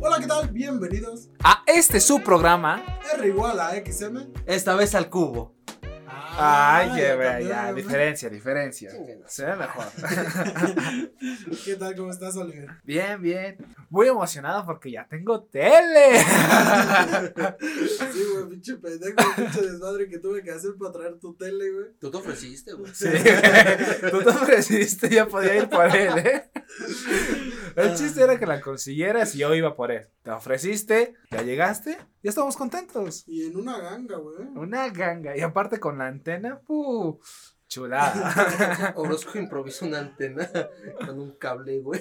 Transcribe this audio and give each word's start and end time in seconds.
Hola, 0.00 0.18
¿qué 0.20 0.26
tal? 0.26 0.48
Bienvenidos 0.50 1.28
A 1.42 1.64
este 1.66 2.00
su 2.00 2.22
programa. 2.22 2.84
R 3.14 3.26
igual 3.26 3.58
a 3.58 3.72
XM. 3.72 4.32
Esta 4.46 4.76
vez 4.76 4.94
al 4.94 5.10
cubo. 5.10 5.56
Ay, 6.40 6.90
ya 6.90 6.94
que 6.94 7.16
vea, 7.16 7.30
cambió, 7.32 7.48
ya, 7.48 7.66
¿no? 7.70 7.74
diferencia, 7.74 8.30
diferencia. 8.30 8.90
Se 9.26 9.44
ve 9.44 9.56
mejor. 9.56 9.86
¿Qué 11.64 11.74
tal? 11.74 11.96
¿Cómo 11.96 12.12
estás, 12.12 12.36
Oliver? 12.36 12.68
Bien, 12.84 13.20
bien. 13.20 13.56
Muy 13.90 14.06
emocionado 14.06 14.64
porque 14.64 14.92
ya 14.92 15.04
tengo 15.08 15.42
tele. 15.42 16.20
Sí, 18.12 18.24
güey, 18.32 18.48
pinche 18.50 18.76
pendejo, 18.76 19.16
pinche 19.34 19.62
desmadre 19.62 20.08
que 20.08 20.18
tuve 20.18 20.44
que 20.44 20.52
hacer 20.52 20.74
para 20.78 20.92
traer 20.92 21.18
tu 21.18 21.34
tele, 21.34 21.72
güey. 21.72 21.86
Tú 21.98 22.08
te 22.08 22.18
ofreciste, 22.18 22.72
güey. 22.74 22.94
Sí, 22.94 23.08
tú 24.10 24.22
te 24.22 24.30
ofreciste, 24.30 25.10
ya 25.10 25.26
podía 25.26 25.56
ir 25.56 25.68
por 25.68 25.86
él, 25.86 26.18
¿eh? 26.18 26.50
El 27.78 27.94
chiste 27.96 28.22
era 28.22 28.38
que 28.38 28.46
la 28.46 28.60
consiguieras 28.60 29.34
y 29.34 29.38
yo 29.38 29.54
iba 29.54 29.74
por 29.76 29.90
él. 29.92 30.08
Te 30.22 30.30
ofreciste, 30.30 31.14
ya 31.30 31.42
llegaste, 31.42 31.96
ya 32.22 32.30
estamos 32.30 32.56
contentos. 32.56 33.24
Y 33.26 33.46
en 33.46 33.56
una 33.56 33.78
ganga, 33.78 34.16
güey. 34.16 34.46
Una 34.54 34.88
ganga. 34.90 35.36
Y 35.36 35.40
aparte 35.40 35.78
con 35.78 35.98
la 35.98 36.06
antena, 36.06 36.60
¡puh! 36.60 37.18
chulada. 37.68 38.92
Orozco 38.96 39.38
improvisa 39.38 39.84
una 39.86 39.98
antena 40.00 40.50
con 41.04 41.20
un 41.20 41.32
cable, 41.36 41.80
güey. 41.80 42.00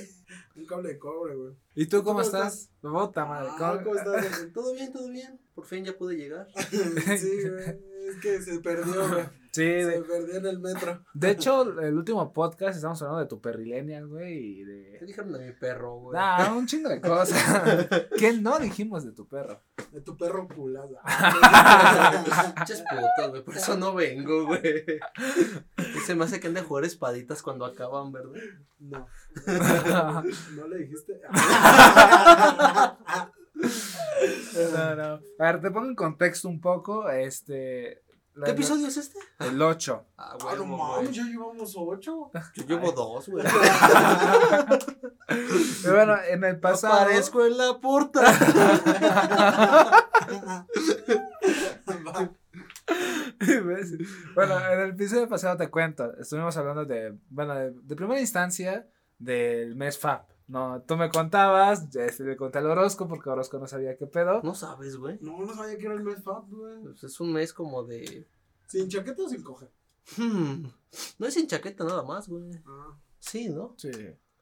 Un 0.55 0.65
cable 0.65 0.89
de 0.89 0.97
cobre, 0.97 1.35
güey. 1.35 1.53
¿Y 1.75 1.85
tú 1.85 1.97
cómo 1.97 2.05
¿Cómo 2.05 2.21
estás? 2.21 2.69
Puta 2.81 3.25
madre. 3.25 3.49
Ah, 3.51 3.79
¿cómo- 3.83 3.83
¿Cómo 3.83 3.95
estás? 3.95 4.47
Todo 4.53 4.73
bien, 4.73 4.91
todo 4.91 5.09
bien. 5.09 5.39
Por 5.53 5.65
fin 5.65 5.85
ya 5.85 5.93
pude 5.97 6.15
llegar. 6.15 6.47
sí, 6.71 6.79
güey. 7.49 7.79
Es 8.07 8.15
que 8.21 8.41
se 8.41 8.59
perdió, 8.59 9.07
güey. 9.09 9.25
Sí, 9.57 9.63
Se 9.63 9.85
de, 9.85 10.01
perdió 10.01 10.35
en 10.35 10.45
el 10.45 10.59
metro. 10.59 11.03
de 11.15 11.31
hecho, 11.31 11.79
el 11.81 11.95
último 11.95 12.31
podcast 12.31 12.75
estamos 12.75 13.01
hablando 13.01 13.21
de 13.21 13.27
tu 13.27 13.41
perrilenial, 13.41 14.07
güey, 14.07 14.35
y 14.35 14.65
¿Qué 14.65 14.99
de... 14.99 15.05
dijeron 15.07 15.33
de 15.33 15.47
mi 15.47 15.51
perro, 15.53 15.95
güey? 15.95 16.15
Nah, 16.15 16.53
un 16.53 16.67
chingo 16.67 16.89
de 16.89 17.01
cosas. 17.01 17.87
¿Qué 18.19 18.33
no 18.33 18.59
dijimos 18.59 19.03
de 19.03 19.13
tu 19.13 19.27
perro? 19.27 19.63
De 19.91 20.01
tu 20.01 20.15
perro 20.15 20.47
culada. 20.47 21.01
Pinches 22.55 22.83
putos, 22.83 23.31
güey. 23.31 23.43
Por 23.43 23.57
eso 23.57 23.75
no 23.77 23.95
vengo, 23.95 24.45
güey. 24.45 24.85
Se 26.05 26.13
me 26.13 26.25
hace 26.25 26.39
que 26.39 26.47
han 26.47 26.53
de 26.53 26.61
jugar 26.61 26.85
espaditas 26.85 27.41
cuando 27.41 27.65
acaban, 27.65 28.11
¿verdad? 28.11 28.33
No. 28.77 29.07
¿No 30.55 30.67
le 30.67 30.77
dijiste? 30.77 31.19
No, 34.73 34.95
no. 34.95 35.19
A 35.39 35.51
ver, 35.51 35.61
te 35.61 35.71
pongo 35.71 35.87
en 35.87 35.95
contexto 35.95 36.47
un 36.47 36.61
poco, 36.61 37.09
este... 37.09 38.03
la- 38.37 38.45
¿Qué 38.45 38.51
episodio 38.51 38.87
es 38.87 38.97
este? 38.97 39.19
El 39.39 39.61
8. 39.61 40.05
Ah, 40.17 40.31
Ah, 40.31 40.37
güey, 40.41 40.55
no 40.57 40.65
mames, 40.77 41.11
ya 41.11 41.23
llevamos 41.23 41.73
ocho. 41.77 42.31
Yo 42.55 42.63
llevo 42.65 42.91
dos, 42.91 43.27
güey. 43.29 43.45
Pero 45.83 45.95
bueno, 45.95 46.15
en 46.29 46.43
el 46.43 46.59
pasado... 46.59 46.93
Aparezco 47.01 47.45
en 47.45 47.57
la 47.57 47.79
puerta. 47.79 48.21
Bueno, 54.35 54.59
en 54.71 54.79
el 54.79 54.89
episodio 54.91 55.27
pasado 55.27 55.57
te 55.57 55.69
cuento, 55.69 56.15
estuvimos 56.17 56.55
hablando 56.57 56.85
de, 56.85 57.15
bueno, 57.29 57.55
de, 57.55 57.71
de 57.71 57.95
primera 57.95 58.19
instancia 58.19 58.87
del 59.19 59.75
mes 59.75 59.97
FAP. 59.97 60.29
No, 60.47 60.81
tú 60.87 60.95
me 60.95 61.09
contabas, 61.09 61.93
este, 61.93 62.23
le 62.23 62.37
conté 62.37 62.59
al 62.59 62.67
Orozco 62.67 63.07
porque 63.07 63.29
Orozco 63.29 63.59
no 63.59 63.67
sabía 63.67 63.97
qué 63.97 64.07
pedo. 64.07 64.41
No 64.43 64.55
sabes, 64.55 64.95
güey. 64.95 65.17
No, 65.21 65.39
no 65.39 65.53
sabía 65.53 65.77
que 65.77 65.85
era 65.85 65.95
el 65.95 66.03
mes 66.03 66.23
FAP, 66.23 66.49
güey. 66.49 66.83
Pues 66.83 67.03
es 67.03 67.19
un 67.19 67.33
mes 67.33 67.53
como 67.53 67.83
de. 67.83 68.27
¿Sin 68.67 68.87
chaqueta 68.87 69.23
o 69.23 69.29
sin 69.29 69.43
coger? 69.43 69.69
Hmm, 70.15 70.67
no 71.19 71.27
es 71.27 71.33
sin 71.33 71.47
chaqueta 71.47 71.83
nada 71.83 72.03
más, 72.03 72.29
güey. 72.29 72.49
Ah, 72.65 72.97
Sí, 73.19 73.49
¿no? 73.49 73.73
Sí. 73.77 73.91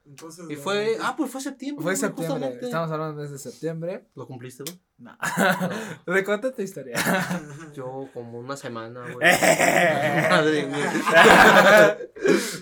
Entonces. 0.05 0.45
Y 0.49 0.55
no, 0.55 0.61
fue. 0.61 0.95
no. 0.97 1.03
Ah, 1.05 1.15
pues 1.17 1.31
fue 1.31 1.41
septiembre. 1.41 1.83
Fue 1.83 1.95
septiembre, 1.95 2.33
justamente. 2.33 2.65
estamos 2.65 2.91
hablando 2.91 3.21
del 3.21 3.29
mes 3.29 3.31
de 3.31 3.51
septiembre. 3.51 4.07
¿Lo 4.15 4.27
cumpliste, 4.27 4.63
güey? 4.63 4.79
No. 4.97 5.17
Le 6.13 6.23
conté 6.23 6.51
tu 6.51 6.61
historia. 6.61 6.95
Yo 7.73 8.07
como 8.13 8.39
una 8.39 8.55
semana, 8.55 9.01
güey. 9.01 9.15
Madre, 10.29 10.29
Madre, 10.29 10.65
güey. 10.65 10.81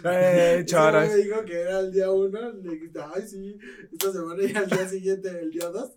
Eh, 0.06 0.64
choros. 0.66 1.08
me 1.08 1.16
dijo 1.16 1.46
que 1.46 1.62
era 1.62 1.80
el 1.80 1.92
día 1.92 2.12
uno. 2.12 2.52
Le 2.52 2.72
dije, 2.72 2.92
ay, 3.14 3.28
sí, 3.28 3.58
esta 3.92 4.12
semana 4.12 4.44
y 4.44 4.56
al 4.56 4.70
día 4.70 4.88
siguiente, 4.88 5.30
el 5.30 5.52
día 5.52 5.70
dos. 5.70 5.92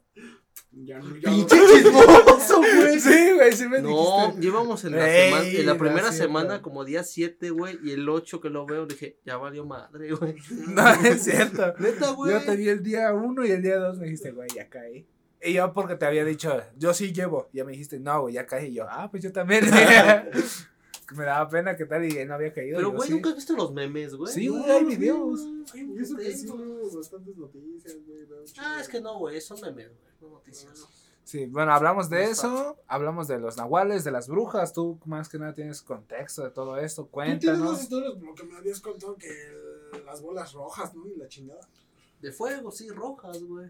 Ya 0.79 0.99
no, 0.99 1.17
ya 1.17 1.31
no. 1.31 1.37
Pinche 1.37 1.57
chismoso, 1.57 2.59
güey. 2.59 3.01
Sí, 3.01 3.33
güey, 3.35 3.53
sí 3.53 3.67
me 3.69 3.81
No, 3.81 3.89
dijiste. 4.29 4.41
llevamos 4.43 4.85
en 4.85 4.93
la, 4.97 5.09
Ey, 5.11 5.31
semana, 5.31 5.49
en 5.49 5.67
la 5.67 5.79
primera 5.79 6.13
semana 6.13 6.63
como 6.63 6.85
día 6.85 7.03
7, 7.03 7.51
güey, 7.51 7.79
y 7.83 7.93
el 7.93 8.07
8 8.09 8.41
que 8.41 8.51
lo 8.51 8.67
veo, 8.67 8.87
dije, 8.87 9.19
ya 9.25 9.37
valió 9.39 9.65
madre, 9.65 10.13
güey. 10.13 10.37
No, 10.69 10.89
es 10.91 11.25
cierto. 11.25 11.75
Neta, 11.79 12.11
güey. 12.11 12.33
Yo 12.33 12.43
te 12.45 12.57
vi 12.57 12.69
el 12.69 12.83
día 12.83 13.13
uno 13.15 13.45
y 13.47 13.51
el 13.53 13.63
día 13.63 13.77
dos 13.79 13.99
me 13.99 14.05
dijiste, 14.05 14.33
güey, 14.33 14.49
ya 14.55 14.69
caí. 14.69 15.07
Y 15.43 15.53
yo 15.55 15.73
porque 15.73 15.97
te 15.97 16.05
había 16.07 16.25
dicho, 16.25 16.61
yo 16.77 16.93
sí 16.93 17.13
llevo. 17.13 17.49
Y 17.53 17.59
ya 17.59 17.65
me 17.65 17.73
dijiste, 17.73 17.99
no, 18.01 18.23
güey, 18.23 18.35
ya 18.35 18.47
caí. 18.47 18.67
Y 18.69 18.75
yo, 18.75 18.87
ah, 18.89 19.09
pues 19.11 19.23
yo 19.23 19.33
también. 19.33 19.65
me 21.15 21.25
daba 21.25 21.49
pena 21.49 21.77
que 21.77 21.87
tal 21.87 22.05
y 22.05 22.25
no 22.25 22.35
había 22.35 22.53
caído. 22.53 22.77
Pero, 22.77 22.93
güey. 22.93 23.11
¿nunca 23.11 23.31
has 23.31 23.37
visto 23.37 23.55
los 23.55 23.73
memes, 23.73 24.15
güey? 24.15 24.33
Sí, 24.33 24.49
güey, 24.49 24.71
hay 24.71 24.85
videos. 24.85 25.41
Y 25.75 26.03
eso 26.03 26.17
que 26.17 26.33
sí 26.37 26.47
veo 26.47 26.91
bastantes 26.97 27.37
noticias, 27.37 27.97
güey. 28.07 28.27
Ah, 28.59 28.79
es 28.81 28.89
que 28.89 29.01
no, 29.01 29.19
güey, 29.19 29.41
son 29.41 29.61
memes, 29.61 29.89
güey, 29.89 30.13
no 30.21 30.29
noticias. 30.31 30.87
Sí, 31.25 31.47
bueno, 31.47 31.73
hablamos 31.73 32.09
de 32.09 32.23
eso, 32.23 32.77
hablamos 32.87 33.27
de 33.27 33.41
los 33.41 33.57
nahuales, 33.57 34.05
de 34.05 34.13
las 34.13 34.29
brujas. 34.29 34.73
Tú 34.73 35.01
más 35.07 35.29
que 35.29 35.39
nada 35.41 35.55
tienes 35.55 35.83
contexto 35.83 36.45
de 36.45 36.51
todo 36.51 36.79
esto. 36.79 37.03
Tú 37.03 37.21
tienes 37.21 37.41
Cuéntanos. 37.41 37.83
historias, 37.83 38.15
por 38.15 38.23
lo 38.23 38.35
que 38.35 38.45
me 38.45 38.57
habías 38.57 38.81
contado, 38.81 39.17
que 39.17 39.29
las 40.05 40.23
bolas 40.23 40.53
rojas, 40.53 40.95
¿no? 40.95 41.05
Y 41.09 41.17
la 41.17 41.27
chingada. 41.27 41.69
De 42.21 42.31
fuego, 42.31 42.71
sí, 42.71 42.89
rojas, 42.91 43.43
güey. 43.43 43.69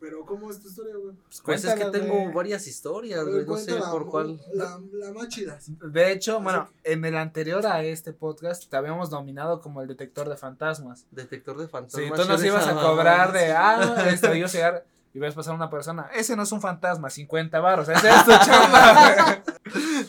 Pero, 0.00 0.24
¿cómo 0.24 0.50
es 0.50 0.60
tu 0.60 0.68
historia, 0.68 0.94
güey? 0.96 1.16
Pues 1.44 1.64
es 1.64 1.74
que 1.74 1.86
tengo 1.86 2.14
güey. 2.14 2.32
varias 2.32 2.66
historias, 2.68 3.18
A 3.20 3.24
güey, 3.24 3.44
no 3.44 3.56
sé 3.56 3.74
por 3.90 4.06
cuál. 4.08 4.40
La, 4.54 4.78
la 4.92 5.12
más 5.12 5.28
chida. 5.28 5.58
De 5.66 6.12
hecho, 6.12 6.40
bueno, 6.40 6.68
en 6.84 7.04
el 7.04 7.16
anterior 7.16 7.66
a 7.66 7.82
este 7.82 8.12
podcast 8.12 8.68
te 8.70 8.76
habíamos 8.76 9.10
nominado 9.10 9.60
como 9.60 9.82
el 9.82 9.88
detector 9.88 10.28
de 10.28 10.36
fantasmas. 10.36 11.04
Detector 11.10 11.56
de 11.58 11.64
Sí, 11.66 11.70
fantasmas. 11.70 12.20
tú 12.20 12.28
nos 12.28 12.44
ibas 12.44 12.66
a 12.68 12.74
cobrar 12.80 13.32
de, 13.32 13.50
ah, 13.56 14.06
esto, 14.08 14.32
y 14.34 14.40
yo 14.40 14.46
llegar 14.46 14.84
y 15.14 15.18
ves 15.18 15.34
pasar 15.34 15.54
una 15.54 15.70
persona, 15.70 16.08
ese 16.14 16.36
no 16.36 16.42
es 16.44 16.52
un 16.52 16.60
fantasma, 16.60 17.10
50 17.10 17.58
baros, 17.60 17.88
ese 17.88 18.08
es 18.08 18.24
tu 18.24 18.30
chamba. 18.44 19.42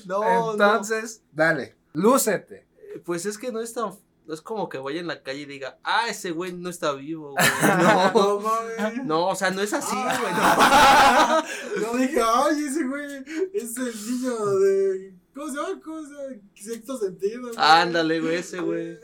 No, 0.06 0.52
Entonces, 0.52 1.24
dale, 1.32 1.76
lúcete. 1.94 2.68
Pues 3.06 3.26
es 3.26 3.38
que 3.38 3.52
no 3.52 3.60
es 3.62 3.74
tan. 3.74 3.94
No 4.30 4.36
es 4.36 4.42
como 4.42 4.70
que 4.70 4.78
vaya 4.78 5.00
en 5.00 5.08
la 5.08 5.24
calle 5.24 5.40
y 5.40 5.46
diga, 5.46 5.80
ah, 5.84 6.08
ese 6.08 6.30
güey 6.30 6.54
no 6.54 6.70
está 6.70 6.92
vivo, 6.92 7.32
güey. 7.34 7.46
No, 7.82 8.12
No. 8.14 8.40
mames. 8.40 9.04
No, 9.04 9.28
o 9.30 9.36
sea, 9.36 9.50
no 9.50 9.60
es 9.60 9.74
así, 9.74 9.96
güey. 9.96 10.34
no. 10.34 11.82
Yo 11.82 11.98
dije, 11.98 12.22
ay, 12.24 12.64
ese 12.64 12.84
güey 12.86 13.24
es 13.56 13.76
el 13.76 14.06
niño 14.06 14.46
de. 14.60 15.19
¿Cómo 15.34 15.48
se 15.48 15.56
llama? 15.56 15.82
¿Cómo 15.84 16.02
se 16.06 16.14
llama? 16.14 16.42
Sexto 16.56 16.98
sentido. 16.98 17.42
güey. 17.44 17.54
Ándale, 17.58 18.20
güey, 18.20 18.36
ese 18.38 18.60
güey. 18.60 18.98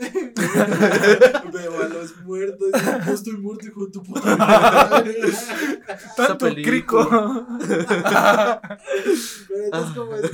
Veo 1.54 1.84
a 1.84 1.88
los 1.88 2.18
muertos. 2.26 2.72
Yo 3.06 3.14
estoy 3.14 3.38
muerto, 3.38 3.68
hijo 3.68 3.86
de 3.86 3.92
tu 3.92 4.04
puta 4.04 4.36
madre. 4.36 5.16
Tanto 6.18 6.38
película. 6.46 6.70
crico. 6.72 7.48
Pero 9.48 9.64
entonces, 9.66 9.96
¿cómo 9.96 10.16
es? 10.16 10.32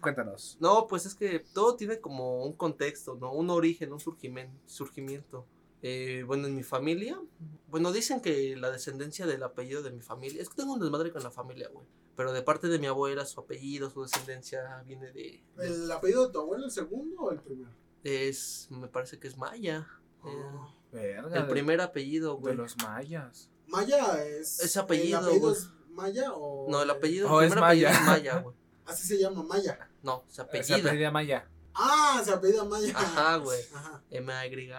Cuéntanos. 0.00 0.56
No, 0.60 0.86
pues 0.86 1.06
es 1.06 1.14
que 1.14 1.44
todo 1.52 1.76
tiene 1.76 2.00
como 2.00 2.44
un 2.44 2.52
contexto, 2.54 3.14
¿no? 3.20 3.32
Un 3.32 3.50
origen, 3.50 3.92
un 3.92 4.00
surgimen- 4.00 4.50
surgimiento. 4.66 5.46
Eh, 5.82 6.24
bueno, 6.26 6.46
en 6.48 6.56
mi 6.56 6.62
familia, 6.62 7.20
bueno, 7.68 7.92
dicen 7.92 8.20
que 8.20 8.56
la 8.56 8.70
descendencia 8.70 9.26
del 9.26 9.42
apellido 9.42 9.82
de 9.82 9.90
mi 9.90 10.00
familia, 10.00 10.42
es 10.42 10.48
que 10.48 10.56
tengo 10.56 10.72
un 10.72 10.80
desmadre 10.80 11.12
con 11.12 11.22
la 11.22 11.30
familia, 11.30 11.68
güey. 11.72 11.86
Pero 12.16 12.32
de 12.32 12.42
parte 12.42 12.68
de 12.68 12.78
mi 12.78 12.86
abuela, 12.86 13.26
su 13.26 13.40
apellido, 13.40 13.90
su 13.90 14.02
descendencia 14.02 14.82
viene 14.86 15.12
de. 15.12 15.42
de- 15.56 15.66
¿El 15.66 15.90
apellido 15.92 16.26
de 16.26 16.32
tu 16.32 16.40
abuelo, 16.40 16.64
el 16.64 16.70
segundo 16.70 17.22
o 17.22 17.30
el 17.32 17.40
primero? 17.40 17.70
es, 18.04 18.68
me 18.70 18.86
parece 18.88 19.18
que 19.18 19.26
es 19.28 19.36
Maya. 19.36 19.86
Eh, 20.24 20.28
Ah. 20.28 20.72
Verga, 20.92 21.36
el 21.40 21.42
de- 21.46 21.50
primer 21.50 21.80
apellido, 21.80 22.34
de 22.36 22.40
güey. 22.40 22.54
los 22.54 22.76
mayas. 22.78 23.50
Maya 23.66 24.22
es. 24.24 24.60
Ese 24.60 24.78
apellido, 24.78 25.18
¿El 25.18 25.24
apellido 25.26 25.48
güey. 25.48 25.60
es 25.60 25.68
Maya 25.90 26.32
o.? 26.32 26.70
No, 26.70 26.82
el 26.82 26.90
apellido, 26.90 27.28
Oh, 27.30 27.40
el 27.40 27.46
es 27.48 27.52
primer 27.52 27.64
apellido 27.68 27.88
Maya. 27.90 28.00
es 28.00 28.06
Maya, 28.06 28.38
güey. 28.38 28.56
Así 28.86 29.06
se 29.06 29.18
llama 29.18 29.42
Maya. 29.42 29.90
No, 30.02 30.22
se 30.28 30.36
Se 30.36 30.42
apellida. 30.42 30.76
apellida 30.88 31.10
Maya. 31.10 31.48
Ah, 31.74 32.22
se 32.24 32.32
apellida 32.32 32.64
Maya. 32.64 32.92
Ajá, 32.96 33.36
güey. 33.38 33.60
Ajá. 33.74 34.02
M-A-Y. 34.10 34.70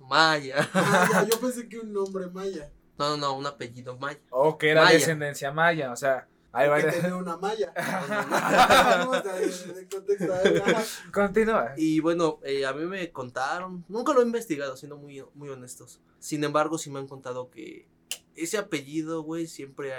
Maya. 0.00 0.68
Ah, 0.74 1.08
ya, 1.12 1.28
yo 1.30 1.38
pensé 1.40 1.68
que 1.68 1.78
un 1.78 1.92
nombre 1.92 2.26
Maya. 2.28 2.72
No, 2.98 3.10
no, 3.10 3.16
no, 3.18 3.32
un 3.36 3.46
apellido 3.46 3.96
Maya. 3.98 4.18
O 4.30 4.56
que 4.58 4.70
era 4.70 4.84
Maya. 4.84 4.96
descendencia 4.98 5.52
maya, 5.52 5.92
o 5.92 5.96
sea, 5.96 6.26
ahí 6.52 6.68
va. 6.68 6.80
que 6.80 6.90
tenía 6.92 7.16
una 7.16 7.36
Maya. 7.36 7.72
No, 7.76 7.82
Vamos 9.10 9.16
a 9.26 9.32
ver, 9.34 9.50
de 9.74 9.88
contexto, 9.88 10.32
a 10.34 10.38
ver, 10.42 10.62
ajá. 10.62 10.82
Continúa. 11.12 11.72
Y 11.76 12.00
bueno, 12.00 12.38
eh, 12.44 12.66
a 12.66 12.72
mí 12.72 12.84
me 12.86 13.10
contaron, 13.12 13.84
nunca 13.88 14.12
lo 14.12 14.20
he 14.20 14.24
investigado, 14.24 14.76
siendo 14.76 14.96
muy, 14.96 15.24
muy 15.34 15.48
honestos. 15.48 16.00
Sin 16.18 16.42
embargo, 16.44 16.78
sí 16.78 16.90
me 16.90 16.98
han 16.98 17.06
contado 17.08 17.50
que 17.50 17.88
ese 18.34 18.58
apellido, 18.58 19.22
güey, 19.22 19.46
siempre 19.46 19.92
ha, 19.94 19.98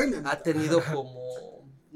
Ay, 0.00 0.10
nanita. 0.10 0.30
ha 0.32 0.42
tenido 0.42 0.80
como 0.92 1.20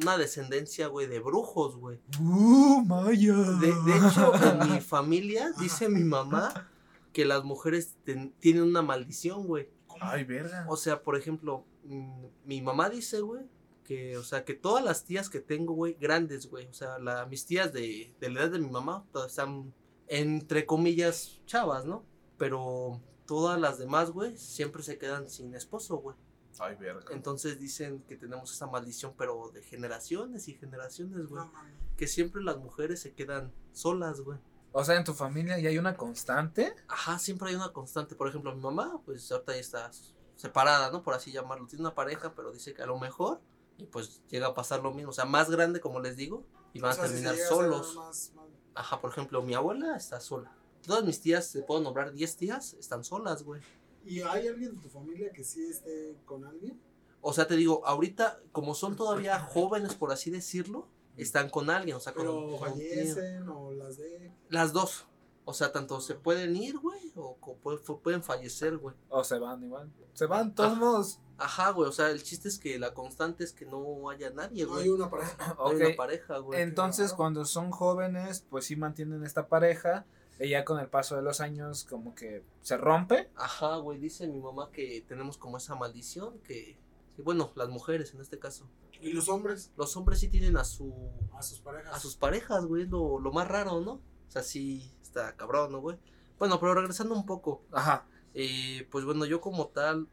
una 0.01 0.17
descendencia, 0.17 0.87
güey, 0.87 1.07
de 1.09 1.19
brujos, 1.19 1.77
güey. 1.77 1.99
Uh, 2.21 2.85
Maya. 2.85 3.35
De, 3.35 3.67
de 3.85 3.97
hecho, 4.07 4.33
en 4.35 4.71
mi 4.73 4.81
familia, 4.81 5.51
dice 5.59 5.89
mi 5.89 6.05
mamá, 6.05 6.71
que 7.13 7.25
las 7.25 7.43
mujeres 7.43 7.97
ten- 8.05 8.33
tienen 8.39 8.63
una 8.63 8.83
maldición, 8.83 9.45
güey. 9.47 9.69
Ay, 10.01 10.23
verga. 10.23 10.65
O 10.69 10.77
sea, 10.77 11.03
por 11.03 11.17
ejemplo, 11.17 11.65
mm, 11.85 12.27
mi 12.45 12.63
mamá 12.63 12.89
dice, 12.91 13.21
güey, 13.21 13.43
que, 13.89 14.19
o 14.19 14.23
sea, 14.23 14.45
que 14.45 14.53
todas 14.53 14.85
las 14.85 15.05
tías 15.05 15.31
que 15.31 15.41
tengo, 15.41 15.73
güey, 15.73 15.97
grandes, 15.99 16.51
güey, 16.51 16.67
o 16.67 16.75
sea, 16.75 16.99
la, 16.99 17.25
mis 17.25 17.47
tías 17.47 17.73
de, 17.73 18.15
de 18.21 18.29
la 18.29 18.43
edad 18.43 18.51
de 18.51 18.59
mi 18.59 18.69
mamá, 18.69 19.07
todas 19.13 19.31
están, 19.31 19.73
entre 20.09 20.67
comillas, 20.67 21.41
chavas, 21.47 21.87
¿no? 21.87 22.05
Pero 22.37 23.01
todas 23.25 23.59
las 23.59 23.79
demás, 23.79 24.11
güey, 24.11 24.37
siempre 24.37 24.83
se 24.83 24.99
quedan 24.99 25.31
sin 25.31 25.55
esposo, 25.55 25.97
güey. 25.97 26.15
Ay, 26.59 26.77
verga. 26.77 27.07
Entonces 27.13 27.59
dicen 27.59 28.03
que 28.03 28.17
tenemos 28.17 28.53
esa 28.53 28.67
maldición, 28.67 29.15
pero 29.17 29.51
de 29.55 29.63
generaciones 29.63 30.49
y 30.49 30.55
generaciones, 30.55 31.27
güey. 31.27 31.43
No. 31.43 31.53
Que 31.97 32.07
siempre 32.07 32.43
las 32.43 32.59
mujeres 32.59 33.01
se 33.01 33.15
quedan 33.15 33.55
solas, 33.73 34.21
güey. 34.21 34.39
O 34.73 34.85
sea, 34.85 34.97
en 34.97 35.05
tu 35.05 35.15
familia 35.15 35.59
ya 35.59 35.71
hay 35.71 35.79
una 35.79 35.97
constante. 35.97 36.75
Ajá, 36.89 37.19
siempre 37.19 37.49
hay 37.49 37.55
una 37.55 37.73
constante. 37.73 38.15
Por 38.15 38.29
ejemplo, 38.29 38.55
mi 38.55 38.61
mamá, 38.61 39.01
pues 39.07 39.33
ahorita 39.33 39.55
ya 39.55 39.61
está 39.61 39.91
separada, 40.37 40.91
¿no? 40.91 41.03
Por 41.03 41.15
así 41.15 41.33
llamarlo. 41.33 41.67
Tiene 41.67 41.85
una 41.85 41.95
pareja, 41.95 42.35
pero 42.35 42.53
dice 42.53 42.75
que 42.75 42.83
a 42.83 42.87
lo 42.87 42.99
mejor, 42.99 43.41
y 43.79 43.87
pues 43.87 44.21
llega 44.29 44.49
a 44.49 44.55
pasar 44.55 44.83
lo 44.83 44.93
mismo. 44.93 45.11
O 45.11 45.15
sea, 45.15 45.25
más 45.25 45.51
grande, 45.51 45.81
como 45.81 46.01
les 46.01 46.17
digo, 46.17 46.45
y 46.75 46.81
van 46.81 46.93
O 46.93 46.95
sea, 46.95 47.05
a 47.05 47.07
si 47.09 47.15
terminar 47.15 47.35
a 47.35 47.49
solos. 47.49 47.95
más- 47.97 48.33
más- 48.35 48.47
Ajá, 48.75 49.01
por 49.01 49.11
ejemplo, 49.11 49.43
mi 49.43 49.55
abuela 49.55 49.97
está 49.97 50.21
sola. 50.21 50.55
Todas 50.87 51.05
mis 51.05 51.21
tías, 51.21 51.47
se 51.47 51.63
puedo 51.63 51.81
nombrar 51.81 52.13
10 52.13 52.37
tías, 52.37 52.75
están 52.75 53.03
solas, 53.03 53.43
güey. 53.43 53.61
¿Y 54.05 54.21
hay 54.21 54.47
alguien 54.47 54.77
de 54.77 54.81
tu 54.83 54.89
familia 54.89 55.33
que 55.33 55.43
sí 55.43 55.67
esté 55.69 56.17
con 56.25 56.45
alguien? 56.45 56.81
O 57.21 57.33
sea, 57.33 57.47
te 57.49 57.57
digo, 57.57 57.85
ahorita, 57.85 58.41
como 58.53 58.75
son 58.77 58.95
todavía 58.95 59.41
jóvenes, 59.53 59.95
por 59.97 60.13
así 60.13 60.31
decirlo, 60.31 60.87
están 61.17 61.51
con 61.51 61.69
alguien, 61.71 61.97
o 61.97 62.01
sea, 62.01 62.15
Pero 62.15 62.57
con 62.57 62.59
fallecen 62.61 63.49
o 63.49 63.73
las 63.73 63.97
de. 63.97 64.31
Las 64.49 64.73
dos. 64.73 65.07
O 65.51 65.55
sea, 65.55 65.73
tanto 65.73 65.99
se 66.03 66.15
pueden 66.15 66.55
ir, 66.57 66.77
güey, 66.79 67.11
o 67.17 67.37
co- 67.41 67.57
pueden, 67.57 67.81
pueden 68.03 68.23
fallecer, 68.23 68.77
güey. 68.77 68.95
O 69.09 69.25
se 69.25 69.39
van 69.39 69.63
igual. 69.65 69.91
Se 70.13 70.27
van 70.27 70.55
todos 70.55 70.73
Ah. 70.73 70.75
modos. 70.75 71.21
Ajá, 71.39 71.71
güey, 71.71 71.89
o 71.89 71.93
sea, 71.93 72.11
el 72.11 72.23
chiste 72.23 72.49
es 72.49 72.59
que 72.59 72.79
la 72.79 72.93
constante 72.93 73.45
es 73.45 73.53
que 73.55 73.65
no 73.65 74.11
haya 74.11 74.29
nadie, 74.31 74.65
No 74.65 74.73
güey. 74.73 74.83
hay 74.85 74.89
una 74.91 75.09
pareja. 75.09 75.37
No 75.59 75.69
hay 75.69 75.77
una 75.77 75.97
pareja, 75.97 76.39
güey. 76.39 76.61
Entonces, 76.61 77.15
cuando 77.15 77.47
son 77.47 77.71
jóvenes, 77.71 78.45
pues 78.51 78.67
sí 78.67 78.77
mantienen 78.77 79.25
esta 79.25 79.49
pareja. 79.49 80.05
Y 80.39 80.51
ya 80.51 80.65
con 80.67 80.79
el 80.81 80.89
paso 80.89 81.17
de 81.17 81.23
los 81.23 81.41
años, 81.41 81.85
como 81.85 82.15
que 82.15 82.45
se 82.61 82.77
rompe. 82.77 83.31
Ajá, 83.35 83.77
güey, 83.79 83.99
dice 83.99 84.27
mi 84.29 84.41
mamá 84.41 84.71
que 84.71 85.03
tenemos 85.09 85.39
como 85.39 85.57
esa 85.57 85.75
maldición 85.77 86.39
que, 86.41 86.79
que, 87.17 87.23
bueno, 87.23 87.51
las 87.57 87.69
mujeres 87.71 88.13
en 88.15 88.21
este 88.21 88.39
caso. 88.39 88.69
Y 89.01 89.13
los 89.15 89.29
hombres 89.31 89.73
Los 89.79 89.97
hombres 89.97 90.21
sí 90.21 90.29
tienen 90.29 90.57
a 90.59 90.65
su 90.65 90.93
a 91.33 91.43
sus 91.43 91.61
parejas. 91.61 91.95
a 91.95 91.99
sus 92.01 92.17
parejas, 92.17 92.67
güey, 92.67 92.83
es 92.83 92.91
lo, 92.91 93.19
lo 93.19 93.33
más 93.33 93.49
raro, 93.49 93.81
¿no? 93.81 93.93
O 93.93 94.31
sea, 94.31 94.43
sí 94.43 94.93
está 95.09 95.35
cabrón, 95.37 95.73
¿no, 95.73 95.81
güey? 95.81 95.97
Bueno, 96.39 96.61
pero 96.61 96.75
regresando 96.75 97.15
un 97.15 97.27
poco, 97.27 97.63
Ajá. 97.73 98.07
eh, 98.35 98.87
pues 98.91 99.05
bueno, 99.05 99.25
yo 99.25 99.41
como 99.41 99.69
tal, 99.69 100.07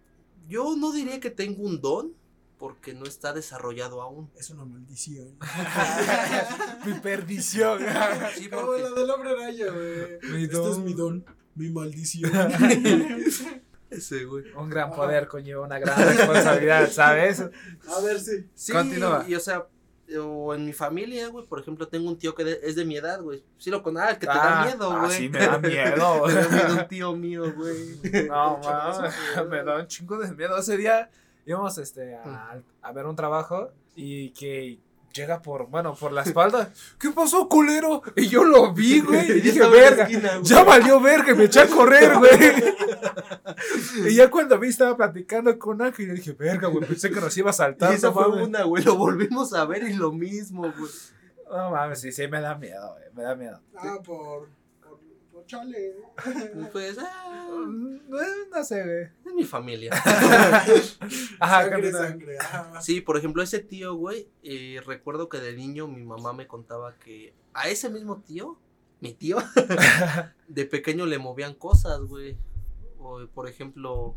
yo 0.47 0.75
no 0.77 0.91
diría 0.91 1.19
que 1.19 1.29
tengo 1.29 1.63
un 1.63 1.81
don, 1.81 2.13
porque 2.57 2.93
no 2.93 3.05
está 3.05 3.33
desarrollado 3.33 4.01
aún. 4.01 4.31
Es 4.39 4.49
una 4.49 4.63
maldición. 4.65 5.37
mi 6.85 6.93
perdición. 6.93 7.79
Sí, 8.35 8.49
Como 8.49 8.67
porque- 8.67 8.83
la 8.83 8.89
del 8.91 9.09
hombre 9.09 9.31
araña, 9.31 9.65
güey. 9.71 10.31
Mi 10.33 10.43
Este 10.45 10.71
es 10.71 10.77
mi 10.77 10.93
don, 10.93 11.25
mi 11.55 11.69
maldición. 11.69 12.31
Ese, 13.89 14.25
güey. 14.25 14.45
Un 14.53 14.69
gran 14.69 14.91
poder 14.91 15.27
conlleva 15.27 15.63
una 15.65 15.79
gran 15.79 15.97
responsabilidad, 15.97 16.89
¿sabes? 16.91 17.41
A 17.41 18.01
ver, 18.01 18.19
sí. 18.19 18.49
Sí, 18.55 18.71
Continúa. 18.71 19.25
y 19.27 19.35
o 19.35 19.39
sea, 19.39 19.67
o 20.21 20.53
en 20.53 20.65
mi 20.65 20.73
familia, 20.73 21.27
güey, 21.29 21.45
por 21.45 21.59
ejemplo, 21.59 21.87
tengo 21.87 22.07
un 22.09 22.17
tío 22.17 22.35
que 22.35 22.43
de- 22.43 22.59
es 22.63 22.75
de 22.75 22.85
mi 22.85 22.95
edad, 22.97 23.21
güey. 23.21 23.43
Sí 23.57 23.69
lo 23.71 23.81
con 23.81 23.97
ah, 23.97 24.09
el 24.11 24.15
que 24.19 24.27
te 24.27 24.33
da 24.33 24.61
Ah, 24.61 24.65
miedo, 24.65 24.91
ah, 24.91 24.99
güey. 25.05 25.11
sí, 25.17 25.29
me 25.29 25.39
da 25.39 25.57
miedo. 25.57 26.25
Me 26.27 26.33
da 26.33 26.49
miedo 26.49 26.73
un 26.81 26.87
tío 26.87 27.13
mío, 27.15 27.53
güey. 27.55 28.27
No, 28.27 28.57
mames, 28.63 29.13
me 29.49 29.63
da 29.63 29.77
un 29.79 29.87
chingo 29.87 30.17
de 30.17 30.31
miedo. 30.33 30.57
Ese 30.57 30.77
día 30.77 31.09
íbamos 31.45 31.77
este, 31.79 32.15
a, 32.15 32.59
a 32.81 32.91
ver 32.91 33.05
un 33.05 33.15
trabajo 33.15 33.71
y 33.95 34.29
que 34.31 34.79
llega 35.15 35.41
por, 35.41 35.67
bueno, 35.67 35.95
por 35.95 36.11
la 36.11 36.21
espalda. 36.23 36.71
¿Qué 36.99 37.09
pasó, 37.11 37.47
culero? 37.47 38.01
Y 38.15 38.27
yo 38.27 38.43
lo 38.43 38.73
vi, 38.73 38.99
güey. 39.01 39.31
Y 39.31 39.41
dije, 39.41 39.65
verga. 39.67 40.03
esquina. 40.03 40.39
Ya 40.43 40.63
valió 40.63 40.99
verga, 40.99 41.31
y 41.31 41.35
me 41.35 41.45
eché 41.45 41.61
a 41.61 41.67
correr, 41.67 42.13
güey. 42.17 42.31
y 44.09 44.15
ya 44.15 44.29
cuando 44.29 44.59
vi 44.59 44.67
estaba 44.69 44.95
platicando 44.95 45.57
con 45.57 45.81
Ángel, 45.81 46.09
y 46.09 46.13
dije, 46.15 46.33
verga, 46.33 46.67
güey, 46.67 46.85
pensé 46.85 47.09
que 47.09 47.21
nos 47.21 47.35
iba 47.37 47.49
a 47.49 47.53
saltar. 47.53 47.93
Y 47.93 47.95
esa 47.95 48.07
no 48.07 48.13
fue 48.13 48.27
mames. 48.27 48.47
una, 48.47 48.63
güey. 48.63 48.83
Lo 48.83 48.95
volvimos 48.95 49.53
a 49.53 49.65
ver 49.65 49.83
y 49.83 49.93
lo 49.93 50.11
mismo, 50.11 50.61
güey. 50.77 50.91
No 51.49 51.71
mames, 51.71 52.01
sí, 52.01 52.11
sí, 52.11 52.27
me 52.27 52.41
da 52.41 52.55
miedo, 52.55 52.91
güey, 52.93 53.03
me 53.13 53.23
da 53.23 53.35
miedo. 53.35 53.61
Ah, 53.77 53.97
por. 54.03 54.49
Chale. 55.45 55.95
Pues, 56.71 56.97
ah, 56.99 57.31
Mm, 57.47 57.99
No 58.51 58.63
sé, 58.63 58.83
güey. 58.83 59.03
es 59.25 59.33
mi 59.33 59.43
familia. 59.43 59.91
Ajá, 61.39 61.69
sangre, 61.69 61.91
sangre. 61.91 62.37
Sí, 62.81 63.01
por 63.01 63.17
ejemplo, 63.17 63.41
ese 63.43 63.59
tío, 63.59 63.95
güey, 63.95 64.29
eh, 64.43 64.81
recuerdo 64.85 65.29
que 65.29 65.39
de 65.39 65.53
niño 65.53 65.87
mi 65.87 66.03
mamá 66.03 66.33
me 66.33 66.47
contaba 66.47 66.95
que 66.95 67.33
a 67.53 67.69
ese 67.69 67.89
mismo 67.89 68.21
tío, 68.21 68.57
mi 68.99 69.13
tío, 69.13 69.37
de 70.47 70.65
pequeño 70.65 71.05
le 71.05 71.17
movían 71.19 71.53
cosas, 71.53 72.01
güey. 72.01 72.37
O, 72.99 73.25
por 73.27 73.47
ejemplo, 73.47 74.13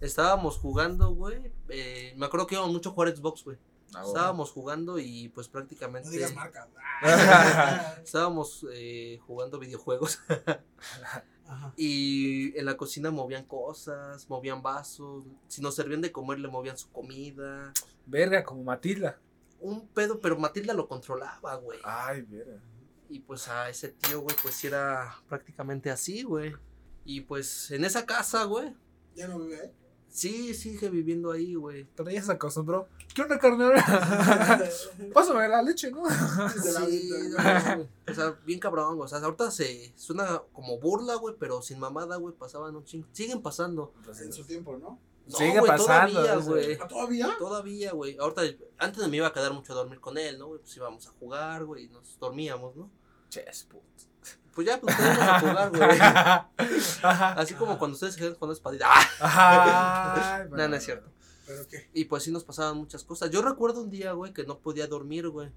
estábamos 0.00 0.58
jugando, 0.58 1.10
güey. 1.14 1.52
eh, 1.68 2.12
me 2.16 2.26
acuerdo 2.26 2.46
que 2.46 2.54
íbamos 2.56 2.72
mucho 2.72 2.90
a 2.90 2.92
jugar 2.92 3.16
Xbox, 3.16 3.44
güey. 3.44 3.56
Ah, 3.94 4.02
Estábamos 4.04 4.50
jugando 4.50 4.98
y 4.98 5.28
pues 5.28 5.48
prácticamente... 5.48 6.08
No 6.08 6.12
digas 6.12 6.34
marca. 6.34 6.68
Estábamos 8.02 8.66
eh, 8.72 9.18
jugando 9.26 9.58
videojuegos 9.58 10.20
Ajá. 11.48 11.72
y 11.76 12.58
en 12.58 12.64
la 12.64 12.76
cocina 12.76 13.10
movían 13.10 13.44
cosas, 13.44 14.28
movían 14.28 14.62
vasos. 14.62 15.24
Si 15.48 15.60
nos 15.62 15.74
servían 15.74 16.00
de 16.00 16.12
comer, 16.12 16.40
le 16.40 16.48
movían 16.48 16.76
su 16.76 16.90
comida. 16.90 17.72
Verga, 18.06 18.42
como 18.44 18.64
Matilda. 18.64 19.20
Un 19.60 19.86
pedo, 19.88 20.20
pero 20.20 20.36
Matilda 20.36 20.74
lo 20.74 20.88
controlaba, 20.88 21.54
güey. 21.56 21.78
Ay, 21.84 22.22
verga. 22.22 22.60
Y 23.08 23.20
pues 23.20 23.46
a 23.48 23.70
ese 23.70 23.90
tío, 23.90 24.20
güey, 24.20 24.36
pues 24.42 24.56
sí 24.56 24.66
era 24.66 25.16
prácticamente 25.28 25.90
así, 25.90 26.24
güey. 26.24 26.54
Y 27.04 27.20
pues 27.20 27.70
en 27.70 27.84
esa 27.84 28.04
casa, 28.04 28.44
güey, 28.44 28.74
Ya 29.14 29.28
no 29.28 29.38
vive, 29.38 29.64
¿eh? 29.64 29.72
Sí 30.16 30.54
sigue 30.54 30.88
viviendo 30.88 31.30
ahí, 31.30 31.54
güey. 31.54 31.86
Pero 31.94 32.08
ella 32.08 32.22
se 32.22 32.32
acostumbró. 32.32 32.88
¿Qué 33.14 33.22
onda, 33.22 33.38
carnal? 33.38 33.74
Pásame 35.12 35.46
la 35.46 35.62
leche, 35.62 35.90
¿no? 35.90 36.08
Sí, 36.08 37.10
no, 37.30 37.42
güey. 37.76 37.88
o 38.08 38.14
sea, 38.14 38.30
bien 38.46 38.58
cabrón, 38.58 38.96
güey. 38.96 39.04
O 39.04 39.08
sea, 39.08 39.18
ahorita 39.18 39.50
se 39.50 39.92
suena 39.94 40.42
como 40.52 40.80
burla, 40.80 41.16
güey, 41.16 41.34
pero 41.38 41.60
sin 41.60 41.78
mamada, 41.78 42.16
güey, 42.16 42.34
pasaban 42.34 42.74
un 42.74 42.84
chingo. 42.84 43.06
Siguen 43.12 43.42
pasando. 43.42 43.92
En 44.08 44.32
su 44.32 44.44
tiempo, 44.44 44.78
¿no? 44.78 44.98
No, 45.26 45.38
Sigue 45.38 45.58
güey, 45.58 45.66
pasando, 45.66 46.22
Todavía, 46.22 46.36
güey. 46.36 46.78
¿Ah, 46.80 46.88
¿Todavía? 46.88 47.36
Todavía, 47.38 47.92
güey. 47.92 48.16
Ahorita, 48.18 48.42
antes 48.78 49.08
me 49.08 49.18
iba 49.18 49.26
a 49.26 49.32
quedar 49.32 49.52
mucho 49.52 49.72
a 49.72 49.76
dormir 49.76 50.00
con 50.00 50.16
él, 50.16 50.38
¿no? 50.38 50.48
Pues 50.48 50.74
íbamos 50.76 51.06
a 51.06 51.10
jugar, 51.10 51.64
güey, 51.64 51.84
y 51.84 51.88
nos 51.88 52.18
dormíamos, 52.18 52.74
¿no? 52.74 52.90
Ches, 53.28 53.64
puto. 53.64 53.84
Pues 54.56 54.66
ya, 54.66 54.80
pues 54.80 54.98
íbamos 54.98 55.18
a 55.20 55.40
jugar, 55.40 55.70
güey. 55.70 55.98
Así 57.02 57.54
como 57.54 57.78
cuando 57.78 57.94
ustedes 57.94 58.14
se 58.14 58.20
quedan 58.20 58.34
con 58.34 58.50
espadita. 58.50 58.86
¡Ah! 58.88 59.06
Ajá. 59.20 60.44
No, 60.50 60.66
no 60.68 60.76
es 60.76 60.84
cierto. 60.84 61.10
¿Pero 61.46 61.68
qué? 61.68 61.88
Y 61.92 62.06
pues 62.06 62.22
sí 62.24 62.32
nos 62.32 62.42
pasaban 62.42 62.76
muchas 62.76 63.04
cosas. 63.04 63.30
Yo 63.30 63.42
recuerdo 63.42 63.82
un 63.82 63.90
día, 63.90 64.12
güey, 64.12 64.32
que 64.32 64.44
no 64.44 64.58
podía 64.58 64.86
dormir, 64.86 65.28
güey. 65.28 65.52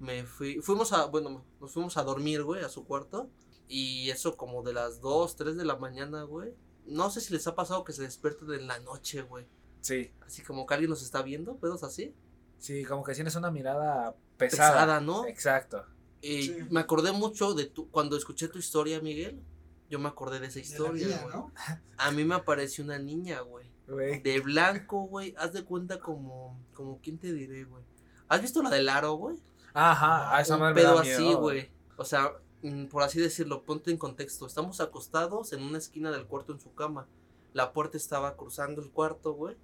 Me 0.00 0.24
fui, 0.24 0.60
fuimos 0.60 0.92
a, 0.92 1.06
bueno, 1.06 1.44
nos 1.60 1.72
fuimos 1.72 1.96
a 1.96 2.02
dormir, 2.02 2.42
güey, 2.42 2.62
a 2.64 2.68
su 2.68 2.84
cuarto. 2.84 3.30
Y 3.68 4.10
eso 4.10 4.36
como 4.36 4.62
de 4.62 4.72
las 4.72 5.00
2, 5.00 5.36
3 5.36 5.56
de 5.56 5.64
la 5.64 5.76
mañana, 5.76 6.24
güey. 6.24 6.52
No 6.86 7.08
sé 7.10 7.20
si 7.20 7.32
les 7.32 7.46
ha 7.46 7.54
pasado 7.54 7.84
que 7.84 7.92
se 7.92 8.02
despierten 8.02 8.52
en 8.52 8.66
la 8.66 8.80
noche, 8.80 9.22
güey. 9.22 9.46
Sí, 9.80 10.12
Así 10.26 10.42
como 10.42 10.66
que 10.66 10.74
alguien 10.74 10.90
nos 10.90 11.02
está 11.02 11.22
viendo, 11.22 11.56
pedos 11.56 11.84
así. 11.84 12.14
sí, 12.58 12.84
como 12.84 13.02
que 13.04 13.14
tienes 13.14 13.34
una 13.36 13.50
mirada 13.50 14.14
pesada. 14.36 14.72
Pesada, 14.72 15.00
¿no? 15.00 15.24
Exacto. 15.26 15.86
Y 16.22 16.42
Sí. 16.42 16.56
me 16.70 16.80
acordé 16.80 17.12
mucho 17.12 17.54
de 17.54 17.66
tu, 17.66 17.90
cuando 17.90 18.16
escuché 18.16 18.48
tu 18.48 18.58
historia, 18.58 19.00
Miguel. 19.00 19.40
Yo 19.88 19.98
me 19.98 20.08
acordé 20.08 20.38
de 20.40 20.46
esa 20.46 20.54
De 20.56 20.60
historia, 20.60 21.06
mía, 21.06 21.20
güey. 21.22 21.34
¿no? 21.34 21.52
A 21.98 22.10
mí 22.12 22.24
me 22.24 22.34
apareció 22.34 22.84
una 22.84 22.98
niña, 22.98 23.40
güey. 23.40 23.66
Güey. 23.88 24.20
De 24.20 24.38
blanco, 24.40 25.02
güey. 25.06 25.34
Haz 25.36 25.52
de 25.52 25.64
cuenta 25.64 25.98
como, 25.98 26.60
como, 26.74 27.00
¿quién 27.02 27.18
te 27.18 27.32
diré, 27.32 27.64
güey? 27.64 27.82
¿Has 28.28 28.40
visto 28.40 28.62
la 28.62 28.70
del 28.70 28.88
aro, 28.88 29.14
güey? 29.14 29.36
Ajá, 29.74 30.36
a 30.36 30.40
esa 30.40 30.54
un 30.54 30.60
madre 30.60 30.74
me 30.74 30.80
pedo 30.82 30.94
da 30.96 31.00
así, 31.02 31.22
miedo. 31.22 31.40
güey. 31.40 31.70
O 31.96 32.04
sea, 32.04 32.32
mm, 32.62 32.84
por 32.86 33.02
así 33.02 33.18
decirlo, 33.20 33.64
ponte 33.64 33.90
en 33.90 33.96
contexto. 33.98 34.46
Estamos 34.46 34.80
acostados 34.80 35.52
en 35.52 35.62
una 35.62 35.78
esquina 35.78 36.10
del 36.12 36.26
cuarto 36.26 36.52
en 36.52 36.60
su 36.60 36.72
cama. 36.74 37.08
La 37.52 37.72
puerta 37.72 37.96
estaba 37.96 38.36
cruzando 38.36 38.80
el 38.82 38.90
cuarto, 38.90 39.32
güey. 39.32 39.56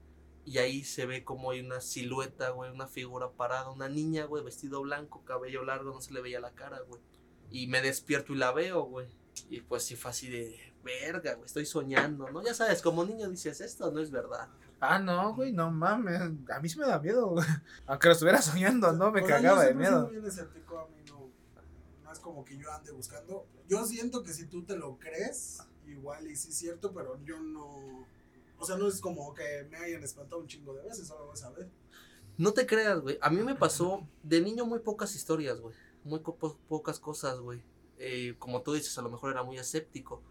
Y 0.46 0.58
ahí 0.58 0.84
se 0.84 1.06
ve 1.06 1.24
como 1.24 1.50
hay 1.50 1.60
una 1.60 1.80
silueta, 1.80 2.50
güey, 2.50 2.70
una 2.70 2.86
figura 2.86 3.30
parada, 3.32 3.68
una 3.70 3.88
niña, 3.88 4.26
güey, 4.26 4.44
vestido 4.44 4.80
blanco, 4.80 5.24
cabello 5.24 5.64
largo, 5.64 5.90
no 5.92 6.00
se 6.00 6.14
le 6.14 6.20
veía 6.20 6.38
la 6.38 6.52
cara, 6.52 6.78
güey. 6.86 7.02
Y 7.50 7.66
me 7.66 7.82
despierto 7.82 8.32
y 8.32 8.36
la 8.36 8.52
veo, 8.52 8.84
güey. 8.84 9.08
Y 9.50 9.60
pues 9.60 9.82
sí 9.82 9.96
fue 9.96 10.12
así 10.12 10.30
de 10.30 10.56
verga, 10.84 11.34
güey, 11.34 11.46
estoy 11.46 11.66
soñando, 11.66 12.30
¿no? 12.30 12.44
Ya 12.44 12.54
sabes, 12.54 12.80
como 12.80 13.04
niño 13.04 13.28
dices, 13.28 13.60
esto 13.60 13.90
no 13.90 14.00
es 14.00 14.12
verdad. 14.12 14.48
Ah, 14.78 15.00
no, 15.00 15.34
güey, 15.34 15.52
no 15.52 15.70
mames. 15.72 16.20
A 16.48 16.60
mí 16.60 16.68
sí 16.68 16.78
me 16.78 16.86
da 16.86 17.00
miedo, 17.00 17.26
güey. 17.26 17.44
Aunque 17.86 18.06
lo 18.06 18.12
estuviera 18.12 18.40
soñando, 18.40 18.92
no, 18.92 19.10
me 19.10 19.22
O 19.22 19.26
sea, 19.26 19.36
cagaba 19.36 19.62
yo 19.62 19.68
de 19.68 19.74
miedo. 19.74 20.08
bien 20.08 20.24
escéptico, 20.24 20.78
a 20.78 20.86
mí 20.86 21.02
no, 21.08 21.28
no 22.04 22.12
es 22.12 22.20
como 22.20 22.44
que 22.44 22.56
yo 22.56 22.72
ande 22.72 22.92
buscando. 22.92 23.48
Yo 23.68 23.84
siento 23.84 24.22
que 24.22 24.32
si 24.32 24.46
tú 24.46 24.62
te 24.64 24.76
lo 24.76 24.96
crees, 24.96 25.58
igual 25.88 26.30
y 26.30 26.36
sí 26.36 26.50
es 26.50 26.56
cierto, 26.56 26.92
pero 26.92 27.18
yo 27.24 27.40
no, 27.40 28.06
O 28.58 28.64
sea, 28.64 28.76
no 28.76 28.88
es 28.88 29.00
como 29.00 29.34
que 29.34 29.66
me 29.70 29.76
hayan 29.76 30.02
espantado 30.02 30.40
un 30.40 30.46
chingo 30.46 30.75
de 30.75 30.82
veces, 30.82 31.06
solo 31.08 31.32
esa 31.32 31.50
vez. 31.50 31.66
No 32.38 32.52
te 32.52 32.66
creas, 32.66 33.00
güey. 33.00 33.18
A 33.20 33.30
mí 33.30 33.42
me 33.42 33.54
pasó 33.54 34.06
de 34.22 34.40
niño 34.40 34.66
muy 34.66 34.78
pocas 34.80 35.14
historias, 35.14 35.60
güey. 35.60 35.75
Muy 36.04 36.20
po- 36.20 36.56
pocas 36.68 36.98
cosas, 37.00 37.38
güey. 37.40 37.62
Eh, 37.98 38.34
como 38.38 38.62
tú 38.62 38.75
dices, 38.75 38.96
a 38.98 39.02
lo 39.02 39.10
mejor 39.10 39.30
era 39.32 39.42
muy 39.42 39.58
escéptico. 39.58 40.22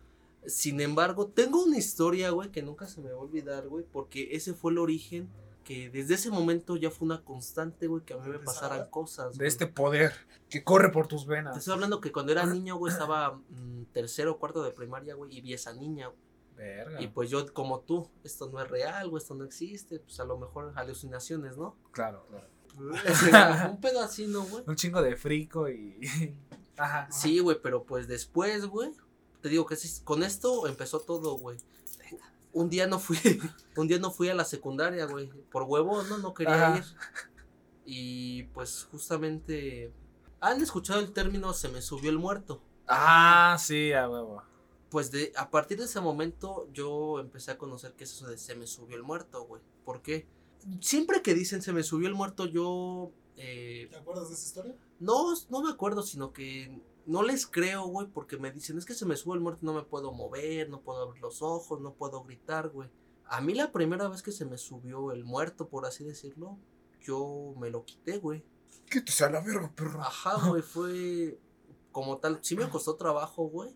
Sin 0.45 0.79
embargo, 0.81 1.27
tengo 1.27 1.63
una 1.63 1.77
historia, 1.77 2.29
güey, 2.29 2.51
que 2.51 2.61
nunca 2.61 2.87
se 2.87 3.01
me 3.01 3.09
va 3.11 3.15
a 3.17 3.21
olvidar, 3.21 3.67
güey, 3.67 3.83
porque 3.91 4.29
ese 4.35 4.53
fue 4.53 4.71
el 4.71 4.77
origen 4.77 5.27
que 5.63 5.89
desde 5.89 6.13
ese 6.13 6.29
momento 6.29 6.75
ya 6.75 6.91
fue 6.91 7.07
una 7.07 7.23
constante, 7.23 7.87
güey, 7.87 8.03
que 8.05 8.13
a 8.13 8.17
mí 8.17 8.29
me 8.29 8.37
pasaran 8.37 8.87
cosas. 8.91 9.31
De 9.31 9.37
güey. 9.39 9.47
este 9.47 9.65
poder 9.65 10.13
que 10.47 10.63
corre 10.63 10.91
por 10.91 11.07
tus 11.07 11.23
Te 11.25 11.31
venas. 11.31 11.57
estoy 11.57 11.73
hablando 11.73 11.99
que 11.99 12.11
cuando 12.11 12.31
era 12.31 12.45
niño, 12.45 12.75
güey, 12.77 12.93
estaba 12.93 13.31
mm, 13.49 13.85
tercero 13.91 14.33
o 14.33 14.37
cuarto 14.37 14.61
de 14.61 14.69
primaria, 14.69 15.15
güey, 15.15 15.35
y 15.35 15.41
vi 15.41 15.53
esa 15.55 15.73
niña, 15.73 16.07
güey. 16.09 16.19
Verga. 16.55 17.01
Y 17.01 17.07
pues 17.07 17.29
yo, 17.29 17.51
como 17.53 17.81
tú, 17.81 18.09
esto 18.23 18.49
no 18.49 18.61
es 18.61 18.69
real, 18.69 19.09
güey, 19.09 19.21
esto 19.21 19.35
no 19.35 19.43
existe, 19.43 19.99
pues 19.99 20.19
a 20.19 20.25
lo 20.25 20.37
mejor 20.37 20.71
alucinaciones, 20.75 21.57
¿no? 21.57 21.77
Claro, 21.91 22.25
claro. 22.29 22.47
Un 23.71 23.79
pedo 23.79 24.01
así, 24.01 24.27
¿no, 24.27 24.43
güey? 24.43 24.63
Un 24.67 24.75
chingo 24.75 25.01
de 25.01 25.15
frico 25.15 25.69
y. 25.69 25.99
Ajá. 26.77 27.07
Sí, 27.11 27.39
güey, 27.39 27.57
pero 27.61 27.83
pues 27.83 28.07
después, 28.07 28.65
güey, 28.65 28.91
te 29.41 29.49
digo 29.49 29.65
que 29.65 29.75
sí, 29.75 30.01
con 30.03 30.23
esto 30.23 30.67
empezó 30.67 30.99
todo, 30.99 31.37
güey. 31.37 31.57
Un 32.51 32.69
día 32.69 32.87
no 32.87 32.99
fui, 32.99 33.17
un 33.77 33.87
día 33.87 33.99
no 33.99 34.11
fui 34.11 34.29
a 34.29 34.35
la 34.35 34.45
secundaria, 34.45 35.05
güey, 35.05 35.27
por 35.51 35.63
huevo, 35.63 36.03
no, 36.03 36.17
no 36.17 36.33
quería 36.33 36.69
Ajá. 36.69 36.77
ir. 36.77 36.83
Y 37.85 38.43
pues 38.43 38.87
justamente, 38.91 39.93
¿han 40.39 40.61
escuchado 40.61 40.99
el 40.99 41.13
término 41.13 41.53
se 41.53 41.69
me 41.69 41.81
subió 41.81 42.09
el 42.09 42.17
muerto? 42.17 42.61
Ah, 42.87 43.57
sí, 43.59 43.93
a 43.93 44.09
huevo. 44.09 44.43
Pues 44.95 45.11
de, 45.11 45.33
a 45.35 45.51
partir 45.51 45.77
de 45.77 45.83
ese 45.83 45.99
momento 45.99 46.69
yo 46.71 47.19
empecé 47.19 47.51
a 47.51 47.57
conocer 47.57 47.95
qué 47.97 48.05
es 48.05 48.13
eso 48.13 48.27
de 48.27 48.37
se 48.37 48.55
me 48.55 48.65
subió 48.65 48.95
el 48.95 49.03
muerto, 49.03 49.43
güey. 49.43 49.61
¿Por 49.83 50.01
qué? 50.01 50.25
Siempre 50.79 51.21
que 51.21 51.33
dicen 51.33 51.61
se 51.61 51.73
me 51.73 51.83
subió 51.83 52.07
el 52.07 52.15
muerto, 52.15 52.45
yo 52.45 53.11
eh, 53.35 53.89
¿Te 53.89 53.97
acuerdas 53.97 54.29
de 54.29 54.35
esa 54.35 54.45
historia? 54.45 54.77
no, 55.01 55.33
no 55.49 55.61
me 55.61 55.69
acuerdo, 55.69 56.01
sino 56.01 56.31
que 56.31 56.81
no 57.05 57.23
les 57.23 57.45
creo, 57.45 57.85
güey, 57.87 58.07
porque 58.07 58.37
me 58.37 58.53
dicen, 58.53 58.77
es 58.77 58.85
que 58.85 58.93
se 58.93 59.05
me 59.05 59.17
sube 59.17 59.35
el 59.35 59.41
muerto, 59.41 59.65
no 59.65 59.73
me 59.73 59.83
puedo 59.83 60.13
mover, 60.13 60.69
no 60.69 60.79
puedo 60.79 61.01
abrir 61.01 61.21
los 61.21 61.41
ojos, 61.41 61.81
no 61.81 61.95
puedo 61.95 62.23
gritar, 62.23 62.69
güey. 62.69 62.89
A 63.25 63.41
mí 63.41 63.53
la 63.53 63.73
primera 63.73 64.07
vez 64.07 64.23
que 64.23 64.31
se 64.31 64.45
me 64.45 64.57
subió 64.57 65.11
el 65.11 65.25
muerto, 65.25 65.67
por 65.67 65.85
así 65.85 66.05
decirlo, 66.05 66.57
yo 67.01 67.53
me 67.59 67.69
lo 67.69 67.83
quité, 67.83 68.17
güey. 68.17 68.45
¿Qué 68.89 69.01
te 69.01 69.11
sale 69.11 69.33
la 69.33 69.41
verga, 69.41 69.69
perro? 69.75 69.99
Ajá, 69.99 70.47
güey, 70.47 70.61
fue 70.61 71.37
como 71.91 72.17
tal, 72.19 72.39
sí 72.41 72.55
me 72.55 72.69
costó 72.69 72.95
trabajo, 72.95 73.49
güey, 73.49 73.75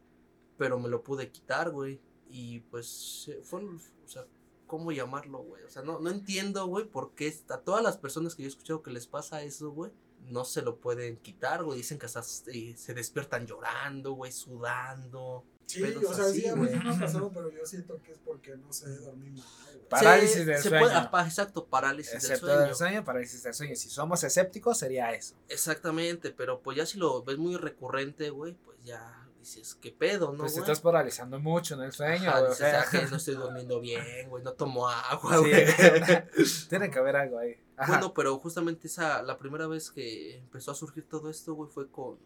pero 0.60 0.78
me 0.78 0.90
lo 0.90 1.02
pude 1.02 1.32
quitar, 1.32 1.72
güey. 1.72 2.00
Y 2.30 2.60
pues 2.60 3.26
eh, 3.30 3.42
fue, 3.44 3.64
o 3.66 4.08
sea, 4.08 4.26
¿cómo 4.68 4.92
llamarlo, 4.92 5.40
güey? 5.40 5.64
O 5.64 5.70
sea, 5.70 5.82
no, 5.82 6.00
no 6.00 6.12
entiendo, 6.12 6.68
güey, 6.68 6.86
por 6.86 7.16
qué 7.16 7.34
a 7.50 7.58
todas 7.58 7.82
las 7.82 7.98
personas 7.98 8.36
que 8.36 8.44
yo 8.44 8.48
he 8.48 8.52
escuchado 8.52 8.84
que 8.84 8.92
les 8.92 9.08
pasa 9.08 9.42
eso, 9.42 9.72
güey, 9.72 9.92
no 10.28 10.46
se 10.46 10.62
lo 10.62 10.78
pueden 10.80 11.18
quitar, 11.18 11.64
güey. 11.64 11.78
Dicen 11.80 11.98
que 11.98 12.06
hasta 12.06 12.22
eh, 12.54 12.76
se 12.78 12.94
despiertan 12.94 13.48
llorando, 13.48 14.12
güey, 14.14 14.32
sudando. 14.32 15.44
Sí, 15.66 15.82
o 15.84 16.14
sea, 16.14 16.26
así, 16.26 16.42
sí, 16.42 16.48
a 16.48 16.56
mí 16.56 16.68
me 16.70 16.78
ha 16.90 17.00
pasado, 17.00 17.32
pero 17.34 17.50
yo 17.52 17.66
siento 17.66 18.00
que 18.04 18.12
es 18.12 18.18
porque, 18.20 18.56
no 18.58 18.72
sé, 18.74 18.90
dormí 19.00 19.30
mal, 19.32 19.44
güey. 19.74 19.88
Parálisis 19.90 20.36
Se- 20.38 20.46
del 20.46 20.58
se 20.62 20.70
sueño. 20.70 20.84
puede- 20.86 20.96
ah, 20.96 21.24
exacto, 21.26 21.66
parálisis 21.66 22.14
Excepto 22.16 22.46
del 22.48 22.56
sueño. 22.56 22.68
del 22.68 22.76
sueño, 22.76 23.04
parálisis 23.06 23.42
del 23.44 23.54
sueño. 23.56 23.76
Si 23.76 23.90
somos 23.90 24.24
escépticos, 24.24 24.78
sería 24.78 25.14
eso. 25.14 25.36
Exactamente, 25.48 26.32
pero 26.32 26.62
pues 26.62 26.78
ya 26.78 26.86
si 26.86 26.98
lo 27.00 27.24
ves 27.24 27.38
muy 27.40 27.56
recurrente, 27.56 28.30
güey, 28.30 28.54
pues 28.54 28.78
ya 28.84 29.29
dices, 29.56 29.76
¿qué 29.76 29.92
pedo, 29.92 30.32
no, 30.32 30.40
pues 30.40 30.54
te 30.54 30.60
estás 30.60 30.82
paralizando 30.82 31.40
mucho 31.40 31.76
en 31.76 31.82
el 31.82 31.92
sueño. 31.92 32.30
Ajá, 32.30 32.40
güey, 32.40 32.52
o 32.52 32.56
sea, 32.56 32.82
"Ah, 32.82 32.86
que 32.90 33.06
no 33.08 33.18
estoy 33.18 33.36
durmiendo 33.36 33.80
bien, 33.80 34.30
güey, 34.30 34.44
no 34.44 34.54
tomo 34.54 34.88
agua, 34.88 35.38
sí, 35.38 35.40
güey. 35.40 35.66
tiene 36.70 36.90
que 36.92 37.00
haber 37.00 37.16
algo 37.16 37.40
ahí. 37.40 37.56
Ajá. 37.78 37.94
Bueno, 37.94 38.14
pero 38.14 38.38
justamente 38.40 38.88
esa, 38.88 39.22
la 39.24 39.38
primera 39.38 39.68
vez 39.68 39.92
que 39.92 40.38
empezó 40.38 40.72
a 40.72 40.76
surgir 40.76 41.08
todo 41.08 41.30
esto, 41.30 41.54
güey, 41.54 41.70
fue 41.70 41.90
con... 41.90 42.18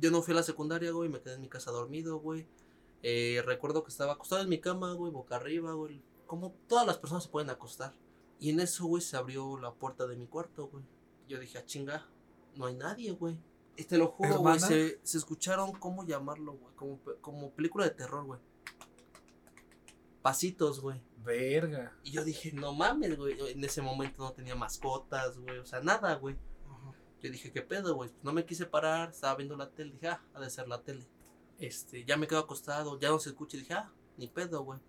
Yo 0.00 0.10
no 0.10 0.22
fui 0.22 0.32
a 0.32 0.36
la 0.36 0.42
secundaria, 0.42 0.90
güey, 0.90 1.08
me 1.08 1.20
quedé 1.20 1.34
en 1.34 1.42
mi 1.42 1.48
casa 1.48 1.70
dormido, 1.70 2.18
güey. 2.18 2.46
Eh, 3.02 3.42
recuerdo 3.44 3.82
que 3.84 3.90
estaba 3.90 4.12
acostado 4.12 4.42
en 4.42 4.48
mi 4.48 4.60
cama, 4.60 4.92
güey, 4.94 5.12
boca 5.12 5.36
arriba, 5.36 5.72
güey. 5.72 6.02
Como 6.26 6.52
todas 6.66 6.86
las 6.86 6.98
personas 6.98 7.24
se 7.24 7.30
pueden 7.30 7.50
acostar. 7.50 7.92
Y 8.40 8.50
en 8.50 8.60
eso, 8.60 8.86
güey, 8.86 9.02
se 9.02 9.16
abrió 9.16 9.58
la 9.58 9.72
puerta 9.72 10.06
de 10.06 10.16
mi 10.16 10.26
cuarto, 10.26 10.68
güey. 10.68 10.84
Yo 11.28 11.38
dije, 11.38 11.58
ah, 11.58 11.64
chinga, 11.64 12.06
no 12.56 12.66
hay 12.66 12.74
nadie, 12.74 13.12
güey. 13.12 13.38
Y 13.76 13.84
te 13.84 13.96
lo 13.96 14.08
juro, 14.08 14.38
güey, 14.38 14.60
se, 14.60 15.00
se 15.02 15.18
escucharon, 15.18 15.72
¿cómo 15.72 16.04
llamarlo, 16.04 16.52
güey? 16.54 16.74
Como, 16.74 17.00
como 17.20 17.50
película 17.52 17.84
de 17.84 17.92
terror, 17.92 18.24
güey. 18.24 18.40
Pasitos, 20.20 20.80
güey. 20.80 21.00
Verga. 21.24 21.96
Y 22.04 22.12
yo 22.12 22.24
dije, 22.24 22.52
no 22.52 22.72
mames, 22.74 23.16
güey. 23.16 23.36
En 23.50 23.64
ese 23.64 23.82
momento 23.82 24.22
no 24.22 24.32
tenía 24.32 24.54
mascotas, 24.54 25.38
güey. 25.38 25.58
O 25.58 25.66
sea, 25.66 25.80
nada, 25.80 26.14
güey. 26.16 26.36
Ajá. 26.68 26.92
Yo 27.20 27.30
dije, 27.30 27.50
¿qué 27.50 27.62
pedo, 27.62 27.94
güey? 27.94 28.10
No 28.22 28.32
me 28.32 28.44
quise 28.44 28.66
parar, 28.66 29.10
estaba 29.10 29.36
viendo 29.36 29.56
la 29.56 29.70
tele. 29.70 29.92
Dije, 29.92 30.08
ah, 30.08 30.22
ha 30.34 30.40
de 30.40 30.50
ser 30.50 30.68
la 30.68 30.82
tele. 30.82 31.08
Este, 31.58 32.04
ya 32.04 32.16
me 32.16 32.26
quedo 32.26 32.40
acostado, 32.40 32.98
ya 33.00 33.08
no 33.08 33.18
se 33.18 33.30
escucha. 33.30 33.56
y 33.56 33.60
Dije, 33.60 33.74
ah, 33.74 33.92
ni 34.16 34.28
pedo, 34.28 34.62
güey. 34.62 34.80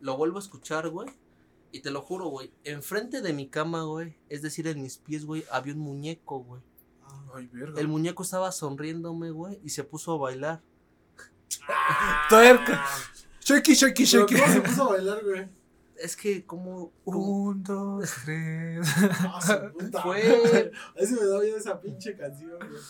Lo 0.00 0.16
vuelvo 0.16 0.38
a 0.38 0.42
escuchar, 0.42 0.88
güey. 0.88 1.08
Y 1.72 1.80
te 1.80 1.90
lo 1.90 2.02
juro, 2.02 2.26
güey. 2.28 2.52
Enfrente 2.64 3.20
de 3.20 3.32
mi 3.32 3.48
cama, 3.48 3.84
güey. 3.84 4.16
Es 4.28 4.42
decir, 4.42 4.66
en 4.66 4.82
mis 4.82 4.98
pies, 4.98 5.24
güey, 5.24 5.44
había 5.52 5.74
un 5.74 5.80
muñeco, 5.80 6.40
güey. 6.40 6.62
Ah. 7.12 7.32
Ay, 7.36 7.48
verga. 7.52 7.80
El 7.80 7.88
muñeco 7.88 8.22
estaba 8.22 8.50
sonriéndome, 8.52 9.30
güey. 9.30 9.60
Y 9.64 9.70
se 9.70 9.84
puso 9.84 10.12
a 10.12 10.18
bailar. 10.18 10.62
Tuerca. 12.28 12.84
Shakey, 13.40 13.74
shakey, 13.74 14.06
¿Pero 14.10 14.26
shakey. 14.26 14.40
¿Cómo 14.40 14.52
se 14.52 14.60
puso 14.60 14.82
a 14.84 14.88
bailar, 14.90 15.24
güey? 15.24 15.48
Es 15.96 16.16
que, 16.16 16.44
como. 16.46 16.92
Un, 17.04 17.62
dos, 17.62 18.10
tres. 18.24 18.86
Ah, 19.20 19.40
su 19.42 19.72
puta 19.78 20.02
Fue- 20.02 20.72
me 20.96 21.26
da 21.26 21.40
miedo 21.40 21.56
esa 21.56 21.80
pinche 21.80 22.16
canción, 22.16 22.56
güey. 22.58 22.80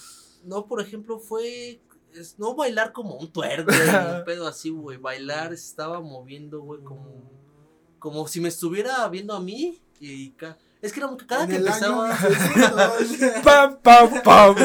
No, 0.44 0.66
por 0.66 0.80
ejemplo, 0.80 1.18
fue. 1.18 1.80
es- 2.12 2.38
no 2.38 2.54
bailar 2.54 2.92
como 2.92 3.16
un 3.16 3.32
tuerco, 3.32 3.72
güey, 3.72 4.18
un 4.18 4.24
pedo 4.26 4.46
así, 4.46 4.70
güey. 4.70 4.98
Bailar, 4.98 5.48
se 5.50 5.66
estaba 5.66 6.00
moviendo, 6.00 6.60
güey, 6.60 6.82
como. 6.82 7.30
Como 7.98 8.26
si 8.28 8.40
me 8.40 8.48
estuviera 8.48 9.06
viendo 9.08 9.34
a 9.34 9.40
mí. 9.40 9.82
Y 9.98 10.30
ca- 10.32 10.56
es 10.82 10.92
que 10.92 11.00
era 11.00 11.08
cada 11.26 11.44
En 11.44 11.50
que 11.50 11.56
empezaba. 11.56 12.08
1600. 12.08 13.42
Pam, 13.44 13.78
pam, 13.82 14.22
pam. 14.22 14.56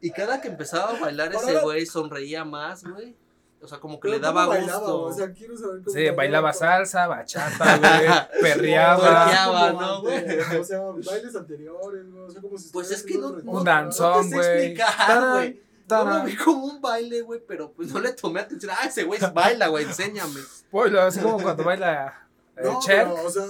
Y 0.00 0.10
cada 0.10 0.40
que 0.40 0.48
empezaba 0.48 0.90
a 0.90 1.00
bailar 1.00 1.32
ese 1.34 1.60
güey 1.60 1.86
sonreía 1.86 2.44
más, 2.44 2.84
güey. 2.84 3.16
O 3.62 3.68
sea, 3.68 3.78
como 3.78 4.00
que 4.00 4.08
Pero 4.08 4.14
le 4.14 4.20
daba 4.20 4.46
¿cómo 4.46 4.56
bailaba? 4.56 4.78
gusto. 4.78 5.02
O 5.02 5.12
sea, 5.12 5.32
quiero 5.34 5.54
saber 5.56 5.82
cómo 5.84 5.94
Sí, 5.94 6.08
bailaba 6.10 6.52
salsa 6.54 7.04
salsa, 7.04 7.06
bachata, 7.08 7.76
güey. 7.76 8.40
Perreaba. 8.42 8.96
Tuerqueaba, 9.26 9.72
¿no, 9.72 10.00
güey? 10.00 10.38
O 10.58 10.64
sea, 10.64 10.80
bailes 10.80 11.36
anteriores, 11.36 12.10
güey. 12.10 12.24
O 12.24 12.30
sea, 12.30 12.40
como 12.40 12.56
si 12.56 12.70
Pues 12.70 12.90
es 12.90 13.02
que 13.02 13.18
no, 13.18 13.26
un 13.28 13.44
no, 13.44 13.52
Un 13.52 13.58
no 13.58 13.64
danzón, 13.64 14.30
güey. 14.30 14.48
explicar, 14.48 14.96
Tarán, 15.06 15.32
güey. 15.32 15.62
Yo 15.90 16.04
lo 16.04 16.22
vi 16.24 16.36
como 16.36 16.64
un 16.66 16.80
baile, 16.80 17.20
güey, 17.20 17.40
pero 17.46 17.72
pues 17.72 17.92
no 17.92 17.98
le 18.00 18.12
tomé 18.12 18.40
atención. 18.40 18.72
Ah, 18.80 18.86
ese 18.86 19.02
güey 19.04 19.20
baila, 19.34 19.66
güey, 19.68 19.84
enséñame. 19.84 20.40
Bueno, 20.70 21.00
así 21.00 21.20
como 21.20 21.42
cuando 21.42 21.64
baila 21.64 22.16
eh, 22.56 22.60
No, 22.64 22.80
Cher. 22.80 23.08
pero, 23.10 23.26
o 23.26 23.30
sea, 23.30 23.44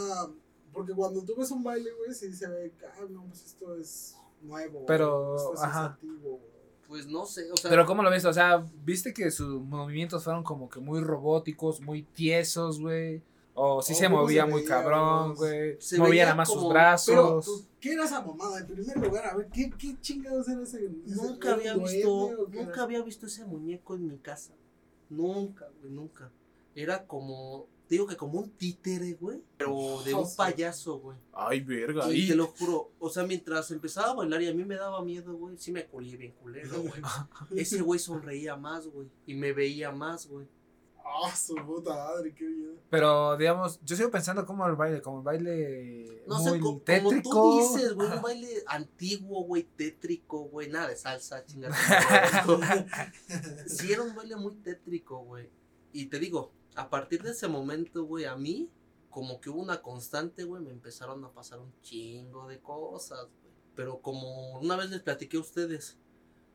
porque 0.73 0.93
cuando 0.93 1.23
tú 1.23 1.35
ves 1.37 1.51
un 1.51 1.63
baile, 1.63 1.91
güey, 1.93 2.13
sí 2.15 2.33
se 2.33 2.49
ve, 2.49 2.73
ah, 2.87 3.05
no, 3.11 3.25
pues 3.27 3.45
esto 3.47 3.75
es 3.77 4.17
nuevo. 4.43 4.85
Pero, 4.87 5.37
esto 5.37 5.55
ajá. 5.65 5.69
es 5.69 5.77
antiguo, 5.93 6.31
güey. 6.39 6.51
Pues 6.89 7.07
no 7.07 7.25
sé, 7.25 7.51
o 7.53 7.57
sea. 7.57 7.71
Pero 7.71 7.87
¿cómo 7.87 8.03
lo 8.03 8.11
viste? 8.11 8.27
O 8.29 8.33
sea, 8.33 8.65
¿viste 8.85 9.15
que 9.15 9.31
sus 9.31 9.63
movimientos 9.63 10.25
fueron 10.25 10.43
como 10.43 10.69
que 10.69 10.81
muy 10.81 11.01
robóticos, 11.01 11.81
muy 11.81 12.03
tiesos, 12.03 12.81
güey? 12.81 13.23
O 13.55 13.83
sí 13.83 13.93
Oh, 13.93 13.97
se 13.97 14.05
¿cómo 14.07 14.23
movía 14.23 14.45
se 14.45 14.51
muy 14.51 14.63
veía, 14.63 14.75
cabrón, 14.75 15.35
güey? 15.35 15.79
Movía 15.99 16.25
nada 16.25 16.35
más 16.37 16.49
como- 16.49 16.61
sus 16.63 16.69
Pero, 16.71 16.73
brazos. 16.73 17.45
pues, 17.47 17.69
¿qué 17.81 17.93
era 17.93 18.05
esa 18.05 18.23
mamada? 18.23 18.59
En 18.61 18.67
primer 18.67 18.97
lugar, 18.97 19.27
a 19.27 19.37
ver, 19.37 19.49
¿qué, 19.53 19.71
qué 19.79 19.97
chingados 20.01 20.49
era 20.49 20.63
ese? 20.63 20.79
ese- 21.07 21.15
Nunca 21.17 21.53
había 21.55 21.77
visto, 21.77 22.47
nunca 22.49 22.61
era? 22.75 22.83
había 22.83 23.03
visto 23.03 23.27
ese 23.27 23.45
muñeco 23.45 23.95
en 23.95 24.09
mi 24.09 24.19
casa. 24.19 24.53
Nunca, 25.09 25.69
güey, 25.81 25.93
nunca. 25.93 26.31
Era 26.75 27.07
como, 27.07 27.67
te 27.91 27.97
digo 27.97 28.07
que 28.07 28.17
como 28.17 28.39
un 28.39 28.51
títere, 28.51 29.15
güey, 29.15 29.43
pero 29.57 30.01
de 30.05 30.15
un 30.15 30.25
payaso, 30.37 31.01
güey. 31.01 31.19
Ay, 31.33 31.59
verga. 31.59 32.09
Y 32.13 32.27
Y 32.27 32.29
te 32.29 32.37
lo 32.37 32.47
juro, 32.47 32.93
o 33.01 33.11
sea, 33.11 33.25
mientras 33.25 33.69
empezaba 33.73 34.11
a 34.13 34.15
bailar 34.15 34.41
y 34.43 34.47
a 34.47 34.55
mí 34.55 34.65
me 34.65 34.77
daba 34.77 35.03
miedo, 35.05 35.35
güey, 35.37 35.59
sí 35.59 35.73
me 35.73 35.87
colí 35.89 36.17
bien 36.17 36.33
culero, 36.41 36.71
güey. 36.83 37.03
Ese 37.57 37.81
güey 37.83 37.99
sonreía 37.99 38.55
más, 38.55 38.87
güey, 38.87 39.09
y 39.27 39.35
me 39.35 39.53
veía 39.53 39.91
más, 39.91 40.29
güey. 40.29 40.47
Ah, 41.05 41.35
su 41.35 41.57
puta 41.57 41.93
madre, 41.93 42.33
qué 42.33 42.47
bien. 42.47 42.79
Pero, 42.89 43.37
digamos, 43.37 43.81
yo 43.85 43.97
sigo 43.97 44.09
pensando 44.13 44.47
como 44.47 44.65
el 44.69 44.77
baile, 44.77 45.03
como 45.03 45.19
el 45.19 45.25
baile 45.25 46.23
No 46.29 46.39
muy 46.39 46.53
sé, 46.53 46.61
co- 46.61 46.83
tétrico. 46.85 47.31
como 47.31 47.59
tú 47.59 47.75
dices, 47.75 47.95
güey, 47.95 48.09
un 48.13 48.23
baile 48.23 48.63
antiguo, 48.69 49.43
güey, 49.43 49.65
tétrico, 49.65 50.43
güey, 50.45 50.69
nada 50.71 50.87
de 50.87 50.95
salsa, 50.95 51.45
chingada. 51.45 51.75
sí, 53.67 53.93
era 53.93 54.03
un 54.03 54.15
baile 54.15 54.37
muy 54.37 54.55
tétrico, 54.57 55.19
güey. 55.25 55.49
Y 55.93 56.07
te 56.07 56.21
digo, 56.21 56.53
a 56.81 56.89
partir 56.89 57.23
de 57.23 57.33
ese 57.33 57.47
momento, 57.47 58.05
güey, 58.05 58.25
a 58.25 58.37
mí, 58.37 58.71
como 59.11 59.39
que 59.39 59.51
hubo 59.51 59.61
una 59.61 59.83
constante, 59.83 60.45
güey, 60.45 60.63
me 60.63 60.71
empezaron 60.71 61.23
a 61.25 61.33
pasar 61.33 61.61
un 61.61 61.75
chingo 61.83 62.49
de 62.49 62.59
cosas, 62.61 63.29
güey. 63.43 63.53
Pero 63.75 64.01
como 64.01 64.59
una 64.59 64.77
vez 64.77 64.89
les 64.89 65.03
platiqué 65.03 65.37
a 65.37 65.41
ustedes, 65.41 65.99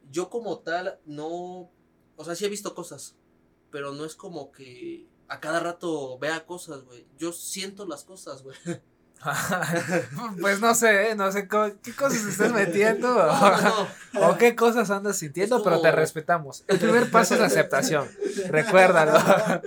yo 0.09 0.31
como 0.31 0.59
tal, 0.59 0.99
no, 1.05 1.69
o 2.15 2.23
sea, 2.23 2.33
sí 2.33 2.43
he 2.43 2.49
visto 2.49 2.73
cosas, 2.73 3.15
pero 3.69 3.93
no 3.93 4.03
es 4.03 4.15
como 4.15 4.51
que 4.51 5.07
a 5.27 5.39
cada 5.39 5.59
rato 5.59 6.17
vea 6.17 6.47
cosas, 6.47 6.85
güey. 6.85 7.07
Yo 7.19 7.31
siento 7.31 7.85
las 7.85 8.03
cosas, 8.03 8.41
güey. 8.41 8.57
pues 10.41 10.59
no 10.61 10.75
sé, 10.75 11.09
¿eh? 11.11 11.15
no 11.15 11.31
sé 11.31 11.47
qué 11.81 11.95
cosas 11.95 12.25
estás 12.25 12.51
metiendo 12.51 13.09
o, 13.09 13.25
No, 13.61 13.87
no, 14.13 14.29
o 14.29 14.37
qué 14.37 14.55
cosas 14.55 14.91
andas 14.91 15.17
sintiendo, 15.17 15.63
pero 15.63 15.81
te 15.81 15.91
respetamos. 15.91 16.63
El 16.67 16.79
primer 16.79 17.09
paso 17.09 17.33
es 17.33 17.39
la 17.39 17.47
aceptación, 17.47 18.07
recuérdalo. 18.49 19.61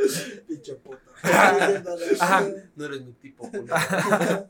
Pinche 0.46 0.74
puta. 0.76 0.98
No 2.76 2.84
eres 2.84 3.00
mi 3.02 3.12
tipo. 3.14 3.50
culero. 3.50 4.48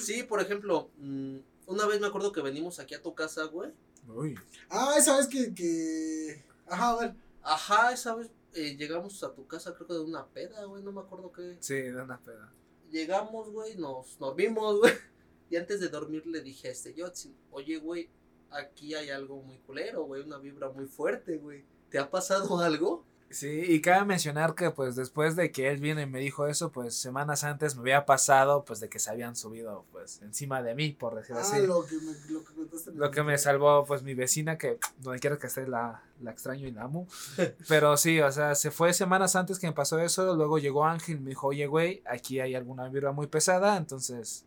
Sí, 0.00 0.22
por 0.22 0.40
ejemplo, 0.40 0.90
mm, 0.98 1.36
una 1.66 1.86
vez 1.86 2.00
me 2.00 2.06
acuerdo 2.06 2.32
que 2.32 2.40
venimos 2.40 2.78
aquí 2.78 2.94
a 2.94 3.02
tu 3.02 3.14
casa, 3.14 3.44
güey. 3.44 3.70
Uy, 4.08 4.34
Ah, 4.70 4.94
esa 4.96 5.16
vez 5.18 5.26
que, 5.28 5.52
que. 5.54 6.42
Ajá, 6.66 6.90
a 6.92 6.96
ver. 6.96 7.14
Ajá, 7.42 7.92
esa 7.92 8.14
vez 8.14 8.30
eh, 8.54 8.76
llegamos 8.76 9.22
a 9.22 9.32
tu 9.34 9.46
casa, 9.46 9.74
creo 9.74 9.86
que 9.86 9.94
de 9.94 10.00
una 10.00 10.26
peda, 10.26 10.64
güey, 10.64 10.82
no 10.82 10.92
me 10.92 11.00
acuerdo 11.00 11.30
qué. 11.32 11.56
sí, 11.60 11.74
de 11.74 12.00
una 12.02 12.18
peda. 12.18 12.50
Llegamos, 12.90 13.50
güey, 13.50 13.76
nos 13.76 14.18
dormimos, 14.18 14.80
güey. 14.80 14.92
Y 15.50 15.56
antes 15.56 15.80
de 15.80 15.88
dormir 15.88 16.26
le 16.26 16.42
dije 16.42 16.68
a 16.68 16.72
este 16.72 16.92
Yotzi, 16.92 17.34
oye, 17.52 17.78
güey, 17.78 18.10
aquí 18.50 18.94
hay 18.94 19.08
algo 19.08 19.40
muy 19.40 19.56
culero, 19.60 20.04
güey, 20.04 20.22
una 20.22 20.36
vibra 20.36 20.68
muy 20.68 20.84
fuerte, 20.84 21.38
güey. 21.38 21.64
¿Te 21.88 21.98
ha 21.98 22.10
pasado 22.10 22.58
algo? 22.58 23.06
Sí, 23.30 23.62
y 23.66 23.80
cabe 23.82 24.06
mencionar 24.06 24.54
que 24.54 24.70
pues 24.70 24.96
después 24.96 25.36
de 25.36 25.52
que 25.52 25.68
él 25.70 25.78
vino 25.80 26.00
y 26.00 26.06
me 26.06 26.18
dijo 26.18 26.46
eso, 26.46 26.72
pues 26.72 26.94
semanas 26.94 27.44
antes 27.44 27.74
me 27.76 27.82
había 27.82 28.06
pasado 28.06 28.64
pues 28.64 28.80
de 28.80 28.88
que 28.88 28.98
se 28.98 29.10
habían 29.10 29.36
subido 29.36 29.84
pues 29.92 30.22
encima 30.22 30.62
de 30.62 30.74
mí, 30.74 30.92
por 30.92 31.14
decir 31.14 31.36
Ah, 31.36 31.40
así. 31.42 31.66
lo 31.66 31.84
que 31.84 31.96
me, 31.96 32.12
lo 32.94 33.12
que 33.12 33.20
Lo 33.20 33.24
me 33.24 33.36
salvó, 33.36 33.84
pues 33.84 34.02
mi 34.02 34.14
vecina, 34.14 34.56
que 34.56 34.78
donde 34.98 35.18
quiera 35.20 35.36
que 35.38 35.46
esté 35.48 35.66
la, 35.68 36.02
la 36.22 36.30
extraño 36.30 36.66
y 36.66 36.70
la 36.72 36.84
amo. 36.84 37.06
Pero 37.68 37.96
sí, 37.98 38.18
o 38.20 38.32
sea, 38.32 38.54
se 38.54 38.70
fue 38.70 38.94
semanas 38.94 39.36
antes 39.36 39.58
que 39.58 39.66
me 39.66 39.74
pasó 39.74 39.98
eso. 39.98 40.34
Luego 40.34 40.58
llegó 40.58 40.86
Ángel 40.86 41.16
y 41.16 41.20
me 41.20 41.28
dijo, 41.30 41.48
oye, 41.48 41.66
güey, 41.66 42.02
aquí 42.06 42.40
hay 42.40 42.54
alguna 42.54 42.88
vibra 42.88 43.12
muy 43.12 43.26
pesada. 43.26 43.76
Entonces, 43.76 44.46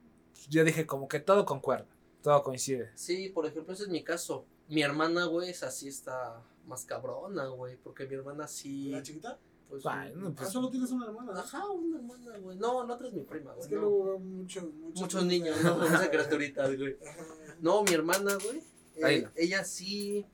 yo 0.50 0.64
dije, 0.64 0.88
como 0.88 1.08
que 1.08 1.20
todo 1.20 1.46
concuerda, 1.46 1.86
todo 2.24 2.42
coincide. 2.42 2.90
Sí, 2.96 3.30
por 3.30 3.46
ejemplo, 3.46 3.74
ese 3.76 3.84
es 3.84 3.90
mi 3.90 4.04
caso. 4.04 4.44
Mi 4.72 4.82
hermana, 4.82 5.25
güey, 5.25 5.50
esa 5.50 5.70
sí 5.70 5.88
está 5.90 6.42
más 6.66 6.86
cabrona, 6.86 7.46
güey, 7.48 7.78
porque 7.78 8.06
mi 8.08 8.16
hermana 8.16 8.48
sí... 8.48 8.90
¿La 8.90 9.04
chiquita? 9.04 9.38
Pues, 9.70 9.84
no, 9.84 9.92
Ah, 9.92 10.34
pues, 10.36 10.50
solo 10.50 10.70
tienes 10.70 10.92
una 10.92 11.06
hermana. 11.08 11.34
Ajá, 11.40 11.70
una 11.70 11.98
hermana, 11.98 12.38
güey. 12.40 12.58
No, 12.58 12.86
la 12.86 12.94
otra 12.96 13.08
es 13.08 13.13
mi 13.13 13.24
prima, 13.24 13.51
güey. 13.51 13.62
Es 13.63 13.68
que 13.68 13.75
no. 13.75 13.82
luego 13.82 14.20
mucho, 14.20 14.62
mucho, 14.62 15.01
Muchos 15.04 15.25
niños, 15.25 15.62
¿no? 15.63 15.78
Muchas 15.80 16.10
criaturitas, 16.10 16.78
güey. 16.78 16.98
No, 17.62 17.84
mi 17.84 17.94
hermana, 17.94 18.38
güey. 18.44 18.60
eh, 18.96 19.04
Ahí 19.06 19.22
no. 19.24 19.30
ella 19.36 19.63
sí, 19.63 20.25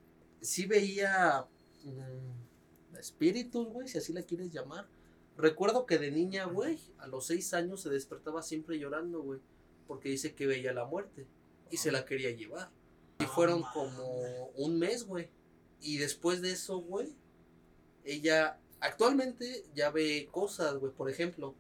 sí 0.41 0.65
veía 0.65 1.45
mm, 1.83 2.95
espíritus, 2.97 3.67
güey, 3.69 3.87
si 3.87 3.97
así 3.97 4.13
la 4.13 4.21
quieres 4.23 4.51
llamar. 4.51 4.87
Recuerdo 5.35 5.85
que 5.85 5.97
de 5.99 6.11
niña, 6.11 6.45
güey, 6.45 6.79
a 6.99 7.07
los 7.07 7.25
seis 7.27 7.53
años 7.53 7.81
se 7.81 7.89
despertaba 7.89 8.41
siempre 8.41 8.79
llorando, 8.79 9.21
güey, 9.21 9.39
porque 9.87 10.09
dice 10.09 10.33
que 10.33 10.47
veía 10.47 10.73
la 10.73 10.85
muerte 10.85 11.27
y 11.69 11.77
se 11.77 11.91
la 11.91 12.05
quería 12.05 12.31
llevar. 12.31 12.71
Y 13.19 13.25
fueron 13.25 13.63
como 13.73 14.47
un 14.55 14.77
mes, 14.77 15.05
güey. 15.05 15.29
Y 15.81 15.97
después 15.97 16.41
de 16.41 16.51
eso, 16.51 16.79
güey, 16.79 17.15
ella 18.03 18.59
actualmente 18.79 19.65
ya 19.73 19.91
ve 19.91 20.29
cosas, 20.31 20.75
güey. 20.75 20.91
Por 20.91 21.09
ejemplo, 21.09 21.55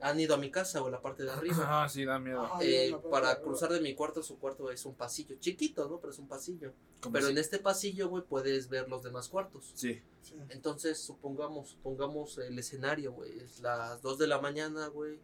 han 0.00 0.18
ido 0.18 0.34
a 0.34 0.38
mi 0.38 0.50
casa, 0.50 0.80
güey, 0.80 0.92
la 0.92 1.00
parte 1.00 1.22
de 1.22 1.30
arriba. 1.30 1.56
Ah, 1.84 1.88
sí, 1.88 2.04
da 2.04 2.18
miedo. 2.18 2.48
Eh, 2.60 2.94
para 3.10 3.40
cruzar 3.40 3.72
de 3.72 3.80
mi 3.80 3.94
cuarto 3.94 4.20
a 4.20 4.22
su 4.22 4.38
cuarto 4.38 4.70
es 4.70 4.84
un 4.84 4.94
pasillo 4.94 5.36
chiquito, 5.38 5.88
¿no? 5.88 6.00
Pero 6.00 6.12
es 6.12 6.18
un 6.18 6.28
pasillo. 6.28 6.72
Pero 7.12 7.28
en 7.28 7.38
este 7.38 7.58
pasillo, 7.58 8.08
güey, 8.08 8.24
puedes 8.24 8.68
ver 8.68 8.88
los 8.88 9.02
demás 9.02 9.28
cuartos. 9.28 9.72
Sí. 9.74 10.00
Sí. 10.22 10.34
Entonces, 10.50 10.98
supongamos, 10.98 11.70
supongamos 11.70 12.38
el 12.38 12.58
escenario, 12.58 13.12
güey. 13.12 13.38
Es 13.40 13.60
las 13.60 14.02
2 14.02 14.18
de 14.18 14.26
la 14.26 14.40
mañana, 14.40 14.86
güey. 14.88 15.18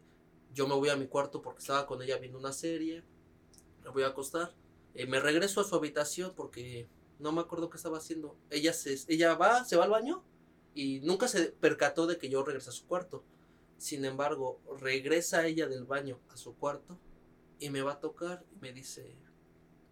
Yo 0.53 0.67
me 0.67 0.75
voy 0.75 0.89
a 0.89 0.95
mi 0.95 1.07
cuarto 1.07 1.41
porque 1.41 1.59
estaba 1.59 1.85
con 1.85 2.01
ella 2.01 2.17
viendo 2.17 2.37
una 2.37 2.53
serie. 2.53 3.03
Me 3.83 3.89
voy 3.91 4.03
a 4.03 4.07
acostar. 4.07 4.53
Eh, 4.95 5.05
me 5.07 5.19
regreso 5.19 5.61
a 5.61 5.63
su 5.63 5.75
habitación 5.75 6.33
porque 6.35 6.87
no 7.19 7.31
me 7.31 7.41
acuerdo 7.41 7.69
qué 7.69 7.77
estaba 7.77 7.97
haciendo. 7.97 8.37
Ella 8.49 8.73
se, 8.73 8.97
ella 9.07 9.35
va, 9.35 9.65
se 9.65 9.75
va 9.75 9.85
al 9.85 9.91
baño 9.91 10.23
y 10.73 10.99
nunca 11.01 11.27
se 11.27 11.51
percató 11.51 12.07
de 12.07 12.17
que 12.17 12.29
yo 12.29 12.43
regresé 12.43 12.69
a 12.69 12.73
su 12.73 12.87
cuarto. 12.87 13.23
Sin 13.77 14.05
embargo, 14.05 14.61
regresa 14.79 15.45
ella 15.45 15.67
del 15.67 15.85
baño 15.85 16.19
a 16.29 16.37
su 16.37 16.55
cuarto 16.55 16.99
y 17.59 17.69
me 17.69 17.81
va 17.81 17.93
a 17.93 17.99
tocar 17.99 18.45
y 18.51 18.59
me 18.59 18.73
dice, 18.73 19.15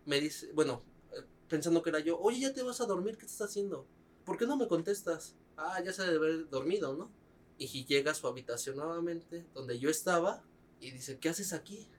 me 0.06 0.20
dice, 0.20 0.52
bueno, 0.54 0.84
eh, 1.12 1.24
pensando 1.48 1.82
que 1.84 1.90
era 1.90 2.00
yo, 2.00 2.20
oye, 2.20 2.40
ya 2.40 2.54
te 2.54 2.64
vas 2.64 2.82
a 2.82 2.86
dormir, 2.86 3.18
¿qué 3.18 3.26
estás 3.26 3.50
haciendo? 3.50 3.88
¿Por 4.26 4.38
qué 4.38 4.46
no 4.46 4.58
me 4.58 4.68
contestas? 4.68 5.36
Ah, 5.58 5.82
ya 5.84 5.94
se 5.94 6.04
debe 6.04 6.18
haber 6.18 6.50
dormido, 6.50 6.96
¿no? 6.96 7.12
Y 7.58 7.86
llega 7.86 8.12
a 8.12 8.16
su 8.16 8.28
habitación 8.28 8.76
nuevamente, 8.76 9.46
donde 9.54 9.80
yo 9.80 9.90
estaba, 9.90 10.44
y 10.80 10.92
dice, 10.92 11.18
¿qué 11.18 11.30
haces 11.30 11.54
aquí? 11.54 11.90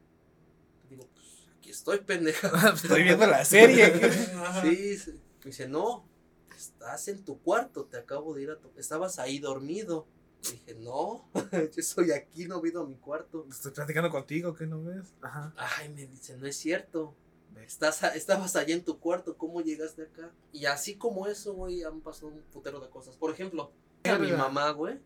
Digo, 0.88 1.08
pues 1.14 1.37
aquí 1.58 1.70
estoy, 1.70 1.98
pendeja. 2.00 2.50
Estoy 2.74 3.02
viendo 3.02 3.26
la 3.26 3.44
serie. 3.44 3.92
Sí, 4.62 4.96
sí. 4.98 5.10
Me 5.44 5.50
dice, 5.50 5.68
no, 5.68 6.08
estás 6.56 7.08
en 7.08 7.24
tu 7.24 7.40
cuarto, 7.40 7.84
te 7.84 7.96
acabo 7.96 8.34
de 8.34 8.42
ir 8.42 8.50
a 8.50 8.58
tu... 8.58 8.70
Estabas 8.76 9.18
ahí 9.18 9.38
dormido. 9.38 10.06
Dije, 10.42 10.74
no, 10.76 11.28
yo 11.52 11.68
estoy 11.76 12.12
aquí, 12.12 12.46
no 12.46 12.64
ido 12.64 12.82
a 12.82 12.86
mi 12.86 12.96
cuarto. 12.96 13.46
Estoy 13.50 13.72
platicando 13.72 14.10
contigo, 14.10 14.54
¿qué 14.54 14.66
no 14.66 14.82
ves? 14.82 15.14
Ajá. 15.20 15.52
Ay, 15.56 15.88
me 15.90 16.06
dice, 16.06 16.36
no 16.36 16.46
es 16.46 16.56
cierto. 16.56 17.14
Estás 17.56 18.02
estabas 18.14 18.54
allá 18.54 18.72
en 18.74 18.84
tu 18.84 19.00
cuarto, 19.00 19.36
¿cómo 19.36 19.60
llegaste 19.60 20.02
acá? 20.02 20.32
Y 20.52 20.66
así 20.66 20.94
como 20.96 21.26
eso, 21.26 21.54
güey, 21.54 21.82
han 21.82 22.00
pasado 22.00 22.28
un 22.28 22.40
putero 22.52 22.78
de 22.78 22.88
cosas. 22.88 23.16
Por 23.16 23.32
ejemplo, 23.32 23.72
a 24.04 24.16
mi 24.18 24.30
mamá, 24.30 24.70
güey. 24.70 25.00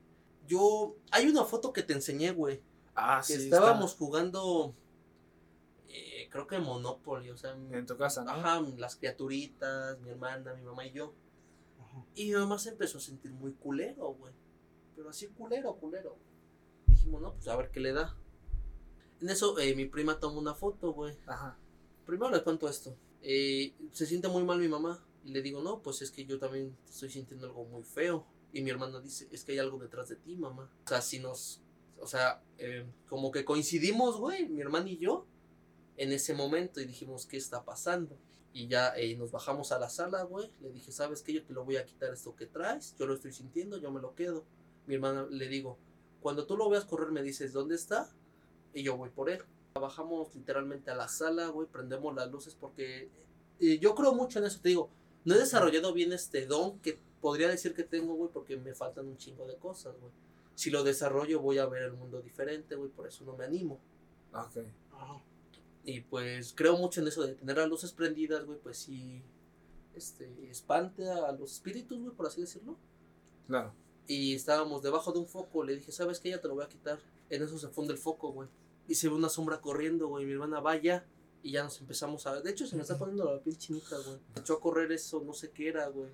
Yo, 0.47 0.97
hay 1.11 1.29
una 1.29 1.45
foto 1.45 1.73
que 1.73 1.83
te 1.83 1.95
enseñé, 1.95 2.31
güey. 2.33 2.61
Ah, 2.95 3.23
Que 3.27 3.37
sí. 3.37 3.45
estábamos 3.45 3.95
jugando, 3.95 4.75
creo 6.33 6.47
que 6.47 6.59
Monopoly, 6.59 7.31
o 7.31 7.37
sea, 7.37 7.55
está 7.55 7.79
En 7.79 7.87
tu 7.87 7.97
casa, 7.97 8.25
¿no? 8.25 8.31
ajá, 8.31 8.61
las 8.79 8.97
criaturitas, 8.97 10.01
mi 10.01 10.09
hermana, 10.09 10.55
mi 10.55 10.63
mamá 10.63 10.87
y 10.87 10.93
yo. 10.93 11.13
Ajá. 11.79 12.05
Y 12.15 12.31
mi 12.31 12.33
mamá 12.33 12.59
se 12.59 12.71
empezó 12.71 12.99
a 12.99 13.01
sentir 13.03 13.31
muy 13.33 13.53
culero, 13.53 14.15
güey. 14.15 14.33
Pero 14.97 15.11
así 15.11 15.29
culero, 15.29 15.75
culero. 15.77 16.17
Dijimos, 16.87 17.21
no, 17.21 17.35
pues 17.35 17.47
a 17.49 17.57
ver 17.57 17.71
qué 17.71 17.81
le 17.81 17.93
da. 17.93 18.17
En 19.21 19.29
eso, 19.29 19.59
eh, 19.59 19.75
mi 19.77 19.85
prima 19.85 20.19
toma 20.19 20.41
una 20.41 20.55
foto, 20.55 20.93
güey. 20.95 21.17
Ajá. 21.27 21.59
Primero 22.07 22.31
les 22.31 22.43
cuento 22.43 22.67
esto. 22.67 22.97
Eh, 23.21 23.75
se 23.93 24.07
siente 24.07 24.29
muy 24.29 24.43
mal 24.43 24.59
mi 24.59 24.69
mamá. 24.69 25.05
Y 25.25 25.33
le 25.33 25.43
digo, 25.43 25.63
no, 25.63 25.83
pues 25.83 26.01
es 26.01 26.11
que 26.11 26.25
yo 26.25 26.39
también 26.39 26.75
estoy 26.89 27.11
sintiendo 27.11 27.47
algo 27.47 27.65
muy 27.67 27.83
feo. 27.83 28.27
Y 28.55 28.63
mi 28.63 28.71
hermana 28.71 29.01
dice, 29.01 29.29
es 29.31 29.45
que 29.45 29.53
hay 29.53 29.59
algo 29.59 29.79
detrás 29.79 30.09
de 30.09 30.17
ti, 30.17 30.35
mamá. 30.35 30.71
O 30.85 30.89
sea, 30.89 31.03
si 31.03 31.19
nos. 31.19 31.61
O 32.01 32.07
sea, 32.07 32.43
eh, 32.59 32.87
como 33.09 33.31
que 33.31 33.45
coincidimos, 33.45 34.19
güey, 34.19 34.49
mi 34.49 34.61
hermana 34.61 34.89
y 34.91 34.99
yo, 34.99 35.27
en 35.97 36.13
ese 36.13 36.35
momento. 36.35 36.81
Y 36.81 36.87
dijimos, 36.87 37.27
¿qué 37.27 37.37
está 37.37 37.65
pasando? 37.65 38.17
Y 38.53 38.69
ya 38.69 38.95
eh, 38.97 39.17
nos 39.17 39.31
bajamos 39.31 39.73
a 39.73 39.79
la 39.79 39.89
sala, 39.89 40.23
güey. 40.25 40.51
Le 40.61 40.71
dije, 40.71 40.93
¿sabes 40.93 41.23
qué? 41.23 41.33
Yo 41.33 41.45
te 41.45 41.53
lo 41.53 41.65
voy 41.65 41.77
a 41.77 41.85
quitar 41.85 42.13
esto 42.13 42.37
que 42.37 42.47
traes. 42.47 42.95
Yo 42.99 43.07
lo 43.07 43.15
estoy 43.15 43.33
sintiendo, 43.33 43.79
yo 43.79 43.91
me 43.91 44.01
lo 44.01 44.15
quedo. 44.15 44.45
Mi 44.87 44.95
hermana 44.97 45.27
le 45.31 45.49
digo, 45.49 45.79
cuando 46.21 46.47
tú 46.47 46.57
lo 46.57 46.69
veas 46.69 46.85
correr, 46.85 47.11
me 47.11 47.23
dices, 47.23 47.53
¿dónde 47.53 47.75
está? 47.75 48.11
Y 48.75 48.83
yo 48.83 48.97
voy 48.97 49.11
por 49.11 49.31
él. 49.31 49.43
Bajamos 49.75 50.35
literalmente 50.35 50.91
a 50.91 50.95
la 50.95 51.09
sala, 51.09 51.49
güey, 51.49 51.67
prendemos 51.67 52.15
las 52.15 52.31
luces 52.31 52.55
porque 52.55 53.09
eh, 53.59 53.79
yo 53.79 53.95
creo 53.95 54.13
mucho 54.13 54.39
en 54.39 54.45
eso, 54.45 54.61
te 54.61 54.69
digo, 54.69 54.91
no 55.25 55.35
he 55.35 55.39
desarrollado 55.39 55.93
bien 55.95 56.13
este 56.13 56.47
don 56.47 56.79
que 56.81 56.99
podría 57.21 57.49
decir 57.49 57.75
que 57.75 57.85
tengo, 57.85 58.15
güey, 58.15 58.31
porque 58.31 58.57
me 58.57 58.75
faltan 58.75 59.07
un 59.07 59.17
chingo 59.17 59.47
de 59.47 59.57
cosas, 59.57 59.95
güey. 59.99 60.13
Si 60.55 60.71
lo 60.71 60.85
desarrollo 60.85 61.41
voy 61.41 61.59
a 61.59 61.67
ver 61.67 61.85
el 61.85 61.93
mundo 61.93 62.21
diferente, 62.21 62.75
güey, 62.75 62.91
por 62.91 63.07
eso 63.07 63.25
no 63.25 63.37
me 63.37 63.45
animo. 63.45 63.81
Y 65.85 66.01
pues 66.01 66.53
creo 66.55 66.77
mucho 66.77 67.01
en 67.01 67.09
eso 67.09 67.27
de 67.27 67.35
tener 67.35 67.57
las 67.57 67.69
luces 67.69 67.93
prendidas, 67.93 68.45
güey, 68.45 68.59
pues 68.59 68.79
sí, 68.79 69.23
este, 69.95 70.51
espante 70.51 71.09
a 71.11 71.33
los 71.33 71.53
espíritus, 71.53 72.01
güey, 72.01 72.15
por 72.15 72.27
así 72.27 72.41
decirlo. 72.41 72.77
Claro. 73.47 73.75
Y 74.07 74.35
estábamos 74.35 74.83
debajo 74.83 75.13
de 75.13 75.19
un 75.19 75.27
foco. 75.27 75.65
Le 75.65 75.77
dije, 75.77 75.93
¿sabes 75.93 76.21
qué? 76.21 76.31
Ya 76.31 76.41
te 76.41 76.49
lo 76.49 76.55
voy 76.55 76.65
a 76.65 76.69
quitar. 76.69 76.99
En 77.31 77.43
eso 77.43 77.59
se 77.59 77.69
funde 77.69 77.93
el 77.93 77.99
foco, 77.99 78.33
güey. 78.33 78.49
Y 78.89 78.95
se 78.95 79.09
ve 79.09 79.15
una 79.15 79.29
sombra 79.29 79.61
corriendo, 79.61 80.09
güey. 80.09 80.27
Mi 80.27 80.33
hermana 80.33 80.61
vaya. 80.61 81.07
Y 81.43 81.53
ya 81.53 81.65
nos 81.65 81.81
empezamos 81.81 82.27
a. 82.27 82.41
De 82.41 82.51
hecho, 82.51 82.67
se 82.67 82.77
me 82.77 82.83
está 82.83 82.99
poniendo 82.99 83.25
la 83.25 83.41
piel 83.41 83.59
chinita, 83.59 83.97
güey. 83.99 84.19
Echó 84.37 84.55
a 84.55 84.61
correr 84.61 84.93
eso, 84.93 85.23
no 85.25 85.33
sé 85.33 85.51
qué 85.51 85.69
era, 85.69 85.89
güey. 85.89 86.11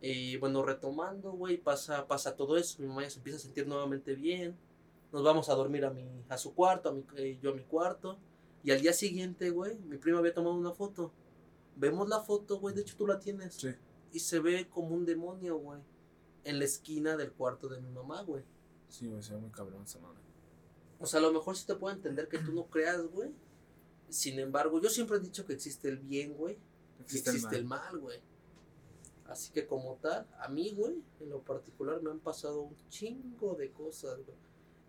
Y 0.00 0.36
bueno, 0.36 0.64
retomando, 0.64 1.32
güey, 1.32 1.58
pasa, 1.58 2.06
pasa 2.06 2.34
todo 2.34 2.56
eso. 2.56 2.82
Mi 2.82 2.88
mamá 2.88 3.02
ya 3.02 3.10
se 3.10 3.18
empieza 3.18 3.38
a 3.38 3.42
sentir 3.42 3.66
nuevamente 3.66 4.14
bien. 4.14 4.56
Nos 5.12 5.22
vamos 5.22 5.48
a 5.48 5.54
dormir 5.54 5.84
a, 5.84 5.90
mi, 5.90 6.04
a 6.28 6.38
su 6.38 6.54
cuarto, 6.54 6.88
a 6.88 6.92
mi, 6.92 7.04
eh, 7.16 7.38
yo 7.40 7.50
a 7.50 7.54
mi 7.54 7.62
cuarto. 7.62 8.18
Y 8.62 8.70
al 8.70 8.80
día 8.80 8.92
siguiente, 8.92 9.50
güey, 9.50 9.76
mi 9.78 9.98
prima 9.98 10.18
había 10.18 10.34
tomado 10.34 10.54
una 10.54 10.72
foto. 10.72 11.12
Vemos 11.76 12.08
la 12.08 12.20
foto, 12.20 12.58
güey. 12.58 12.74
De 12.74 12.82
hecho, 12.82 12.96
tú 12.96 13.06
la 13.06 13.18
tienes. 13.18 13.54
Sí. 13.54 13.74
Y 14.12 14.20
se 14.20 14.40
ve 14.40 14.68
como 14.68 14.94
un 14.94 15.04
demonio, 15.04 15.56
güey. 15.56 15.80
En 16.44 16.58
la 16.58 16.64
esquina 16.64 17.16
del 17.16 17.32
cuarto 17.32 17.68
de 17.68 17.80
mi 17.80 17.90
mamá, 17.90 18.22
güey. 18.22 18.44
Sí, 18.88 19.08
güey, 19.08 19.22
se 19.22 19.34
ve 19.34 19.40
muy 19.40 19.50
cabrón 19.50 19.82
esa 19.84 19.98
madre. 20.00 20.20
O 21.00 21.06
sea, 21.06 21.18
a 21.18 21.22
lo 21.22 21.32
mejor 21.32 21.56
sí 21.56 21.66
te 21.66 21.74
puedo 21.74 21.94
entender 21.94 22.28
que 22.28 22.38
tú 22.38 22.52
no 22.52 22.66
creas, 22.66 23.02
güey. 23.06 23.30
Sin 24.08 24.38
embargo, 24.38 24.80
yo 24.80 24.90
siempre 24.90 25.16
he 25.16 25.20
dicho 25.20 25.46
que 25.46 25.54
existe 25.54 25.88
el 25.88 25.98
bien, 25.98 26.34
güey. 26.34 26.58
Existe 27.00 27.30
existe, 27.30 27.56
el 27.56 27.62
el 27.62 27.68
mal, 27.68 27.98
güey. 27.98 28.20
Así 29.26 29.50
que 29.50 29.66
como 29.66 29.94
tal, 29.96 30.28
a 30.38 30.48
mí, 30.48 30.72
güey, 30.72 31.02
en 31.20 31.30
lo 31.30 31.40
particular 31.40 32.02
me 32.02 32.10
han 32.10 32.20
pasado 32.20 32.60
un 32.60 32.76
chingo 32.90 33.54
de 33.54 33.72
cosas, 33.72 34.18
güey. 34.24 34.36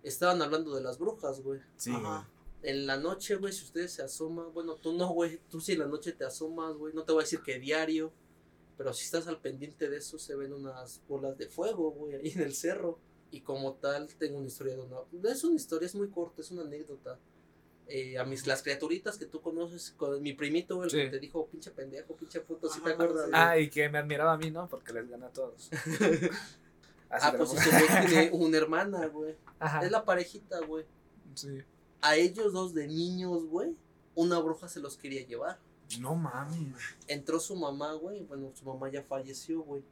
estaban 0.03 0.41
hablando 0.41 0.75
de 0.75 0.81
las 0.81 0.99
brujas, 0.99 1.41
güey. 1.41 1.61
Sí, 1.77 1.91
Ajá. 1.91 2.29
En 2.63 2.87
la 2.87 2.97
noche, 2.97 3.35
güey, 3.35 3.51
si 3.53 3.63
ustedes 3.65 3.91
se 3.93 4.01
asoman, 4.03 4.53
bueno, 4.53 4.75
tú 4.75 4.93
no, 4.93 5.09
güey, 5.09 5.39
tú 5.49 5.59
si 5.59 5.73
en 5.73 5.79
la 5.79 5.85
noche 5.87 6.13
te 6.13 6.23
asomas, 6.25 6.73
güey, 6.75 6.93
no 6.93 7.03
te 7.03 7.11
voy 7.11 7.21
a 7.21 7.25
decir 7.25 7.41
que 7.41 7.59
diario, 7.59 8.11
pero 8.77 8.93
si 8.93 9.03
estás 9.05 9.27
al 9.27 9.39
pendiente 9.41 9.89
de 9.89 9.97
eso, 9.97 10.17
se 10.17 10.35
ven 10.35 10.53
unas 10.53 11.01
bolas 11.07 11.37
de 11.37 11.47
fuego, 11.47 11.91
güey, 11.91 12.15
ahí 12.15 12.31
en 12.33 12.41
el 12.41 12.53
cerro. 12.53 12.99
Y 13.31 13.41
como 13.41 13.73
tal, 13.75 14.07
tengo 14.15 14.37
una 14.37 14.47
historia 14.47 14.75
de 14.75 14.81
una... 14.83 14.97
No 15.11 15.29
es 15.29 15.43
una 15.43 15.55
historia, 15.55 15.87
es 15.87 15.95
muy 15.95 16.09
corta, 16.09 16.41
es 16.41 16.51
una 16.51 16.61
anécdota. 16.61 17.19
Eh, 17.87 18.17
a 18.17 18.23
mis, 18.23 18.45
las 18.47 18.61
criaturitas 18.63 19.17
que 19.17 19.25
tú 19.25 19.41
conoces, 19.41 19.91
con 19.97 20.21
mi 20.21 20.33
primito, 20.33 20.83
el 20.83 20.89
que 20.91 21.05
Sí. 21.05 21.11
te 21.11 21.19
dijo, 21.19 21.47
pinche 21.47 21.71
pendejo, 21.71 22.15
pinche 22.15 22.39
puto, 22.41 22.69
si 22.69 22.77
Ajá, 22.79 22.85
te 22.85 22.91
acuerdas? 22.93 23.25
sí. 23.25 23.31
Ah, 23.33 23.57
y 23.57 23.69
que 23.69 23.89
me 23.89 23.97
admiraba 23.97 24.33
a 24.33 24.37
mí, 24.37 24.51
¿no? 24.51 24.67
Porque 24.69 24.93
les 24.93 25.09
gané 25.09 25.25
a 25.25 25.29
todos. 25.29 25.69
Así 27.09 27.27
Ah, 27.27 27.31
de 27.31 27.37
pues 27.37 27.49
güey 27.53 28.05
tiene 28.07 28.29
una 28.33 28.57
hermana, 28.57 29.07
güey. 29.07 29.35
Ajá. 29.59 29.83
Es 29.83 29.91
la 29.91 30.05
parejita, 30.05 30.59
güey. 30.61 30.85
Sí. 31.35 31.59
A 32.03 32.17
ellos 32.17 32.51
dos 32.51 32.73
de 32.73 32.85
niños, 32.85 33.45
güey, 33.45 33.77
una 34.13 34.37
bruja 34.37 34.67
se 34.67 34.81
los 34.81 34.97
quería 34.97 35.25
llevar. 35.25 35.57
No 36.01 36.15
mames. 36.15 36.75
entró 37.07 37.39
su 37.39 37.55
mamá, 37.55 37.93
güey. 37.93 38.23
Bueno, 38.23 38.51
su 38.53 38.65
mamá 38.65 38.91
ya 38.91 39.03
falleció, 39.03 39.61
güey. 39.61 39.83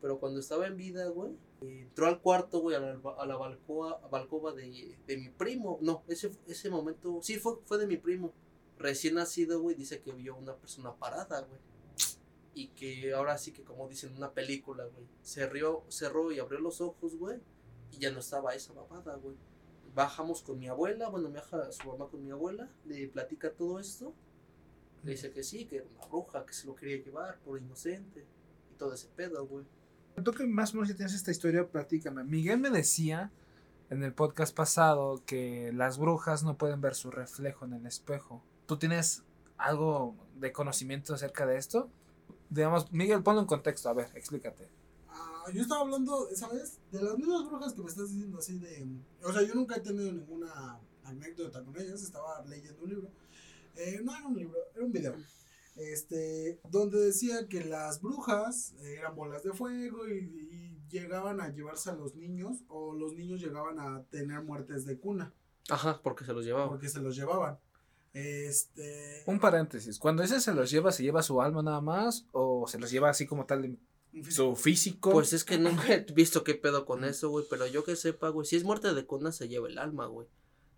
Pero 0.00 0.20
cuando 0.20 0.38
estaba 0.38 0.68
en 0.68 0.76
vida, 0.76 1.08
güey, 1.08 1.32
entró 1.60 2.06
al 2.06 2.20
cuarto, 2.20 2.60
güey, 2.60 2.76
a 2.76 2.78
la, 2.78 3.00
a 3.18 3.26
la 3.26 3.36
balcoa, 3.36 4.00
balcoba 4.12 4.52
de, 4.52 4.96
de 5.08 5.16
mi 5.16 5.28
primo. 5.28 5.78
No, 5.80 6.04
ese, 6.06 6.30
ese 6.46 6.70
momento, 6.70 7.18
sí, 7.20 7.36
fue, 7.36 7.56
fue 7.64 7.78
de 7.78 7.88
mi 7.88 7.96
primo. 7.96 8.32
Recién 8.78 9.14
nacido, 9.14 9.60
güey, 9.60 9.74
dice 9.74 10.00
que 10.00 10.12
vio 10.12 10.36
una 10.36 10.54
persona 10.54 10.94
parada, 10.94 11.40
güey. 11.40 11.60
Y 12.54 12.68
que 12.68 13.12
ahora 13.12 13.36
sí 13.38 13.50
que, 13.50 13.64
como 13.64 13.88
dicen 13.88 14.10
en 14.10 14.18
una 14.18 14.30
película, 14.30 14.84
güey, 14.84 15.06
cerró, 15.22 15.84
cerró 15.88 16.30
y 16.30 16.38
abrió 16.38 16.60
los 16.60 16.80
ojos, 16.80 17.16
güey. 17.16 17.40
Y 17.90 17.98
ya 17.98 18.12
no 18.12 18.20
estaba 18.20 18.54
esa 18.54 18.72
babada, 18.72 19.16
güey. 19.16 19.36
Bajamos 19.96 20.42
con 20.42 20.58
mi 20.58 20.68
abuela, 20.68 21.08
bueno, 21.08 21.30
me 21.30 21.38
baja 21.38 21.72
su 21.72 21.88
mamá 21.88 22.06
con 22.10 22.22
mi 22.22 22.30
abuela, 22.30 22.68
le 22.84 23.08
platica 23.08 23.50
todo 23.50 23.80
esto. 23.80 24.12
Le 25.02 25.12
dice 25.12 25.30
que 25.30 25.42
sí, 25.42 25.64
que 25.64 25.76
era 25.76 25.86
una 25.86 26.06
bruja, 26.06 26.44
que 26.44 26.52
se 26.52 26.66
lo 26.66 26.76
quería 26.76 27.02
llevar 27.02 27.38
por 27.38 27.58
inocente. 27.58 28.26
Y 28.70 28.74
todo 28.74 28.92
ese 28.92 29.08
pedo, 29.08 29.46
güey. 29.46 29.64
Tú 30.22 30.32
que 30.32 30.46
más 30.46 30.74
o 30.74 30.84
tienes 30.84 31.14
esta 31.14 31.30
historia, 31.30 31.66
platícame. 31.66 32.24
Miguel 32.24 32.58
me 32.58 32.68
decía 32.68 33.32
en 33.88 34.02
el 34.02 34.12
podcast 34.12 34.54
pasado 34.54 35.22
que 35.24 35.72
las 35.72 35.96
brujas 35.96 36.42
no 36.42 36.58
pueden 36.58 36.82
ver 36.82 36.94
su 36.94 37.10
reflejo 37.10 37.64
en 37.64 37.72
el 37.72 37.86
espejo. 37.86 38.44
¿Tú 38.66 38.76
tienes 38.76 39.24
algo 39.56 40.14
de 40.34 40.52
conocimiento 40.52 41.14
acerca 41.14 41.46
de 41.46 41.56
esto? 41.56 41.88
Digamos, 42.50 42.92
Miguel, 42.92 43.22
ponlo 43.22 43.40
en 43.40 43.46
contexto, 43.46 43.88
a 43.88 43.94
ver, 43.94 44.10
explícate. 44.14 44.68
Ah, 45.46 45.50
yo 45.52 45.62
estaba 45.62 45.82
hablando, 45.82 46.28
¿sabes? 46.34 46.80
De 46.90 47.00
las 47.02 47.16
mismas 47.16 47.46
brujas 47.46 47.72
que 47.72 47.82
me 47.82 47.88
estás 47.88 48.10
diciendo 48.12 48.38
así 48.38 48.58
de... 48.58 48.86
O 49.22 49.32
sea, 49.32 49.42
yo 49.42 49.54
nunca 49.54 49.76
he 49.76 49.80
tenido 49.80 50.12
ninguna 50.12 50.80
anécdota 51.04 51.62
con 51.64 51.76
ellas, 51.80 52.02
estaba 52.02 52.44
leyendo 52.46 52.82
un 52.82 52.88
libro. 52.90 53.10
Eh, 53.76 54.00
no 54.02 54.14
era 54.16 54.26
un 54.26 54.36
libro, 54.36 54.58
era 54.74 54.84
un 54.84 54.92
video. 54.92 55.14
Este, 55.76 56.58
donde 56.70 56.98
decía 56.98 57.46
que 57.48 57.64
las 57.64 58.00
brujas 58.00 58.74
eran 58.80 59.14
bolas 59.14 59.42
de 59.44 59.52
fuego 59.52 60.08
y, 60.08 60.14
y 60.50 60.80
llegaban 60.88 61.40
a 61.40 61.52
llevarse 61.52 61.90
a 61.90 61.94
los 61.94 62.14
niños 62.16 62.64
o 62.68 62.94
los 62.94 63.12
niños 63.14 63.40
llegaban 63.40 63.78
a 63.78 64.02
tener 64.04 64.42
muertes 64.42 64.86
de 64.86 64.98
cuna 64.98 65.34
Ajá, 65.68 66.00
porque 66.02 66.24
se 66.24 66.32
los 66.32 66.44
llevaba. 66.46 66.68
porque 66.70 66.88
se 66.88 67.00
los 67.00 67.14
llevaban. 67.14 67.58
Este, 68.14 69.22
Un 69.26 69.38
paréntesis, 69.38 69.98
cuando 69.98 70.22
ese 70.22 70.40
se 70.40 70.54
los 70.54 70.70
lleva, 70.70 70.90
¿se 70.92 71.02
lleva 71.02 71.22
su 71.22 71.42
alma 71.42 71.62
nada 71.62 71.82
más? 71.82 72.26
¿O 72.32 72.66
se 72.66 72.78
los 72.78 72.90
lleva 72.90 73.10
así 73.10 73.26
como 73.26 73.44
tal. 73.44 73.78
Su 74.30 74.56
físico? 74.56 75.10
Pues 75.10 75.32
es 75.32 75.44
que 75.44 75.58
nunca 75.58 75.92
he 75.94 76.06
visto 76.12 76.44
qué 76.44 76.54
pedo 76.54 76.84
con 76.86 77.04
eso, 77.04 77.28
güey. 77.30 77.44
Pero 77.48 77.66
yo 77.66 77.84
que 77.84 77.96
sepa, 77.96 78.28
güey, 78.30 78.46
si 78.46 78.56
es 78.56 78.64
muerte 78.64 78.92
de 78.94 79.04
cuna, 79.06 79.32
se 79.32 79.48
lleva 79.48 79.68
el 79.68 79.78
alma, 79.78 80.06
güey. 80.06 80.26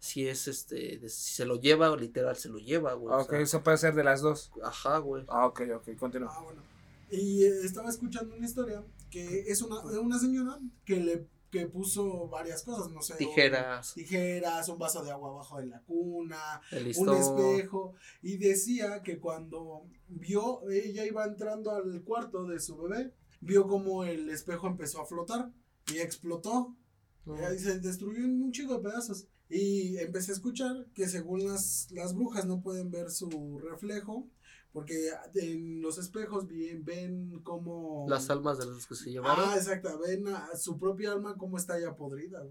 Si 0.00 0.28
es 0.28 0.46
este, 0.46 0.98
de- 0.98 1.08
si 1.08 1.34
se 1.34 1.44
lo 1.44 1.60
lleva, 1.60 1.94
literal, 1.96 2.36
se 2.36 2.48
lo 2.48 2.58
lleva, 2.58 2.92
güey. 2.94 3.12
o 3.14 3.18
ok, 3.18 3.30
sea, 3.30 3.40
eso 3.40 3.62
puede 3.64 3.78
ser 3.78 3.94
de 3.94 4.04
las 4.04 4.20
dos. 4.20 4.50
ajá, 4.62 4.98
güey. 4.98 5.24
Ah, 5.28 5.46
ok, 5.46 5.62
ok, 5.76 5.96
continúa. 5.98 6.32
Ah, 6.32 6.42
bueno. 6.42 6.62
Y 7.10 7.42
eh, 7.44 7.60
estaba 7.64 7.88
escuchando 7.90 8.36
una 8.36 8.46
historia 8.46 8.84
que 9.10 9.40
es 9.48 9.62
una, 9.62 9.80
una 9.80 10.18
señora 10.18 10.58
que 10.84 10.96
le 11.00 11.26
que 11.50 11.66
puso 11.66 12.28
varias 12.28 12.62
cosas, 12.62 12.92
no 12.92 13.00
sé. 13.00 13.14
un- 13.14 13.18
Tijeras, 13.20 13.94
tijeras, 13.94 14.68
un 14.68 14.78
vaso 14.78 15.02
de 15.02 15.10
agua 15.10 15.30
abajo 15.30 15.58
de 15.58 15.64
la 15.66 15.80
cuna, 15.80 16.60
el 16.70 16.92
un 16.98 17.14
espejo. 17.14 17.94
Y 18.22 18.36
decía 18.36 19.02
que 19.02 19.18
cuando 19.18 19.84
vio, 20.08 20.68
ella 20.68 21.06
iba 21.06 21.24
entrando 21.24 21.70
al 21.70 22.02
cuarto 22.04 22.44
de 22.44 22.60
su 22.60 22.76
bebé, 22.76 23.14
vio 23.40 23.66
como 23.66 24.04
el 24.04 24.28
espejo 24.30 24.66
empezó 24.66 25.00
a 25.00 25.06
flotar 25.06 25.52
y 25.92 25.98
explotó. 25.98 26.76
No. 27.24 27.52
Y 27.52 27.58
se 27.58 27.78
destruyó 27.80 28.24
en 28.24 28.42
un 28.42 28.52
chico 28.52 28.74
de 28.74 28.80
pedazos. 28.80 29.26
Y 29.50 29.96
empecé 29.98 30.32
a 30.32 30.34
escuchar 30.34 30.86
que 30.94 31.08
según 31.08 31.44
las, 31.44 31.90
las 31.90 32.14
brujas 32.14 32.46
no 32.46 32.60
pueden 32.60 32.90
ver 32.90 33.10
su 33.10 33.58
reflejo, 33.58 34.28
porque 34.72 35.10
en 35.34 35.80
los 35.80 35.98
espejos 35.98 36.46
bien, 36.46 36.84
ven 36.84 37.40
como... 37.42 38.06
Las 38.08 38.28
almas 38.28 38.58
de 38.58 38.66
los 38.66 38.86
que 38.86 38.94
se 38.94 39.10
llevaron. 39.10 39.44
Ah, 39.48 39.56
exacto, 39.56 39.98
ven 39.98 40.28
a 40.28 40.54
su 40.56 40.78
propia 40.78 41.12
alma 41.12 41.36
como 41.36 41.56
está 41.56 41.80
ya 41.80 41.96
podrida. 41.96 42.44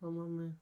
No 0.00 0.12
mames. 0.12 0.54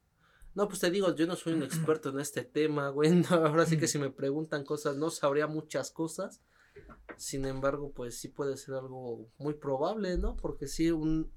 No, 0.55 0.69
pues 0.69 0.81
te 0.81 0.91
digo, 0.91 1.15
yo 1.15 1.27
no 1.27 1.37
soy 1.37 1.55
un 1.55 1.65
experto 1.65 2.11
en 2.11 2.21
este 2.21 2.45
tema, 2.45 2.89
güey. 2.89 3.11
no, 3.31 3.37
ahora 3.37 3.67
sí 3.67 3.77
que 3.77 3.89
si 3.89 3.99
me 3.99 4.11
preguntan 4.11 4.65
cosas, 4.65 4.97
no 4.97 5.11
sabría 5.11 5.47
muchas 5.47 5.91
cosas. 5.91 6.41
Sin 7.17 7.45
embargo, 7.47 7.93
pues 7.93 8.19
sí 8.21 8.29
puede 8.29 8.57
ser 8.57 8.75
algo 8.75 9.29
muy 9.39 9.55
probable, 9.55 10.19
¿no? 10.19 10.37
Porque 10.37 10.67
sí, 10.67 10.91
un... 10.91 11.33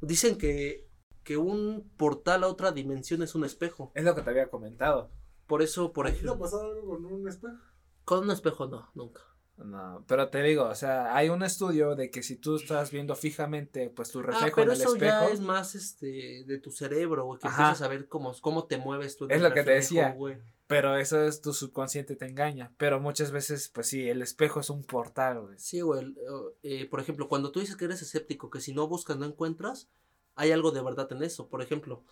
Dicen 0.00 0.38
que, 0.38 0.88
que 1.24 1.36
un 1.36 1.90
portal 1.96 2.44
a 2.44 2.48
otra 2.48 2.72
dimensión 2.72 3.22
es 3.22 3.34
un 3.34 3.44
espejo. 3.44 3.92
Es 3.94 4.04
lo 4.04 4.14
que 4.16 4.22
te 4.22 4.30
había 4.30 4.50
comentado. 4.50 5.12
Por 5.46 5.62
eso, 5.62 5.92
por 5.92 6.06
¿A 6.06 6.12
ti 6.12 6.24
te 6.24 6.32
ha 6.32 6.34
ejemplo, 6.34 6.38
pasado 6.38 6.72
algo 6.72 6.88
con 6.88 7.04
un 7.06 7.28
espejo? 7.28 7.56
con 8.04 8.24
un 8.24 8.30
espejo 8.30 8.66
no, 8.66 8.90
nunca. 8.94 9.22
No, 9.64 10.04
pero 10.08 10.28
te 10.28 10.42
digo, 10.42 10.64
o 10.64 10.74
sea, 10.74 11.14
hay 11.14 11.28
un 11.28 11.42
estudio 11.42 11.94
de 11.94 12.10
que 12.10 12.22
si 12.22 12.36
tú 12.36 12.56
estás 12.56 12.90
viendo 12.90 13.14
fijamente, 13.14 13.90
pues 13.90 14.10
tu 14.10 14.20
Ah, 14.20 14.22
reflejo 14.22 14.56
pero 14.56 14.72
en 14.72 14.76
el 14.76 14.80
eso 14.82 14.94
espejo. 14.94 15.26
ya 15.26 15.28
es 15.30 15.40
más 15.40 15.74
este 15.74 16.44
de 16.46 16.58
tu 16.58 16.70
cerebro, 16.70 17.24
güey, 17.26 17.38
que 17.40 17.48
Ajá. 17.48 17.64
empiezas 17.68 17.82
a 17.86 17.88
ver 17.88 18.08
cómo, 18.08 18.32
cómo 18.40 18.64
te 18.64 18.78
mueves 18.78 19.16
tú. 19.16 19.24
en 19.26 19.32
Es 19.32 19.36
el 19.38 19.42
lo 19.44 19.52
que 19.54 19.62
te 19.62 19.72
decía. 19.72 20.12
güey. 20.12 20.38
Pero 20.66 20.96
eso 20.96 21.20
es 21.24 21.40
tu 21.40 21.52
subconsciente 21.52 22.14
te 22.14 22.26
engaña. 22.26 22.72
Pero 22.78 23.00
muchas 23.00 23.32
veces, 23.32 23.68
pues 23.68 23.88
sí, 23.88 24.08
el 24.08 24.22
espejo 24.22 24.60
es 24.60 24.70
un 24.70 24.84
portal, 24.84 25.40
güey. 25.40 25.58
Sí, 25.58 25.80
güey. 25.80 26.14
eh, 26.62 26.86
por 26.88 27.00
ejemplo, 27.00 27.28
cuando 27.28 27.50
tú 27.50 27.58
dices 27.60 27.76
que 27.76 27.86
eres 27.86 28.02
escéptico, 28.02 28.50
que 28.50 28.60
si 28.60 28.72
no 28.72 28.86
buscas 28.86 29.16
no 29.18 29.26
encuentras, 29.26 29.88
hay 30.36 30.52
algo 30.52 30.70
de 30.70 30.80
verdad 30.80 31.10
en 31.12 31.24
eso. 31.24 31.48
Por 31.48 31.60
ejemplo, 31.60 32.04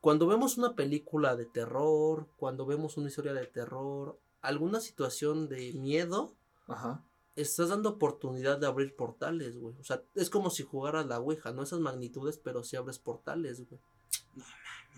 cuando 0.00 0.26
vemos 0.26 0.58
una 0.58 0.74
película 0.74 1.36
de 1.36 1.46
terror, 1.46 2.26
cuando 2.36 2.66
vemos 2.66 2.96
una 2.96 3.08
historia 3.08 3.32
de 3.32 3.46
terror, 3.46 4.18
alguna 4.42 4.80
situación 4.80 5.48
de 5.48 5.72
miedo, 5.74 6.34
Ajá. 6.70 7.04
estás 7.36 7.68
dando 7.68 7.90
oportunidad 7.90 8.58
de 8.58 8.66
abrir 8.66 8.94
portales, 8.96 9.58
güey. 9.58 9.76
O 9.78 9.84
sea, 9.84 10.02
es 10.14 10.30
como 10.30 10.50
si 10.50 10.62
jugaras 10.62 11.06
la 11.06 11.18
Ouija, 11.18 11.52
no 11.52 11.62
esas 11.62 11.80
magnitudes, 11.80 12.38
pero 12.38 12.62
sí 12.62 12.76
abres 12.76 12.98
portales, 12.98 13.66
güey. 13.68 13.80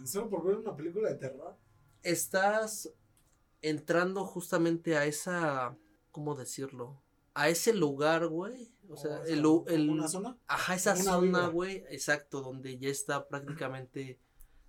Solo 0.04 0.28
por 0.30 0.44
ver 0.44 0.56
una 0.56 0.76
película 0.76 1.08
de 1.08 1.16
terror. 1.16 1.56
Estás 2.02 2.92
entrando 3.60 4.24
justamente 4.24 4.96
a 4.96 5.06
esa, 5.06 5.76
¿cómo 6.10 6.34
decirlo? 6.34 7.02
A 7.34 7.48
ese 7.48 7.72
lugar, 7.72 8.26
güey. 8.26 8.74
O 8.88 8.96
sea, 8.96 9.20
O 9.20 9.24
el, 9.24 9.44
el, 9.68 9.88
una 9.88 10.08
zona. 10.08 10.38
Ajá, 10.46 10.74
esa 10.74 10.94
Una 10.94 11.02
zona, 11.02 11.46
güey, 11.48 11.84
exacto, 11.88 12.42
donde 12.42 12.78
ya 12.78 12.88
está 12.88 13.28
prácticamente. 13.28 14.18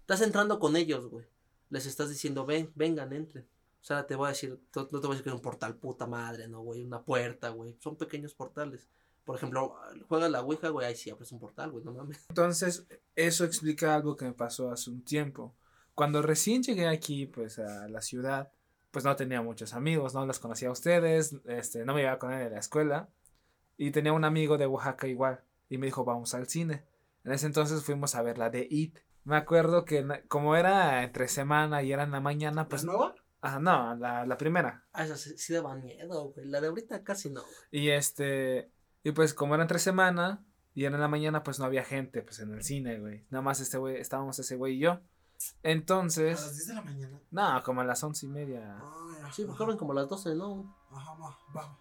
Estás 0.01 0.21
entrando 0.21 0.59
con 0.59 0.75
ellos, 0.75 1.07
güey. 1.07 1.25
Les 1.69 1.85
estás 1.85 2.09
diciendo, 2.09 2.45
ven, 2.45 2.71
vengan, 2.75 3.11
entren. 3.13 3.47
O 3.83 3.85
sea, 3.85 4.07
te 4.07 4.15
voy 4.15 4.27
a 4.27 4.29
decir, 4.29 4.57
no 4.73 4.87
te 4.87 4.95
voy 4.95 5.07
a 5.07 5.09
decir 5.09 5.23
que 5.23 5.29
es 5.29 5.35
un 5.35 5.41
portal 5.41 5.75
puta 5.75 6.07
madre, 6.07 6.47
¿no, 6.47 6.61
güey? 6.61 6.85
Una 6.85 7.03
puerta, 7.03 7.49
güey. 7.49 7.75
Son 7.79 7.97
pequeños 7.97 8.33
portales. 8.33 8.87
Por 9.25 9.35
ejemplo, 9.35 9.75
juega 10.07 10.29
la 10.29 10.41
Ouija, 10.41 10.69
güey, 10.69 10.87
ahí 10.87 10.95
sí 10.95 11.09
abres 11.09 11.33
un 11.33 11.39
portal, 11.39 11.69
güey, 11.69 11.83
no 11.83 11.91
mames. 11.91 12.25
Entonces, 12.29 12.87
eso 13.13 13.43
explica 13.43 13.93
algo 13.93 14.15
que 14.15 14.23
me 14.23 14.31
pasó 14.31 14.71
hace 14.71 14.89
un 14.89 15.03
tiempo. 15.03 15.53
Cuando 15.95 16.21
recién 16.21 16.63
llegué 16.63 16.87
aquí, 16.87 17.25
pues, 17.25 17.59
a 17.59 17.89
la 17.89 18.01
ciudad, 18.01 18.53
pues 18.89 19.03
no 19.03 19.17
tenía 19.17 19.41
muchos 19.41 19.73
amigos, 19.73 20.13
no 20.13 20.25
los 20.25 20.39
conocía 20.39 20.69
a 20.69 20.71
ustedes, 20.71 21.35
este, 21.43 21.83
no 21.83 21.93
me 21.93 22.03
iba 22.03 22.17
con 22.19 22.31
él 22.31 22.47
a 22.47 22.49
la 22.51 22.59
escuela. 22.59 23.09
Y 23.75 23.91
tenía 23.91 24.13
un 24.13 24.23
amigo 24.23 24.57
de 24.57 24.65
Oaxaca 24.65 25.07
igual, 25.07 25.41
y 25.67 25.77
me 25.77 25.87
dijo, 25.87 26.05
vamos 26.05 26.33
al 26.33 26.47
cine. 26.47 26.85
En 27.25 27.33
ese 27.33 27.47
entonces 27.47 27.83
fuimos 27.83 28.15
a 28.15 28.21
ver 28.21 28.37
la 28.37 28.49
de 28.49 28.65
It. 28.69 28.97
Me 29.25 29.35
acuerdo 29.35 29.83
que 29.83 30.05
como 30.29 30.55
era 30.55 31.03
entre 31.03 31.27
semana 31.27 31.83
y 31.83 31.91
era 31.91 32.03
en 32.03 32.11
la 32.11 32.21
mañana, 32.21 32.69
¿Pues 32.69 32.85
nueva? 32.85 33.15
Ah, 33.45 33.59
no, 33.59 33.93
la, 33.95 34.25
la 34.25 34.37
primera. 34.37 34.85
Ah, 34.93 35.03
esa 35.03 35.17
sí, 35.17 35.37
sí 35.37 35.53
daba 35.53 35.75
miedo, 35.75 36.31
güey. 36.31 36.47
La 36.47 36.61
de 36.61 36.67
ahorita 36.67 37.03
casi 37.03 37.29
no, 37.29 37.41
güey. 37.41 37.53
Y 37.71 37.89
este, 37.89 38.71
y 39.03 39.11
pues 39.11 39.33
como 39.33 39.53
era 39.55 39.63
entre 39.63 39.79
semana 39.79 40.45
y 40.73 40.85
era 40.85 40.95
en 40.95 41.01
la 41.01 41.09
mañana, 41.09 41.43
pues 41.43 41.59
no 41.59 41.65
había 41.65 41.83
gente, 41.83 42.21
pues 42.21 42.39
en 42.39 42.53
el 42.53 42.63
cine, 42.63 42.99
güey. 42.99 43.25
Nada 43.29 43.41
más 43.41 43.59
este 43.59 43.77
güey, 43.77 43.97
estábamos 43.97 44.39
ese 44.39 44.55
güey 44.55 44.75
y 44.75 44.79
yo. 44.79 44.91
A 44.93 45.01
Entonces, 45.63 46.39
las 46.41 46.55
10 46.55 46.67
de 46.67 46.73
la 46.73 46.81
mañana. 46.83 47.19
no, 47.31 47.63
como 47.63 47.81
a 47.81 47.83
las 47.83 48.01
once 48.01 48.25
y 48.25 48.29
media. 48.29 48.77
Ah, 48.81 49.17
ya. 49.19 49.33
Sí, 49.33 49.43
porque 49.45 49.61
abren 49.61 49.77
como 49.77 49.91
a 49.91 49.95
las 49.95 50.07
12, 50.07 50.35
¿no? 50.35 50.73
Ajá, 50.89 51.13
va, 51.15 51.37
va. 51.53 51.79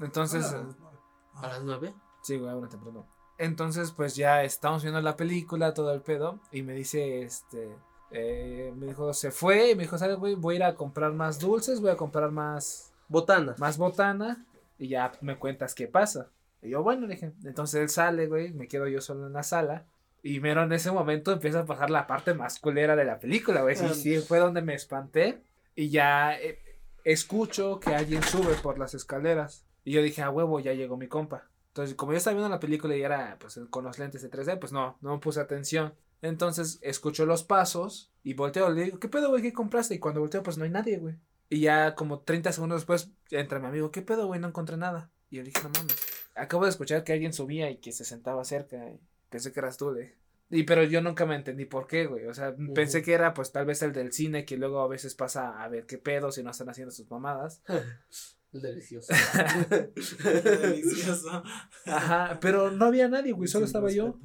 Entonces, 0.00 0.44
eh, 0.52 0.62
las 0.64 0.76
nueve. 0.78 0.98
A 1.34 1.46
las 1.48 1.62
9. 1.64 1.94
sí, 2.22 2.38
güey, 2.38 2.50
abren 2.52 2.70
temprano. 2.70 3.08
Entonces, 3.36 3.90
pues 3.90 4.14
ya 4.14 4.44
estamos 4.44 4.82
viendo 4.84 5.00
la 5.00 5.16
película, 5.16 5.74
todo 5.74 5.92
el 5.92 6.02
pedo, 6.02 6.40
y 6.52 6.62
me 6.62 6.72
dice, 6.72 7.22
este, 7.22 7.76
Eh, 8.16 8.72
me 8.76 8.86
dijo, 8.86 9.12
se 9.12 9.30
fue 9.32 9.70
y 9.70 9.74
me 9.74 9.82
dijo, 9.82 9.98
¿sabes, 9.98 10.16
güey? 10.16 10.34
Voy 10.36 10.54
a 10.54 10.56
ir 10.58 10.62
a 10.64 10.74
comprar 10.74 11.12
más 11.12 11.38
dulces, 11.40 11.80
voy 11.80 11.90
a 11.90 11.96
comprar 11.96 12.30
más, 12.30 12.92
Botana. 13.08 13.54
más 13.58 13.76
botana 13.76 14.46
y 14.78 14.88
ya 14.88 15.10
me 15.20 15.36
cuentas 15.36 15.74
qué 15.74 15.88
pasa. 15.88 16.28
Y 16.62 16.70
yo, 16.70 16.82
bueno, 16.82 17.06
le 17.06 17.14
dije, 17.14 17.32
entonces 17.44 17.80
él 17.80 17.88
sale, 17.88 18.26
güey, 18.28 18.52
me 18.52 18.68
quedo 18.68 18.86
yo 18.88 19.00
solo 19.00 19.26
en 19.26 19.32
la 19.32 19.42
sala. 19.42 19.84
Y 20.22 20.40
mero 20.40 20.62
en 20.62 20.72
ese 20.72 20.90
momento 20.90 21.32
empieza 21.32 21.60
a 21.60 21.66
pasar 21.66 21.90
la 21.90 22.06
parte 22.06 22.32
más 22.32 22.58
culera 22.60 22.96
de 22.96 23.04
la 23.04 23.18
película, 23.18 23.60
güey. 23.62 23.76
Sí, 23.76 23.84
Ah. 23.86 23.94
sí, 23.94 24.18
fue 24.20 24.38
donde 24.38 24.62
me 24.62 24.74
espanté. 24.74 25.42
Y 25.74 25.90
ya 25.90 26.34
eh, 26.38 26.58
escucho 27.04 27.78
que 27.80 27.94
alguien 27.94 28.22
sube 28.22 28.54
por 28.62 28.78
las 28.78 28.94
escaleras. 28.94 29.66
Y 29.84 29.92
yo 29.92 30.02
dije, 30.02 30.22
a 30.22 30.30
huevo, 30.30 30.60
ya 30.60 30.72
llegó 30.72 30.96
mi 30.96 31.08
compa. 31.08 31.48
Entonces, 31.68 31.94
como 31.94 32.12
yo 32.12 32.18
estaba 32.18 32.34
viendo 32.34 32.48
la 32.48 32.60
película 32.60 32.96
y 32.96 33.02
era 33.02 33.36
pues 33.40 33.60
con 33.68 33.84
los 33.84 33.98
lentes 33.98 34.22
de 34.22 34.30
3D, 34.30 34.58
pues 34.58 34.72
no, 34.72 34.96
no 35.02 35.12
me 35.14 35.18
puse 35.18 35.40
atención. 35.40 35.92
Entonces, 36.24 36.78
escucho 36.80 37.26
los 37.26 37.44
pasos 37.44 38.10
y 38.22 38.32
volteo. 38.32 38.70
Le 38.70 38.84
digo, 38.84 38.98
¿qué 38.98 39.08
pedo, 39.08 39.28
güey? 39.28 39.42
¿Qué 39.42 39.52
compraste? 39.52 39.94
Y 39.94 39.98
cuando 39.98 40.20
volteo, 40.20 40.42
pues 40.42 40.56
no 40.56 40.64
hay 40.64 40.70
nadie, 40.70 40.96
güey. 40.96 41.16
Y 41.50 41.60
ya 41.60 41.94
como 41.94 42.20
30 42.20 42.50
segundos 42.50 42.80
después 42.80 43.10
entra 43.30 43.60
mi 43.60 43.66
amigo, 43.66 43.90
¿qué 43.90 44.00
pedo, 44.00 44.26
güey? 44.26 44.40
No 44.40 44.48
encontré 44.48 44.78
nada. 44.78 45.10
Y 45.28 45.36
yo 45.36 45.42
le 45.42 45.50
dije, 45.50 45.62
no 45.62 45.68
mames. 45.68 45.96
Acabo 46.34 46.64
de 46.64 46.70
escuchar 46.70 47.04
que 47.04 47.12
alguien 47.12 47.34
subía 47.34 47.70
y 47.70 47.76
que 47.76 47.92
se 47.92 48.06
sentaba 48.06 48.42
cerca. 48.44 48.90
Y 48.90 48.98
pensé 49.28 49.52
que 49.52 49.60
eras 49.60 49.76
tú, 49.76 49.92
le 49.92 50.00
dije. 50.00 50.16
Y 50.48 50.62
pero 50.62 50.82
yo 50.82 51.02
nunca 51.02 51.26
me 51.26 51.36
entendí 51.36 51.66
por 51.66 51.86
qué, 51.86 52.06
güey. 52.06 52.24
O 52.24 52.32
sea, 52.32 52.56
pensé 52.74 53.02
que 53.02 53.12
era 53.12 53.34
pues 53.34 53.52
tal 53.52 53.66
vez 53.66 53.82
el 53.82 53.92
del 53.92 54.12
cine 54.12 54.46
que 54.46 54.56
luego 54.56 54.80
a 54.80 54.88
veces 54.88 55.14
pasa 55.14 55.62
a 55.62 55.68
ver 55.68 55.84
qué 55.84 55.98
pedo 55.98 56.32
si 56.32 56.42
no 56.42 56.52
están 56.52 56.70
haciendo 56.70 56.90
sus 56.90 57.10
mamadas. 57.10 57.62
Delicioso. 58.50 59.12
Delicioso. 60.24 61.42
Ajá, 61.84 62.38
pero 62.40 62.70
no 62.70 62.86
había 62.86 63.08
nadie, 63.08 63.32
güey, 63.32 63.48
solo 63.48 63.66
estaba 63.66 63.90
yo. 63.90 64.18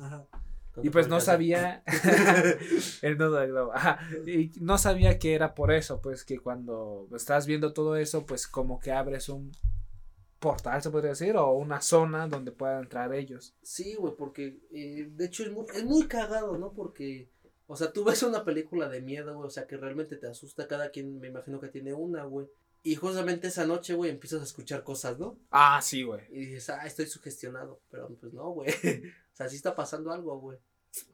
Ajá. 0.00 0.28
Y 0.82 0.90
pues 0.90 1.08
no 1.08 1.20
sabía 1.20 1.82
el 3.02 3.18
nudo 3.18 3.40
del 3.40 3.50
globo. 3.50 3.72
Ajá, 3.74 3.98
y 4.26 4.52
no 4.60 4.78
sabía 4.78 5.18
que 5.18 5.34
era 5.34 5.54
por 5.54 5.72
eso, 5.72 6.00
pues 6.00 6.24
que 6.24 6.38
cuando 6.38 7.08
estás 7.14 7.46
viendo 7.46 7.72
todo 7.72 7.96
eso, 7.96 8.24
pues 8.24 8.46
como 8.46 8.80
que 8.80 8.92
abres 8.92 9.28
un 9.28 9.52
portal, 10.40 10.82
se 10.82 10.90
podría 10.90 11.10
decir, 11.10 11.36
o 11.36 11.52
una 11.52 11.80
zona 11.82 12.26
donde 12.26 12.50
puedan 12.50 12.84
entrar 12.84 13.12
ellos. 13.14 13.54
Sí, 13.62 13.94
güey, 13.94 14.14
porque 14.16 14.58
eh, 14.72 15.08
de 15.10 15.26
hecho 15.26 15.44
es 15.44 15.52
muy, 15.52 15.66
es 15.74 15.84
muy 15.84 16.08
cagado, 16.08 16.56
¿no? 16.56 16.72
Porque, 16.72 17.28
o 17.66 17.76
sea, 17.76 17.92
tú 17.92 18.04
ves 18.04 18.22
una 18.22 18.44
película 18.44 18.88
de 18.88 19.02
miedo, 19.02 19.34
güey, 19.34 19.46
o 19.46 19.50
sea, 19.50 19.66
que 19.66 19.76
realmente 19.76 20.16
te 20.16 20.26
asusta. 20.26 20.66
Cada 20.66 20.90
quien, 20.90 21.20
me 21.20 21.28
imagino 21.28 21.60
que 21.60 21.68
tiene 21.68 21.92
una, 21.92 22.24
güey. 22.24 22.48
Y 22.82 22.94
justamente 22.96 23.48
esa 23.48 23.66
noche, 23.66 23.94
güey, 23.94 24.10
empiezas 24.10 24.40
a 24.40 24.44
escuchar 24.44 24.82
cosas, 24.84 25.18
¿no? 25.18 25.38
Ah, 25.50 25.80
sí, 25.82 26.02
güey. 26.02 26.22
Y 26.30 26.46
dices, 26.46 26.70
ah, 26.70 26.86
estoy 26.86 27.06
sugestionado. 27.06 27.82
Pero 27.90 28.08
pues 28.16 28.32
no, 28.32 28.50
güey. 28.50 28.70
o 29.32 29.36
sea, 29.36 29.48
sí 29.48 29.56
está 29.56 29.74
pasando 29.76 30.12
algo, 30.12 30.38
güey. 30.40 30.58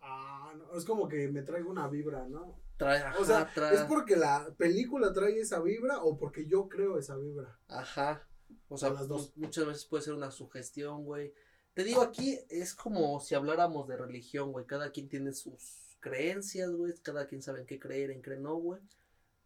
Ah, 0.01 0.55
no, 0.57 0.77
es 0.79 0.85
como 0.85 1.09
que 1.09 1.29
me 1.29 1.43
traigo 1.43 1.71
una 1.71 1.89
vibra, 1.89 2.27
¿no? 2.29 2.61
Trae, 2.77 2.99
ajá, 3.03 3.19
O 3.19 3.25
sea, 3.25 3.53
trae- 3.53 3.75
¿es 3.75 3.81
porque 3.83 4.17
la 4.17 4.49
película 4.57 5.13
trae 5.13 5.39
esa 5.41 5.61
vibra 5.61 6.03
o 6.03 6.17
porque 6.19 6.47
yo 6.47 6.69
creo 6.69 6.99
esa 6.99 7.17
vibra? 7.17 7.59
Ajá. 7.69 8.27
O 8.69 8.77
sea, 8.77 8.91
O 8.91 8.95
las 8.95 9.09
dos. 9.09 9.33
mu- 9.37 9.45
muchas 9.47 9.67
veces 9.67 9.85
puede 9.87 10.05
ser 10.05 10.15
una 10.15 10.31
sugestión, 10.31 11.05
güey. 11.05 11.33
Te 11.75 11.85
digo, 11.85 12.01
aquí 12.03 12.39
es 12.49 12.75
como 12.75 13.21
si 13.21 13.35
habláramos 13.35 13.87
de 13.89 13.97
religión, 13.97 14.53
güey. 14.53 14.67
Cada 14.67 14.91
quien 14.93 15.09
tiene 15.09 15.33
sus 15.33 15.97
creencias, 16.01 16.71
güey. 16.71 16.95
Cada 17.03 17.27
quien 17.27 17.43
sabe 17.43 17.61
en 17.61 17.67
qué 17.67 17.79
creer, 17.79 18.11
en 18.13 18.23
qué 18.23 18.37
no, 18.37 18.55
güey. 18.57 18.81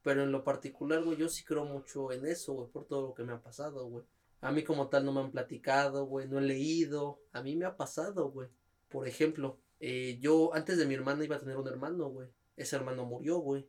Pero 0.02 0.22
en 0.22 0.32
lo 0.32 0.44
particular, 0.44 1.02
güey, 1.02 1.18
yo 1.18 1.28
sí 1.28 1.44
creo 1.44 1.64
mucho 1.64 2.10
en 2.12 2.26
eso, 2.26 2.54
güey, 2.54 2.68
por 2.70 2.86
todo 2.86 3.08
lo 3.08 3.14
que 3.14 3.24
me 3.24 3.32
ha 3.32 3.42
pasado, 3.42 3.86
güey. 3.86 4.04
A 4.40 4.50
mí 4.52 4.64
como 4.64 4.88
tal 4.88 5.04
no 5.04 5.12
me 5.12 5.20
han 5.20 5.30
platicado, 5.30 6.06
güey, 6.06 6.26
no 6.26 6.38
he 6.38 6.42
leído. 6.42 7.20
A 7.32 7.42
mí 7.42 7.56
me 7.56 7.66
ha 7.66 7.76
pasado, 7.76 8.30
güey. 8.30 8.48
Por 8.88 9.06
ejemplo, 9.06 9.58
eh, 9.78 10.18
yo 10.20 10.54
antes 10.54 10.78
de 10.78 10.86
mi 10.86 10.94
hermana 10.94 11.24
iba 11.24 11.36
a 11.36 11.40
tener 11.40 11.56
un 11.56 11.68
hermano, 11.68 12.08
güey. 12.08 12.28
Ese 12.56 12.76
hermano 12.76 13.04
murió, 13.04 13.38
güey. 13.38 13.68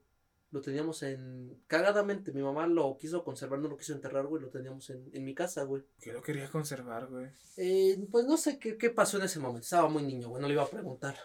Lo 0.52 0.62
teníamos 0.62 1.04
en... 1.04 1.62
Cagadamente, 1.68 2.34
mi 2.34 2.42
mamá 2.42 2.68
lo 2.68 2.98
quiso 2.98 3.24
conservar, 3.24 3.60
no 3.60 3.70
lo 3.70 3.78
quiso 3.78 3.94
enterrar, 3.94 4.28
güey. 4.28 4.42
Lo 4.42 4.50
teníamos 4.50 4.90
en, 4.90 5.10
en 5.14 5.24
mi 5.24 5.34
casa, 5.34 5.64
güey. 5.64 5.84
Que 6.02 6.12
lo 6.12 6.22
quería 6.22 6.50
conservar, 6.50 7.08
güey. 7.08 7.28
Eh, 7.58 7.98
pues 8.10 8.26
no 8.26 8.38
sé 8.38 8.60
qué, 8.60 8.78
qué 8.78 8.90
pasó 8.90 9.18
en 9.18 9.24
ese 9.24 9.40
momento. 9.40 9.64
Estaba 9.64 9.90
muy 9.90 10.04
niño, 10.04 10.30
güey. 10.30 10.42
No 10.42 10.48
le 10.48 10.54
iba 10.54 10.64
a 10.64 10.70
preguntar. 10.70 11.16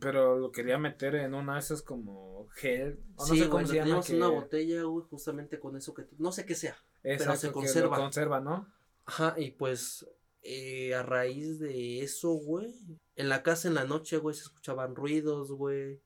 Pero 0.00 0.38
lo 0.38 0.52
quería 0.52 0.78
meter 0.78 1.14
en 1.16 1.34
una 1.34 1.54
de 1.54 1.60
esas 1.60 1.82
como 1.82 2.48
gel. 2.54 3.00
o 3.16 3.26
no 3.26 3.34
sí, 3.34 3.38
sé 3.40 3.46
güey, 3.46 3.50
cómo 3.50 3.66
se 3.66 3.74
llama. 3.76 4.02
Que... 4.02 4.16
una 4.16 4.28
botella, 4.28 4.82
güey, 4.82 5.04
justamente 5.08 5.58
con 5.58 5.76
eso 5.76 5.94
que... 5.94 6.02
tú- 6.02 6.16
No 6.18 6.32
sé 6.32 6.44
qué 6.46 6.54
sea. 6.54 6.76
Exacto, 7.02 7.40
se 7.40 7.46
que 7.48 7.52
conserva. 7.90 8.40
¿no? 8.40 8.66
Ajá, 9.04 9.34
y 9.38 9.52
pues 9.52 10.06
eh, 10.42 10.94
a 10.94 11.02
raíz 11.02 11.58
de 11.58 12.02
eso, 12.02 12.30
güey, 12.30 12.74
en 13.14 13.28
la 13.28 13.42
casa 13.42 13.68
en 13.68 13.74
la 13.74 13.84
noche, 13.84 14.18
güey, 14.18 14.34
se 14.34 14.42
escuchaban 14.42 14.94
ruidos, 14.96 15.52
güey, 15.52 16.00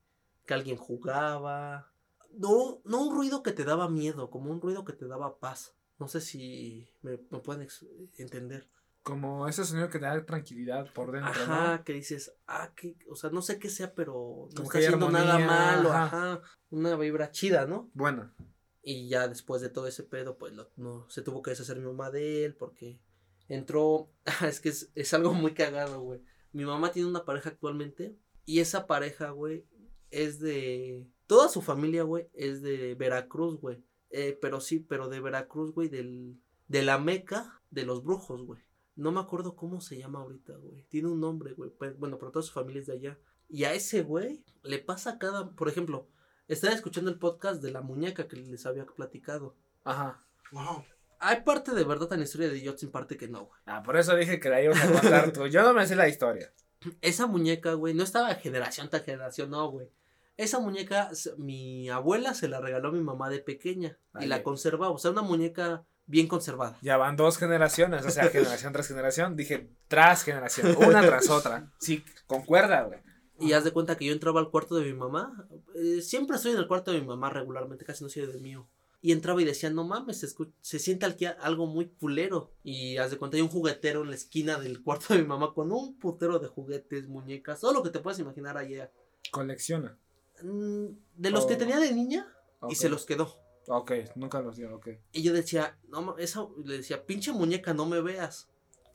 que 0.47 0.55
alguien 0.55 0.77
jugaba. 0.77 1.91
No, 2.33 2.81
no 2.85 3.03
un 3.07 3.15
ruido 3.17 3.43
que 3.43 3.53
te 3.53 3.65
daba 3.65 3.89
miedo, 3.89 4.31
como 4.31 4.51
un 4.51 4.61
ruido 4.61 4.85
que 4.85 4.93
te 4.93 5.07
daba 5.07 5.39
paz. 5.39 5.75
No 5.99 6.09
sé 6.09 6.21
si 6.21 6.89
me, 7.03 7.19
me 7.31 7.41
pueden 7.41 7.67
entender. 8.19 8.69
Como 9.03 9.49
ese 9.49 9.65
sonido 9.65 9.89
que 9.89 9.99
te 9.99 10.05
da 10.05 10.25
tranquilidad 10.27 10.93
por 10.93 11.11
dentro, 11.13 11.31
Ajá, 11.31 11.83
que 11.85 11.95
dices, 11.95 12.35
ah, 12.47 12.73
que, 12.77 12.97
o 13.09 13.17
sea, 13.17 13.31
no 13.31 13.41
sé 13.41 13.59
qué 13.59 13.71
sea, 13.71 13.95
pero 13.95 14.49
no 14.51 14.55
Como 14.55 14.65
está 14.65 14.79
haciendo 14.79 15.11
nada 15.11 15.39
malo, 15.39 15.91
ajá. 15.93 16.05
ajá. 16.33 16.43
Una 16.71 16.97
vibra 16.97 17.31
chida, 17.31 17.67
¿no? 17.67 17.77
¿no? 17.77 17.91
Bueno, 17.95 18.31
Y 18.83 19.09
ya 19.09 19.27
después 19.29 19.63
de 19.63 19.69
todo 19.71 19.87
ese 19.87 20.03
pedo, 20.03 20.37
pues 20.39 20.53
lo- 20.55 20.71
no, 20.77 21.09
se 21.09 21.23
tuvo 21.23 21.43
que 21.43 21.51
deshacer 21.51 21.79
mi 21.79 21.87
mamá 21.87 22.11
de 22.11 22.45
él 22.45 22.55
porque 22.55 23.01
entró, 23.49 24.11
es 24.47 24.61
que 24.61 24.69
es, 24.71 24.91
es 24.95 25.15
algo 25.15 25.33
muy 25.33 25.55
cagado, 25.55 26.01
güey. 26.01 26.23
Mi 26.53 26.65
mamá 26.65 26.93
tiene 26.93 27.09
una 27.09 27.25
pareja 27.25 27.51
actualmente 27.51 28.17
y 28.45 28.61
esa 28.61 28.87
pareja, 28.87 29.31
güey, 29.31 29.67
es 30.11 30.41
de... 30.41 31.09
Toda 31.27 31.49
su 31.49 31.63
familia, 31.63 32.03
güey, 32.03 32.29
es 32.35 32.61
de 32.63 32.97
Veracruz, 32.97 33.61
güey. 33.61 33.85
Eh, 34.11 34.37
pero 34.43 34.61
sí, 34.61 34.81
pero 34.81 35.09
de 35.09 35.21
Veracruz, 35.21 35.73
güey, 35.73 35.89
del, 35.89 36.41
de 36.67 36.83
la 36.83 36.99
meca 36.99 37.61
de 37.71 37.85
los 37.85 38.03
brujos, 38.03 38.45
güey. 38.45 38.61
No 38.97 39.13
me 39.13 39.21
acuerdo 39.21 39.57
cómo 39.57 39.81
se 39.81 39.97
llama 39.99 40.21
ahorita, 40.21 40.55
güey. 40.57 40.85
Tiene 40.89 41.09
un 41.09 41.21
nombre, 41.21 41.53
güey. 41.55 41.71
pero- 41.79 41.95
Bueno, 41.97 42.19
pero 42.19 42.31
toda 42.33 42.43
su 42.43 42.53
familia 42.53 42.81
es 42.81 42.87
de 42.87 42.95
allá. 42.95 43.19
Y 43.49 43.65
a 43.65 43.73
ese 43.75 44.03
güey 44.03 44.45
le 44.63 44.79
pasa 44.79 45.19
cada... 45.19 45.51
Por 45.51 45.69
ejemplo, 45.69 46.09
estaba 46.49 46.75
escuchando 46.75 47.11
el 47.11 47.19
podcast 47.19 47.63
de 47.63 47.71
la 47.71 47.81
muñeca 47.81 48.29
que 48.29 48.37
les 48.37 48.67
había 48.67 48.85
platicado. 48.87 49.57
ajá. 49.85 50.23
Ajá. 50.53 50.85
Hay 51.23 51.43
parte 51.43 51.73
de 51.73 51.85
verdad 51.85 52.11
en 52.15 52.21
la 52.21 52.25
historia 52.25 52.49
de 52.49 52.61
Yots, 52.63 52.83
en 52.83 52.91
parte 52.91 53.17
que 53.19 53.29
no, 53.29 53.45
güey. 53.45 53.61
Ah, 53.67 53.83
por 53.83 53.97
eso 53.99 54.17
dije 54.17 54.41
que 54.41 54.49
la 54.49 54.63
ibas 54.63 54.83
a 54.83 54.91
contar 54.91 55.33
tú. 55.33 55.47
Yo 55.49 55.63
no 55.63 55.75
me 55.75 55.87
sé 55.87 55.95
la 55.95 56.09
historia. 56.09 56.51
Esa 57.03 57.27
muñeca, 57.27 57.75
güey, 57.75 57.93
no 57.93 58.03
estaba 58.05 58.35
generación 58.37 58.89
tras 58.89 59.05
generación, 59.05 59.51
no, 59.51 59.71
güey. 59.71 59.91
Esa 60.39 60.61
muñeca, 60.61 61.11
mi 61.37 61.91
abuela 61.91 62.33
se 62.33 62.49
la 62.49 62.59
regaló 62.63 62.89
a 62.89 62.93
mi 62.93 63.01
mamá 63.03 63.29
de 63.29 63.41
pequeña 63.41 63.99
y 64.19 64.27
la 64.27 64.43
conservaba. 64.43 64.95
O 64.95 64.99
sea, 64.99 65.11
una 65.11 65.21
muñeca 65.21 65.85
bien 66.11 66.27
conservada. 66.27 66.77
Ya 66.83 66.97
van 66.97 67.17
dos 67.17 67.39
generaciones, 67.39 68.05
o 68.05 68.11
sea, 68.11 68.29
generación 68.29 68.73
tras 68.73 68.89
generación. 68.89 69.37
Dije, 69.37 69.71
tras 69.89 70.23
generación, 70.25 70.77
una 70.87 71.01
tras 71.03 71.31
otra. 71.31 71.73
Sí, 71.79 72.05
concuerda, 72.27 72.83
güey. 72.83 72.99
Y 73.39 73.53
haz 73.55 73.65
de 73.65 73.71
cuenta 73.73 73.97
que 73.97 74.05
yo 74.05 74.13
entraba 74.13 74.41
al 74.41 74.51
cuarto 74.51 74.75
de 74.75 74.85
mi 74.85 74.93
mamá. 74.93 75.47
eh, 75.75 76.03
siempre 76.03 76.37
estoy 76.37 76.53
en 76.53 76.59
el 76.59 76.69
cuarto 76.69 76.93
de 76.93 77.01
mi 77.01 77.07
mamá 77.07 77.31
regularmente, 77.31 77.85
casi 77.85 78.05
no 78.05 78.11
soy 78.11 78.27
del 78.27 78.41
mío. 78.41 78.69
Y 79.03 79.13
entraba 79.13 79.41
y 79.41 79.47
decía, 79.47 79.71
no 79.71 79.83
mames, 79.85 80.21
se, 80.21 80.29
se 80.61 80.79
siente 80.79 81.07
aquí 81.07 81.25
algo 81.25 81.67
muy 81.67 81.87
culero. 81.89 82.53
Y 82.63 82.99
haz 82.99 83.11
de 83.11 83.17
cuenta, 83.17 83.39
hay 83.39 83.43
un 83.43 83.49
juguetero 83.49 84.03
en 84.03 84.11
la 84.11 84.15
esquina 84.17 84.59
del 84.59 84.83
cuarto 84.83 85.15
de 85.15 85.23
mi 85.23 85.27
mamá 85.27 85.55
con 85.55 85.73
un 85.73 85.99
putero 85.99 86.39
de 86.39 86.49
juguetes, 86.49 87.09
muñecas, 87.09 87.61
todo 87.61 87.73
lo 87.73 87.83
que 87.83 87.89
te 87.89 88.01
puedes 88.01 88.19
imaginar 88.19 88.59
allá. 88.59 88.91
Colecciona. 89.31 89.97
Mm, 90.43 90.87
De 91.17 91.31
los 91.31 91.47
que 91.47 91.55
Oh. 91.55 91.59
tenía 91.59 91.79
de 91.79 91.93
niña 91.95 92.27
y 92.69 92.75
se 92.75 92.91
los 92.91 93.07
quedó. 93.07 93.37
Ok, 93.67 93.93
nunca 94.17 94.41
los 94.41 94.57
dio, 94.57 94.75
ok. 94.75 94.89
Y 95.13 95.23
yo 95.23 95.33
decía, 95.33 95.79
no, 95.89 96.17
esa, 96.19 96.47
le 96.65 96.79
decía, 96.79 97.05
pinche 97.07 97.33
muñeca, 97.33 97.75
no 97.75 97.87
me 97.87 98.01
veas. 98.01 98.49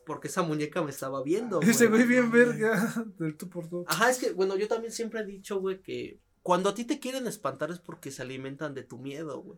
Porque 0.06 0.28
esa 0.28 0.43
muñeca 0.43 0.82
me 0.84 0.91
estaba 0.91 1.23
viendo. 1.23 1.62
Ese 1.63 1.88
güey. 1.88 2.04
güey 2.06 2.08
bien 2.08 2.32
verga. 2.32 2.93
Del 3.17 3.36
tú 3.38 3.49
por 3.49 3.67
tú. 3.67 3.86
Ajá, 3.88 4.10
es 4.10 4.19
que, 4.19 4.34
bueno, 4.34 4.56
yo 4.56 4.67
también 4.67 4.91
siempre 4.93 5.21
he 5.21 5.25
dicho, 5.25 5.60
güey, 5.60 5.82
que 5.82 6.19
cuando 6.43 6.69
a 6.69 6.75
ti 6.75 6.84
te 6.86 6.99
quieren 6.99 7.25
espantar 7.25 7.71
es 7.71 7.80
porque 7.80 8.12
se 8.12 8.21
alimentan 8.21 8.73
de 8.75 8.84
tu 8.84 8.97
miedo, 8.99 9.41
güey. 9.41 9.58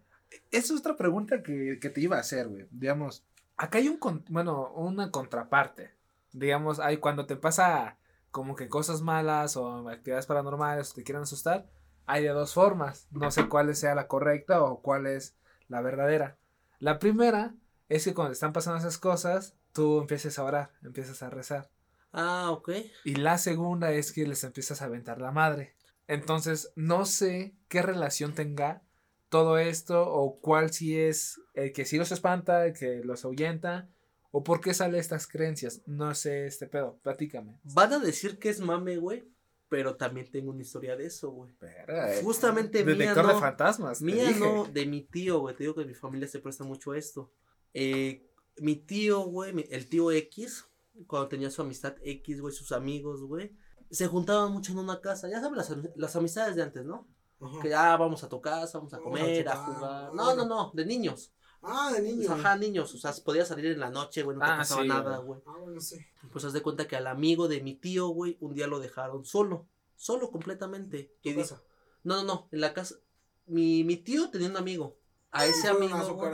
Esa 0.51 0.73
es 0.73 0.79
otra 0.79 0.95
pregunta 0.95 1.41
que, 1.43 1.79
que 1.81 1.89
te 1.89 1.99
iba 2.01 2.17
a 2.17 2.21
hacer, 2.21 2.47
güey. 2.47 2.65
Digamos, 2.71 3.23
acá 3.57 3.77
hay 3.79 3.89
un, 3.89 3.97
con- 3.97 4.23
bueno, 4.29 4.71
una 4.73 5.11
contraparte. 5.11 5.91
Digamos, 6.31 6.79
hay 6.79 6.97
cuando 6.97 7.25
te 7.25 7.35
pasa 7.35 7.97
como 8.31 8.55
que 8.55 8.69
cosas 8.69 9.01
malas 9.01 9.57
o 9.57 9.89
actividades 9.89 10.27
paranormales 10.27 10.91
o 10.91 10.93
te 10.93 11.03
quieren 11.03 11.23
asustar, 11.23 11.65
hay 12.07 12.23
de 12.23 12.29
dos 12.29 12.53
formas. 12.53 13.07
No 13.11 13.29
sé 13.29 13.47
cuál 13.47 13.75
sea 13.75 13.93
la 13.93 14.07
correcta 14.07 14.63
o 14.63 14.81
cuál 14.81 15.05
es 15.05 15.35
la 15.67 15.81
verdadera. 15.81 16.37
La 16.79 16.99
primera 16.99 17.53
es 17.89 18.05
que 18.05 18.13
cuando 18.13 18.33
están 18.33 18.53
pasando 18.53 18.79
esas 18.79 18.97
cosas, 18.97 19.55
tú 19.73 19.99
empieces 19.99 20.39
a 20.39 20.43
orar, 20.43 20.71
empiezas 20.83 21.21
a 21.21 21.29
rezar. 21.29 21.69
Ah, 22.13 22.49
ok. 22.51 22.71
Y 23.03 23.15
la 23.15 23.37
segunda 23.37 23.91
es 23.91 24.11
que 24.11 24.25
les 24.25 24.43
empiezas 24.43 24.81
a 24.81 24.85
aventar 24.85 25.21
la 25.21 25.31
madre. 25.31 25.75
Entonces, 26.07 26.71
no 26.75 27.05
sé 27.05 27.53
qué 27.67 27.81
relación 27.81 28.33
tenga 28.33 28.81
todo 29.29 29.57
esto 29.57 30.09
o 30.09 30.39
cuál 30.39 30.71
si 30.71 30.97
es 30.97 31.41
el 31.53 31.73
que 31.73 31.85
sí 31.85 31.97
los 31.97 32.13
espanta, 32.13 32.65
el 32.65 32.73
que 32.73 33.01
los 33.03 33.25
ahuyenta 33.25 33.89
o 34.31 34.43
por 34.43 34.61
qué 34.61 34.73
sale 34.73 34.99
estas 34.99 35.27
creencias. 35.27 35.81
No 35.85 36.15
sé 36.15 36.47
este 36.47 36.67
pedo, 36.67 36.97
platícame. 37.03 37.59
Van 37.63 37.91
a 37.91 37.99
decir 37.99 38.39
que 38.39 38.49
es 38.49 38.61
mame, 38.61 38.97
güey. 38.97 39.27
Pero 39.69 39.95
también 39.95 40.31
tengo 40.31 40.51
una 40.51 40.61
historia 40.61 40.95
de 40.95 41.05
eso, 41.07 41.29
güey. 41.31 41.51
Eh. 41.61 42.21
Justamente 42.23 42.85
mía 42.85 42.95
Detector 42.95 43.27
de 43.27 43.33
no. 43.33 43.39
fantasmas. 43.39 43.99
te 43.99 44.05
Mía 44.05 44.27
dije. 44.27 44.39
no, 44.39 44.65
de 44.65 44.85
mi 44.85 45.01
tío, 45.01 45.39
güey. 45.39 45.55
Te 45.55 45.63
digo 45.63 45.75
que 45.75 45.85
mi 45.85 45.93
familia 45.93 46.27
se 46.27 46.39
presta 46.39 46.63
mucho 46.63 46.91
a 46.91 46.97
esto. 46.97 47.31
Eh, 47.73 48.25
mi 48.57 48.75
tío, 48.77 49.21
güey, 49.25 49.67
el 49.69 49.89
tío 49.89 50.11
X, 50.11 50.65
cuando 51.05 51.27
tenía 51.27 51.51
su 51.51 51.61
amistad 51.61 51.95
X, 52.01 52.39
güey, 52.39 52.53
sus 52.53 52.71
amigos, 52.71 53.21
güey, 53.23 53.55
se 53.91 54.07
juntaban 54.07 54.51
mucho 54.51 54.71
en 54.71 54.79
una 54.79 55.01
casa. 55.01 55.29
Ya 55.29 55.41
sabes, 55.41 55.57
las, 55.57 55.95
las 55.95 56.15
amistades 56.15 56.55
de 56.55 56.63
antes, 56.63 56.85
¿no? 56.85 57.07
Ajá. 57.39 57.59
Que 57.61 57.69
ya 57.69 57.95
vamos 57.97 58.23
a 58.23 58.29
tu 58.29 58.41
casa, 58.41 58.77
vamos 58.77 58.93
a 58.93 58.97
Vamos 58.97 59.19
a 59.19 59.21
comer, 59.21 59.47
a, 59.47 59.55
jugar, 59.57 59.81
ah, 59.83 60.11
No, 60.13 60.35
no, 60.35 60.45
no, 60.45 60.71
de 60.73 60.85
niños. 60.85 61.33
Ah, 61.61 61.91
de 61.93 62.01
niño. 62.01 62.31
Ajá, 62.31 62.55
niños. 62.55 62.93
O 62.93 62.97
sea, 62.97 63.13
podía 63.23 63.45
salir 63.45 63.65
en 63.67 63.79
la 63.79 63.89
noche, 63.89 64.23
güey, 64.23 64.37
no 64.37 64.43
te 64.45 64.51
Ah, 64.51 64.57
pasaba 64.59 64.81
sí, 64.83 64.87
nada, 64.87 65.17
güey. 65.17 65.39
Ah, 65.45 65.55
bueno, 65.59 65.81
sí. 65.81 65.97
Pues 66.31 66.45
haz 66.45 66.53
de 66.53 66.61
cuenta 66.61 66.87
que 66.87 66.95
al 66.95 67.07
amigo 67.07 67.47
de 67.47 67.61
mi 67.61 67.75
tío, 67.75 68.07
güey, 68.09 68.37
un 68.39 68.53
día 68.53 68.67
lo 68.67 68.79
dejaron 68.79 69.25
solo. 69.25 69.65
Solo 69.95 70.29
completamente. 70.31 71.11
¿Qué 71.21 71.29
Y 71.29 71.33
di- 71.33 71.39
pasa? 71.39 71.61
No, 72.03 72.17
no, 72.17 72.23
no. 72.23 72.47
En 72.51 72.61
la 72.61 72.73
casa. 72.73 72.95
Mi, 73.47 73.83
mi 73.83 73.97
tío 73.97 74.29
tenía 74.29 74.49
un 74.49 74.57
amigo. 74.57 74.95
A 75.31 75.45
ese 75.45 75.67
amigo. 75.67 75.95
a 75.95 76.03
güey, 76.11 76.31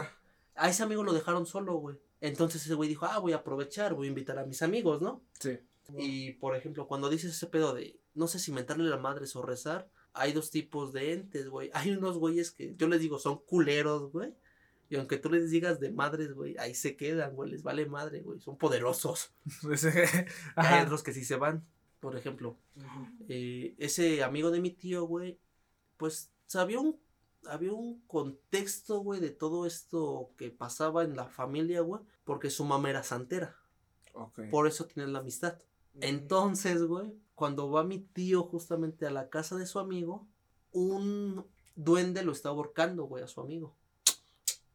a 0.55 0.69
ese 0.69 0.83
amigo 0.83 1.03
lo 1.03 1.13
dejaron 1.13 1.45
solo, 1.45 1.75
güey. 1.75 1.97
Entonces 2.21 2.63
ese 2.63 2.73
güey 2.75 2.87
dijo, 2.89 3.05
ah, 3.05 3.19
voy 3.19 3.33
a 3.33 3.37
aprovechar, 3.37 3.93
voy 3.95 4.07
a 4.07 4.09
invitar 4.09 4.37
a 4.39 4.45
mis 4.45 4.61
amigos, 4.61 5.01
¿no? 5.01 5.21
Sí. 5.39 5.57
Y 5.97 6.33
por 6.33 6.55
ejemplo, 6.55 6.87
cuando 6.87 7.09
dices 7.09 7.31
ese 7.33 7.47
pedo 7.47 7.73
de, 7.73 7.99
no 8.13 8.27
sé 8.27 8.39
si 8.39 8.51
mentarle 8.51 8.89
la 8.89 8.97
madre 8.97 9.25
o 9.33 9.41
rezar, 9.41 9.89
hay 10.13 10.31
dos 10.31 10.51
tipos 10.51 10.93
de 10.93 11.13
entes, 11.13 11.49
güey. 11.49 11.69
Hay 11.73 11.91
unos 11.91 12.17
güeyes 12.17 12.51
que 12.51 12.75
yo 12.77 12.87
les 12.87 13.01
digo 13.01 13.19
son 13.19 13.39
culeros, 13.39 14.11
güey. 14.11 14.33
Y 14.89 14.95
aunque 14.97 15.17
tú 15.17 15.29
les 15.31 15.49
digas 15.49 15.79
de 15.79 15.91
madres, 15.91 16.33
güey, 16.33 16.55
ahí 16.57 16.75
se 16.75 16.95
quedan, 16.95 17.35
güey, 17.35 17.49
les 17.51 17.63
vale 17.63 17.85
madre, 17.85 18.21
güey. 18.21 18.39
Son 18.39 18.57
poderosos. 18.57 19.31
Ese- 19.71 20.27
Y 20.57 20.59
hay 20.61 20.83
otros 20.83 21.01
que 21.03 21.13
sí 21.13 21.23
se 21.25 21.35
van. 21.35 21.65
Por 21.99 22.17
ejemplo, 22.17 22.57
eh, 23.29 23.75
ese 23.77 24.23
amigo 24.23 24.51
de 24.51 24.59
mi 24.59 24.71
tío, 24.71 25.05
güey, 25.05 25.39
pues 25.97 26.29
había 26.53 26.79
un, 26.79 26.99
había 27.47 27.71
un 27.71 28.01
contexto, 28.07 28.99
güey, 28.99 29.21
de 29.21 29.29
todo 29.29 29.65
esto 29.65 30.29
que 30.37 30.49
pasaba 30.51 31.03
en 31.05 31.15
la 31.15 31.25
familia, 31.29 31.79
güey, 31.81 32.01
porque 32.25 32.49
su 32.49 32.65
mamá 32.65 32.89
era 32.89 33.03
santera. 33.03 33.55
Por 34.51 34.67
eso 34.67 34.85
tienen 34.85 35.13
la 35.13 35.19
amistad. 35.19 35.57
Entonces, 36.01 36.83
güey, 36.83 37.13
cuando 37.35 37.71
va 37.71 37.83
mi 37.83 37.99
tío 37.99 38.43
justamente 38.43 39.05
a 39.07 39.11
la 39.11 39.29
casa 39.29 39.55
de 39.55 39.65
su 39.65 39.79
amigo, 39.79 40.27
un 40.73 41.45
duende 41.75 42.23
lo 42.23 42.31
está 42.33 42.49
ahorcando, 42.49 43.05
güey, 43.05 43.23
a 43.23 43.27
su 43.27 43.39
amigo. 43.41 43.75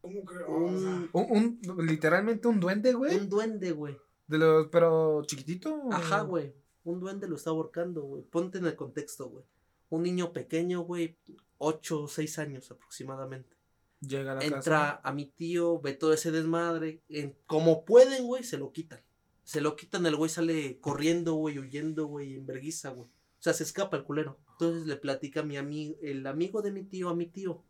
¿Cómo 0.01 0.25
que? 0.25 0.35
Un- 0.45 0.75
O 0.75 0.79
sea, 0.81 1.09
Un, 1.13 1.61
un- 1.69 1.87
literalmente 1.87 2.49
un 2.49 2.61
duende, 2.61 2.93
güey. 2.95 3.17
Un 3.17 3.29
duende, 3.29 3.73
güey. 3.73 3.97
De 4.27 4.39
los, 4.39 4.67
pero 4.69 5.23
chiquitito. 5.25 5.81
Ajá, 5.91 6.23
güey. 6.23 6.53
Un 6.85 7.01
duende 7.01 7.29
lo 7.29 7.37
está 7.37 7.51
ahorcando, 7.51 8.03
güey. 8.03 8.23
Ponte 8.23 8.59
en 8.59 8.67
el 8.67 8.77
contexto, 8.77 9.29
güey. 9.29 9.45
Un 9.91 10.03
niño 10.03 10.33
pequeño, 10.33 10.83
güey, 10.83 11.17
8 11.59 12.03
o 12.03 12.09
6 12.09 12.39
años 12.39 12.71
aproximadamente. 12.71 13.57
Llega 14.01 14.33
a 14.33 14.35
la 14.37 14.45
Entra 14.45 14.61
casa. 14.61 15.01
a 15.03 15.13
mi 15.13 15.27
tío, 15.27 15.81
ve 15.81 15.95
todo 15.95 16.13
ese 16.13 16.31
desmadre. 16.31 17.03
En, 17.09 17.35
como 17.47 17.85
pueden, 17.85 18.27
güey, 18.27 18.45
se 18.45 18.59
lo 18.59 18.71
quitan. 18.73 19.01
Se 19.45 19.61
lo 19.63 19.77
quitan, 19.77 20.05
el 20.07 20.15
güey 20.15 20.29
sale 20.31 20.79
corriendo, 20.81 21.35
güey, 21.35 21.59
huyendo, 21.59 22.07
güey, 22.07 22.35
en 22.35 22.47
verguiza, 22.47 22.91
güey. 22.91 23.09
O 23.09 23.43
sea, 23.43 23.55
se 23.55 23.63
escapa 23.65 23.97
el 23.97 24.05
culero. 24.05 24.39
Entonces 24.53 24.87
le 24.87 24.97
platica 24.97 25.41
a 25.41 25.45
mi 25.45 25.57
amigo, 25.57 25.97
el 26.03 26.27
amigo 26.27 26.61
de 26.61 26.71
mi 26.71 26.85
tío, 26.85 27.09
a 27.09 27.15
mi 27.15 27.27
tío, 27.27 27.63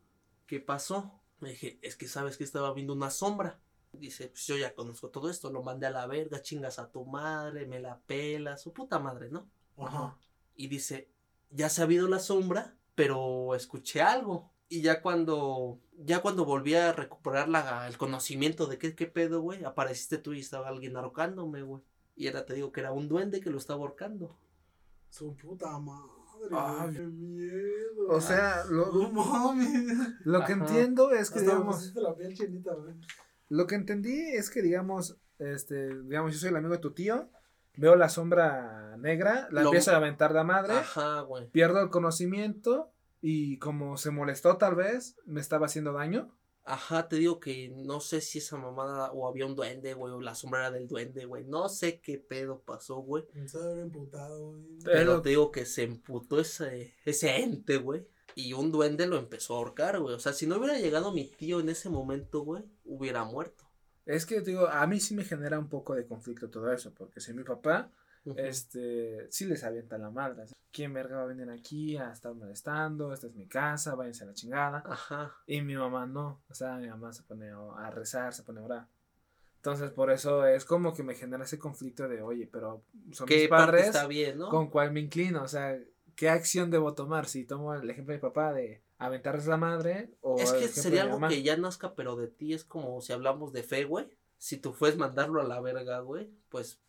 ¿qué 0.47 0.59
pasó? 0.61 1.13
Me 1.41 1.51
dije, 1.51 1.79
es 1.83 1.97
que 1.97 2.09
sabes 2.09 2.37
que 2.37 2.45
estaba 2.45 2.73
viendo 2.73 2.93
una 2.93 3.11
sombra. 3.11 3.61
Dice, 3.93 4.29
pues 4.29 4.47
yo 4.47 4.57
ya 4.57 4.75
conozco 4.75 5.09
todo 5.09 5.31
esto, 5.31 5.51
lo 5.51 5.63
mandé 5.63 5.87
a 5.87 5.91
la 5.91 6.07
verga, 6.07 6.43
chingas 6.43 6.79
a 6.79 6.91
tu 6.91 7.05
madre, 7.07 7.67
me 7.67 7.81
la 7.81 7.99
pela, 8.01 8.57
su 8.57 8.73
puta 8.73 8.99
madre, 8.99 9.31
¿no? 9.31 9.49
Ajá. 9.79 10.19
Y 10.55 10.69
dice, 10.69 11.11
ya 11.51 11.69
se 11.69 11.81
ha 11.81 11.85
habido 11.85 12.09
la 12.09 12.19
sombra, 12.19 12.77
pero 12.95 13.55
escuché 13.55 14.03
algo. 14.03 14.51
Y 14.69 14.83
ya 14.83 15.01
cuando, 15.01 15.81
ya 15.97 16.21
cuando 16.21 16.45
volví 16.45 16.75
a 16.75 16.93
recuperar 16.93 17.49
la, 17.49 17.87
el 17.89 17.97
conocimiento 17.97 18.67
de 18.67 18.79
qué, 18.79 18.95
qué 18.95 19.07
pedo, 19.07 19.41
güey, 19.41 19.65
apareciste 19.65 20.19
tú 20.19 20.35
y 20.35 20.41
estaba 20.41 20.69
alguien 20.69 20.97
ahorcándome, 20.97 21.63
güey. 21.63 21.83
Y 22.15 22.27
ahora 22.27 22.45
te 22.45 22.55
digo 22.55 22.73
que 22.73 22.81
era 22.81 22.93
un 22.93 23.09
duende 23.09 23.41
que 23.41 23.51
lo 23.51 23.59
estaba 23.59 23.81
ahorcando. 23.81 24.37
Su 25.09 25.35
puta 25.37 25.79
madre. 25.79 26.18
Ay. 26.53 26.93
Qué 26.95 27.01
miedo. 27.03 28.09
O 28.09 28.21
sea, 28.21 28.65
lo, 28.71 28.93
No 28.93 29.11
mames. 29.11 29.71
lo 30.25 30.45
que 30.45 30.53
Ajá. 30.53 30.65
entiendo 30.65 31.11
es 31.13 31.31
que, 31.31 31.41
Hasta 31.41 31.51
digamos, 31.53 31.77
pusiste 31.77 32.01
la 32.01 32.15
piel 32.17 32.35
chinita, 32.35 32.75
güey. 32.75 32.95
lo 33.49 33.67
que 33.67 33.75
entendí 33.75 34.19
es 34.35 34.51
que, 34.51 34.63
digamos, 34.63 35.19
este, 35.39 35.95
digamos, 36.05 36.33
yo 36.33 36.39
soy 36.39 36.49
el 36.51 36.57
amigo 36.57 36.73
de 36.75 36.81
tu 36.81 36.93
tío, 36.95 37.31
veo 37.77 37.97
la 37.97 38.09
sombra 38.09 38.97
negra, 38.99 39.49
la 39.51 39.63
Lo- 39.63 39.69
empiezo 39.69 39.93
a 39.93 39.97
aventar 39.97 40.33
la 40.33 40.45
madre, 40.45 40.73
Ajá, 40.75 41.21
güey. 41.21 41.49
pierdo 41.51 41.81
el 41.81 41.91
conocimiento 41.91 42.93
y 43.21 43.59
como 43.59 43.97
se 43.97 44.11
molestó 44.11 44.57
tal 44.57 44.75
vez, 44.75 45.17
me 45.27 45.41
estaba 45.41 45.67
haciendo 45.67 45.93
daño. 45.93 46.35
Ajá, 46.71 47.09
te 47.09 47.17
digo 47.17 47.41
que 47.41 47.71
no 47.71 47.99
sé 47.99 48.21
si 48.21 48.39
esa 48.39 48.59
mamada 48.59 49.11
o 49.13 49.27
había 49.27 49.47
un 49.47 49.57
duende, 49.57 49.95
güey, 49.95 50.13
o 50.13 50.21
la 50.21 50.35
sombra 50.35 50.61
era 50.61 50.71
del 50.73 50.87
duende, 50.87 51.25
güey. 51.25 51.45
No 51.45 51.71
sé 51.71 51.99
qué 52.01 52.19
pedo 52.19 52.61
pasó, 52.61 52.97
güey. 52.97 53.25
Se 53.47 53.57
debe 53.57 53.71
haber 53.71 53.85
emputado, 53.85 54.51
güey. 54.51 54.63
Pero 54.85 55.23
te 55.23 55.31
digo 55.31 55.51
que 55.51 55.65
se 55.65 55.85
emputó 55.85 56.39
ese, 56.39 56.95
ese 57.07 57.37
ente, 57.37 57.79
güey. 57.79 58.07
Y 58.35 58.53
un 58.53 58.71
duende 58.71 59.07
lo 59.07 59.17
empezó 59.17 59.55
a 59.55 59.57
ahorcar, 59.57 59.99
güey. 59.99 60.15
O 60.15 60.19
sea, 60.19 60.35
si 60.35 60.47
no 60.47 60.59
hubiera 60.59 60.79
llegado 60.79 61.11
mi 61.11 61.25
tío 61.25 61.59
en 61.61 61.71
ese 61.71 61.89
momento, 61.89 62.43
güey, 62.43 62.63
hubiera 62.85 63.25
muerto. 63.25 63.65
Es 64.05 64.27
que, 64.27 64.43
digo, 64.43 64.69
a 64.69 64.87
mí 64.87 65.01
sí 65.01 65.15
me 65.15 65.25
genera 65.25 65.59
un 65.59 65.71
poco 65.71 65.95
de 65.95 66.07
conflicto 66.07 66.51
todo 66.51 66.71
eso, 66.71 66.93
porque 66.95 67.21
si 67.21 67.33
mi 67.33 67.45
papá, 67.45 67.91
Ujú. 68.31 68.39
este, 68.41 69.27
sí 69.31 69.47
les 69.47 69.65
avienta 69.65 69.99
la 69.99 70.11
madre. 70.11 70.45
¿Quién 70.71 70.93
verga 70.93 71.17
va 71.17 71.23
a 71.23 71.27
venir 71.27 71.49
aquí 71.51 71.97
a 71.97 72.13
estar 72.13 72.35
molestando? 72.35 73.13
Esta 73.13 73.27
es 73.27 73.35
mi 73.35 73.47
casa, 73.47 73.95
váyanse 73.95 74.25
a 74.25 74.27
la 74.29 74.35
chingada. 74.35 74.83
Ajá. 74.87 75.35
Y 75.47 75.63
mi 75.63 75.75
mamá 75.75 76.07
no, 76.07 76.43
o 76.49 76.55
sea, 76.55 76.77
mi 76.77 76.89
mamá 76.89 77.13
se 77.13 77.23
pone 77.23 77.51
a 77.51 77.91
rezar, 77.91 78.35
se 78.35 78.43
pone 78.43 78.61
a 78.61 78.65
orar. 78.65 78.89
Entonces, 79.57 79.91
por 79.91 80.11
eso 80.11 80.47
es 80.47 80.65
como 80.65 80.95
que 80.95 81.03
me 81.03 81.15
genera 81.15 81.45
ese 81.45 81.59
conflicto 81.59 82.09
de, 82.09 82.23
oye, 82.23 82.47
pero 82.47 82.85
son 83.13 83.27
¿Qué 83.27 83.39
mis 83.39 83.49
parte 83.49 83.67
padres, 83.67 83.87
está 83.87 84.07
bien, 84.07 84.39
no? 84.39 84.51
¿con 84.51 84.69
cuál 84.69 84.93
me 84.93 85.01
inclino? 85.01 85.43
O 85.43 85.49
sea, 85.49 85.77
¿qué 86.15 86.29
acción 86.29 86.71
debo 86.71 86.95
tomar? 86.95 87.27
Si 87.27 87.45
tomo 87.45 87.75
el 87.75 87.91
ejemplo 87.91 88.13
de 88.13 88.19
mi 88.19 88.23
papá 88.23 88.53
de 88.53 88.83
aventarles 88.99 89.47
la 89.47 89.57
madre 89.57 90.11
o 90.21 90.39
Es 90.39 90.53
que 90.53 90.69
sería 90.69 91.03
algo 91.03 91.21
que 91.29 91.43
ya 91.43 91.57
nazca, 91.57 91.95
pero 91.95 92.17
de 92.17 92.29
ti 92.29 92.55
es 92.55 92.65
como 92.65 93.01
si 93.01 93.13
hablamos 93.13 93.53
de 93.53 93.63
fe, 93.63 93.85
güey. 93.85 94.09
Si 94.37 94.59
tú 94.59 94.73
fuedes 94.73 94.97
mandarlo 94.97 95.41
a 95.41 95.45
la 95.45 95.61
verga, 95.61 96.01
güey, 96.01 96.31
pues 96.49 96.81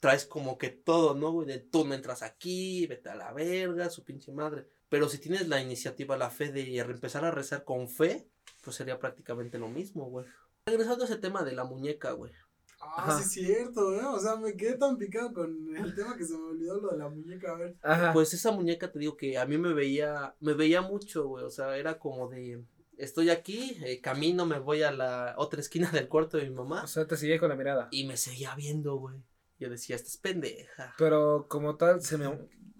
traes 0.00 0.24
como 0.24 0.58
que 0.58 0.70
todo, 0.70 1.14
¿no, 1.14 1.32
güey? 1.32 1.46
De 1.46 1.58
tú 1.58 1.84
no 1.84 1.94
entras 1.94 2.22
aquí, 2.22 2.86
vete 2.86 3.08
a 3.10 3.14
la 3.14 3.32
verga, 3.32 3.90
su 3.90 4.04
pinche 4.04 4.32
madre. 4.32 4.66
Pero 4.88 5.08
si 5.08 5.18
tienes 5.18 5.48
la 5.48 5.60
iniciativa, 5.60 6.16
la 6.16 6.30
fe 6.30 6.50
de 6.50 6.78
empezar 6.78 7.24
a 7.24 7.30
rezar 7.30 7.64
con 7.64 7.88
fe, 7.88 8.28
pues 8.62 8.76
sería 8.76 8.98
prácticamente 8.98 9.58
lo 9.58 9.68
mismo, 9.68 10.08
güey. 10.08 10.26
Regresando 10.66 11.04
a 11.04 11.06
ese 11.06 11.16
tema 11.16 11.42
de 11.42 11.52
la 11.52 11.64
muñeca, 11.64 12.12
güey. 12.12 12.32
Ah, 12.80 12.94
Ajá. 12.98 13.18
sí 13.18 13.40
es 13.40 13.46
cierto, 13.46 13.94
¿eh? 13.94 14.04
O 14.04 14.20
sea, 14.20 14.36
me 14.36 14.56
quedé 14.56 14.76
tan 14.76 14.96
picado 14.96 15.32
con 15.32 15.76
el 15.76 15.94
tema 15.94 16.16
que 16.16 16.24
se 16.24 16.36
me 16.38 16.44
olvidó 16.44 16.80
lo 16.80 16.90
de 16.90 16.98
la 16.98 17.08
muñeca. 17.08 17.52
A 17.52 17.56
ver. 17.56 17.76
Ajá. 17.82 18.12
Pues 18.12 18.32
esa 18.32 18.52
muñeca 18.52 18.90
te 18.92 18.98
digo 18.98 19.16
que 19.16 19.36
a 19.36 19.46
mí 19.46 19.58
me 19.58 19.72
veía, 19.74 20.34
me 20.40 20.54
veía 20.54 20.80
mucho, 20.80 21.26
güey. 21.26 21.44
O 21.44 21.50
sea, 21.50 21.76
era 21.76 21.98
como 21.98 22.28
de, 22.28 22.62
estoy 22.96 23.30
aquí, 23.30 23.78
eh, 23.84 24.00
camino, 24.00 24.46
me 24.46 24.58
voy 24.58 24.82
a 24.82 24.92
la 24.92 25.34
otra 25.38 25.60
esquina 25.60 25.90
del 25.90 26.08
cuarto 26.08 26.36
de 26.36 26.44
mi 26.44 26.54
mamá 26.54 26.84
o 26.84 26.86
sea, 26.86 27.06
te 27.06 27.16
sigue 27.16 27.38
con 27.38 27.48
la 27.48 27.56
mirada. 27.56 27.88
y 27.90 28.06
me 28.06 28.16
seguía 28.16 28.54
viendo, 28.54 28.96
güey. 28.96 29.16
Yo 29.58 29.68
decía, 29.70 29.96
esta 29.96 30.08
es 30.08 30.16
pendeja. 30.18 30.94
Pero 30.98 31.46
como 31.48 31.76
tal, 31.76 32.00
se 32.02 32.16
me... 32.18 32.26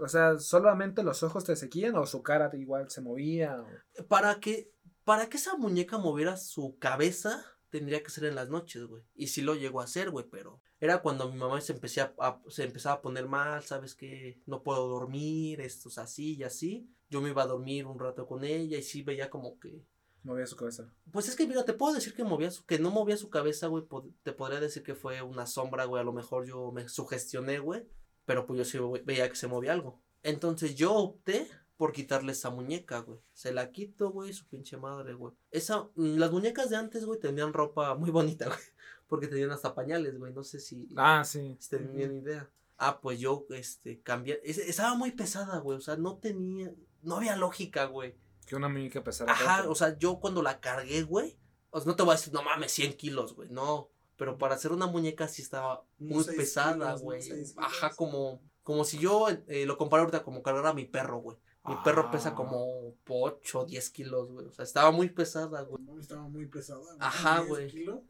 O 0.00 0.06
sea, 0.08 0.38
¿solamente 0.38 1.02
los 1.02 1.22
ojos 1.24 1.42
te 1.44 1.56
seguían 1.56 1.96
o 1.96 2.06
su 2.06 2.22
cara 2.22 2.50
igual 2.56 2.88
se 2.88 3.00
movía? 3.00 3.60
o- 3.60 4.04
Para 4.06 4.38
que, 4.38 4.70
para 5.04 5.28
que 5.28 5.38
esa 5.38 5.56
muñeca 5.56 5.98
moviera 5.98 6.36
su 6.36 6.78
cabeza, 6.78 7.44
tendría 7.70 8.02
que 8.04 8.10
ser 8.10 8.24
en 8.26 8.36
las 8.36 8.48
noches, 8.48 8.84
güey. 8.84 9.02
Y 9.14 9.26
sí 9.26 9.42
lo 9.42 9.56
llegó 9.56 9.80
a 9.80 9.84
hacer, 9.84 10.10
güey, 10.10 10.24
pero 10.30 10.62
era 10.78 11.02
cuando 11.02 11.28
mi 11.32 11.36
mamá 11.36 11.60
se, 11.60 11.72
empecé 11.72 12.00
a, 12.00 12.14
a- 12.20 12.40
se 12.48 12.62
empezaba 12.62 12.94
a 12.96 13.02
poner 13.02 13.26
mal, 13.26 13.64
¿sabes 13.64 13.96
qué? 13.96 14.40
No 14.46 14.62
puedo 14.62 14.86
dormir, 14.86 15.60
esto 15.60 15.88
es 15.88 15.98
así 15.98 16.36
y 16.36 16.44
así. 16.44 16.88
Yo 17.10 17.20
me 17.20 17.30
iba 17.30 17.42
a 17.42 17.46
dormir 17.46 17.86
un 17.86 17.98
rato 17.98 18.24
con 18.28 18.44
ella 18.44 18.78
y 18.78 18.82
sí 18.82 19.02
veía 19.02 19.28
como 19.30 19.58
que 19.58 19.84
Movía 20.24 20.46
su 20.46 20.56
cabeza. 20.56 20.92
Pues 21.12 21.28
es 21.28 21.36
que, 21.36 21.46
mira, 21.46 21.64
te 21.64 21.72
puedo 21.72 21.94
decir 21.94 22.14
que 22.14 22.24
movía 22.24 22.50
su, 22.50 22.64
que 22.66 22.78
no 22.78 22.90
movía 22.90 23.16
su 23.16 23.30
cabeza, 23.30 23.68
güey. 23.68 23.84
Te 24.22 24.32
podría 24.32 24.60
decir 24.60 24.82
que 24.82 24.94
fue 24.94 25.22
una 25.22 25.46
sombra, 25.46 25.84
güey. 25.84 26.00
A 26.00 26.04
lo 26.04 26.12
mejor 26.12 26.46
yo 26.46 26.70
me 26.72 26.88
sugestioné, 26.88 27.58
güey. 27.60 27.86
Pero 28.26 28.44
pues 28.44 28.58
yo 28.58 28.64
sí 28.64 28.78
ve- 28.78 29.02
veía 29.06 29.28
que 29.28 29.36
se 29.36 29.46
movía 29.46 29.72
algo. 29.72 30.00
Entonces 30.22 30.74
yo 30.74 30.92
opté 30.94 31.48
por 31.76 31.92
quitarle 31.92 32.32
esa 32.32 32.50
muñeca, 32.50 32.98
güey. 32.98 33.20
Se 33.32 33.52
la 33.54 33.70
quito, 33.70 34.10
güey, 34.10 34.32
su 34.32 34.46
pinche 34.48 34.76
madre, 34.76 35.14
güey. 35.14 35.32
Esa, 35.50 35.84
mm, 35.94 36.16
las 36.18 36.30
muñecas 36.32 36.68
de 36.68 36.76
antes, 36.76 37.04
güey, 37.06 37.20
tenían 37.20 37.52
ropa 37.52 37.94
muy 37.94 38.10
bonita, 38.10 38.46
güey. 38.46 38.58
Porque 39.08 39.28
tenían 39.28 39.52
hasta 39.52 39.74
pañales, 39.74 40.18
güey. 40.18 40.34
No 40.34 40.42
sé 40.44 40.58
si, 40.60 40.88
Ah, 40.96 41.22
sí. 41.24 41.56
si 41.60 41.70
tenían 41.70 42.12
idea. 42.16 42.50
Ah, 42.76 43.00
pues 43.00 43.18
yo, 43.20 43.46
este, 43.50 44.00
cambié. 44.02 44.40
es- 44.44 44.58
estaba 44.58 44.94
muy 44.94 45.12
pesada, 45.12 45.58
güey. 45.60 45.78
O 45.78 45.80
sea, 45.80 45.96
no 45.96 46.16
tenía, 46.18 46.74
no 47.02 47.16
había 47.16 47.36
lógica, 47.36 47.86
güey. 47.86 48.14
Que 48.48 48.56
una 48.56 48.68
muñeca 48.68 49.04
pesara. 49.04 49.32
Ajá, 49.32 49.56
tanto. 49.58 49.70
o 49.72 49.74
sea, 49.74 49.98
yo 49.98 50.18
cuando 50.20 50.42
la 50.42 50.60
cargué, 50.60 51.02
güey, 51.02 51.38
o 51.70 51.78
sea, 51.80 51.86
no 51.86 51.96
te 51.96 52.02
voy 52.02 52.12
a 52.14 52.16
decir, 52.16 52.32
no 52.32 52.42
mames, 52.42 52.72
100 52.72 52.94
kilos, 52.94 53.34
güey, 53.34 53.48
no. 53.50 53.90
Pero 54.16 54.38
para 54.38 54.54
hacer 54.56 54.72
una 54.72 54.86
muñeca 54.86 55.28
sí 55.28 55.42
estaba 55.42 55.84
muy 55.98 56.24
pesada, 56.24 56.94
güey. 56.96 57.22
Ajá, 57.58 57.90
como, 57.94 58.40
Como 58.64 58.84
si 58.84 58.98
yo 58.98 59.28
eh, 59.46 59.64
lo 59.64 59.78
comparara 59.78 60.04
ahorita 60.06 60.22
como 60.24 60.42
cargar 60.42 60.66
a 60.66 60.72
mi 60.74 60.84
perro, 60.84 61.18
güey. 61.20 61.36
Mi 61.64 61.74
perro 61.84 62.10
pesa 62.10 62.30
Ah. 62.30 62.34
como 62.34 62.94
8 63.08 63.60
o 63.60 63.64
10 63.64 63.90
kilos, 63.90 64.30
güey. 64.30 64.46
O 64.46 64.52
sea, 64.52 64.62
estaba 64.64 64.90
muy 64.90 65.08
pesada, 65.10 65.62
güey. 65.62 65.82
No, 65.84 65.98
estaba 66.00 66.22
muy 66.28 66.46
pesada. 66.46 66.80
güey, 66.80 66.96
Ajá, 67.00 67.36
10 67.36 67.48
güey. 67.48 67.68
kilos. 67.70 68.00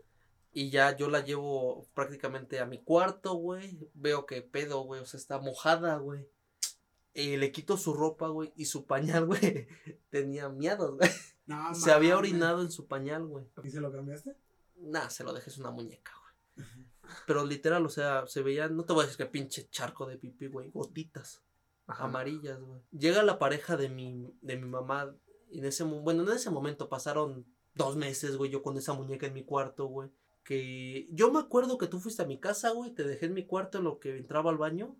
Y 0.52 0.70
ya 0.70 0.96
yo 0.96 1.08
la 1.10 1.20
llevo 1.24 1.86
prácticamente 1.94 2.58
a 2.60 2.66
mi 2.66 2.82
cuarto, 2.82 3.34
güey. 3.34 3.78
Veo 3.94 4.26
que 4.26 4.42
pedo, 4.42 4.80
güey. 4.82 5.00
O 5.00 5.06
sea, 5.06 5.18
está 5.18 5.38
mojada, 5.38 5.96
güey. 5.98 6.26
Y 7.18 7.36
le 7.36 7.50
quito 7.50 7.76
su 7.76 7.94
ropa, 7.94 8.28
güey. 8.28 8.52
Y 8.54 8.66
su 8.66 8.86
pañal, 8.86 9.26
güey. 9.26 9.66
Tenía 10.08 10.48
miados, 10.48 10.96
güey. 10.96 11.10
No, 11.46 11.74
Se 11.74 11.90
había 11.90 12.16
orinado 12.16 12.62
en 12.62 12.70
su 12.70 12.86
pañal, 12.86 13.26
güey. 13.26 13.44
¿Y 13.64 13.70
se 13.70 13.80
lo 13.80 13.90
cambiaste? 13.90 14.36
Nah, 14.76 15.08
se 15.08 15.24
lo 15.24 15.32
dejé, 15.32 15.50
es 15.50 15.58
una 15.58 15.72
muñeca, 15.72 16.12
güey. 16.22 16.66
Pero 17.26 17.44
literal, 17.44 17.84
o 17.84 17.88
sea, 17.88 18.26
se 18.28 18.42
veía, 18.42 18.68
no 18.68 18.84
te 18.84 18.92
voy 18.92 19.02
a 19.02 19.06
decir 19.06 19.18
que 19.18 19.30
pinche 19.30 19.68
charco 19.68 20.06
de 20.06 20.16
pipí, 20.16 20.46
güey. 20.46 20.70
Gotitas 20.70 21.42
Ajá. 21.88 22.04
amarillas, 22.04 22.60
güey. 22.60 22.82
Llega 22.92 23.22
la 23.24 23.40
pareja 23.40 23.76
de 23.76 23.88
mi, 23.88 24.32
de 24.40 24.56
mi 24.56 24.68
mamá. 24.68 25.12
Y 25.50 25.58
en 25.58 25.64
ese, 25.64 25.82
bueno, 25.82 26.22
en 26.22 26.28
ese 26.28 26.50
momento 26.50 26.88
pasaron 26.88 27.46
dos 27.74 27.96
meses, 27.96 28.36
güey, 28.36 28.50
yo 28.50 28.62
con 28.62 28.76
esa 28.76 28.92
muñeca 28.92 29.26
en 29.26 29.34
mi 29.34 29.44
cuarto, 29.44 29.86
güey. 29.86 30.10
Que 30.44 31.08
yo 31.10 31.32
me 31.32 31.40
acuerdo 31.40 31.78
que 31.78 31.88
tú 31.88 31.98
fuiste 31.98 32.22
a 32.22 32.26
mi 32.26 32.38
casa, 32.38 32.70
güey, 32.70 32.92
te 32.92 33.02
dejé 33.02 33.26
en 33.26 33.34
mi 33.34 33.44
cuarto 33.44 33.78
en 33.78 33.84
lo 33.84 33.98
que 33.98 34.16
entraba 34.16 34.50
al 34.50 34.58
baño. 34.58 34.96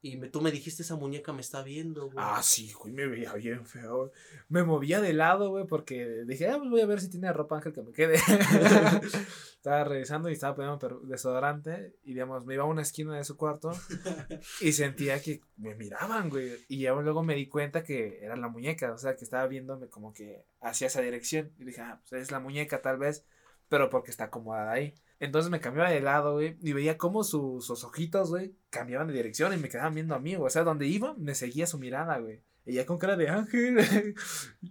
Y 0.00 0.16
me, 0.16 0.28
tú 0.28 0.40
me 0.40 0.52
dijiste, 0.52 0.82
esa 0.82 0.94
muñeca 0.94 1.32
me 1.32 1.40
está 1.40 1.62
viendo, 1.62 2.06
güey. 2.06 2.18
Ah, 2.18 2.40
sí, 2.40 2.72
güey, 2.72 2.92
me 2.92 3.06
veía 3.08 3.32
bien 3.34 3.66
feo. 3.66 4.12
Me 4.48 4.62
movía 4.62 5.00
de 5.00 5.12
lado, 5.12 5.50
güey, 5.50 5.66
porque 5.66 6.24
dije, 6.24 6.48
ah, 6.48 6.56
pues 6.58 6.70
voy 6.70 6.80
a 6.80 6.86
ver 6.86 7.00
si 7.00 7.10
tiene 7.10 7.32
ropa 7.32 7.56
ángel 7.56 7.72
que 7.72 7.82
me 7.82 7.92
quede. 7.92 8.14
estaba 9.56 9.82
revisando 9.82 10.30
y 10.30 10.34
estaba 10.34 10.54
poniendo 10.54 11.00
desodorante 11.00 11.96
y, 12.04 12.12
digamos, 12.12 12.46
me 12.46 12.54
iba 12.54 12.62
a 12.62 12.68
una 12.68 12.82
esquina 12.82 13.16
de 13.16 13.24
su 13.24 13.36
cuarto 13.36 13.72
y 14.60 14.72
sentía 14.72 15.20
que 15.20 15.40
me 15.56 15.74
miraban, 15.74 16.30
güey. 16.30 16.52
Y 16.68 16.78
ya 16.78 16.92
luego 16.92 17.24
me 17.24 17.34
di 17.34 17.48
cuenta 17.48 17.82
que 17.82 18.20
era 18.22 18.36
la 18.36 18.48
muñeca, 18.48 18.92
o 18.92 18.98
sea, 18.98 19.16
que 19.16 19.24
estaba 19.24 19.48
viéndome 19.48 19.88
como 19.88 20.12
que 20.12 20.44
hacia 20.60 20.86
esa 20.86 21.00
dirección. 21.00 21.50
Y 21.58 21.64
dije, 21.64 21.80
ah, 21.80 22.00
pues 22.08 22.22
es 22.22 22.30
la 22.30 22.38
muñeca 22.38 22.82
tal 22.82 22.98
vez, 22.98 23.24
pero 23.68 23.90
porque 23.90 24.12
está 24.12 24.24
acomodada 24.24 24.70
ahí. 24.70 24.94
Entonces 25.20 25.50
me 25.50 25.60
cambiaba 25.60 25.90
de 25.90 26.00
lado, 26.00 26.34
güey, 26.34 26.56
y 26.62 26.72
veía 26.72 26.96
cómo 26.98 27.24
su- 27.24 27.60
sus 27.60 27.82
ojitos, 27.84 28.30
güey, 28.30 28.54
cambiaban 28.70 29.08
de 29.08 29.14
dirección 29.14 29.52
y 29.52 29.56
me 29.56 29.68
quedaban 29.68 29.94
viendo 29.94 30.14
a 30.14 30.20
mí, 30.20 30.34
güey. 30.36 30.46
O 30.46 30.50
sea, 30.50 30.62
donde 30.64 30.86
iba, 30.86 31.14
me 31.18 31.34
seguía 31.34 31.66
su 31.66 31.78
mirada, 31.78 32.18
güey. 32.18 32.42
Ella 32.64 32.86
con 32.86 32.98
cara 32.98 33.16
de 33.16 33.28
ángel. 33.28 33.76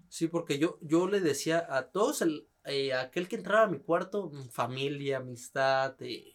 Sí, 0.09 0.27
porque 0.27 0.57
yo, 0.59 0.79
yo 0.81 1.07
le 1.07 1.19
decía 1.21 1.65
a 1.69 1.91
todos, 1.91 2.21
el, 2.21 2.47
eh, 2.65 2.93
aquel 2.93 3.27
que 3.27 3.35
entraba 3.35 3.65
a 3.65 3.69
mi 3.69 3.79
cuarto, 3.79 4.29
mm, 4.33 4.49
familia, 4.49 5.17
amistad, 5.17 5.95
eh, 6.01 6.33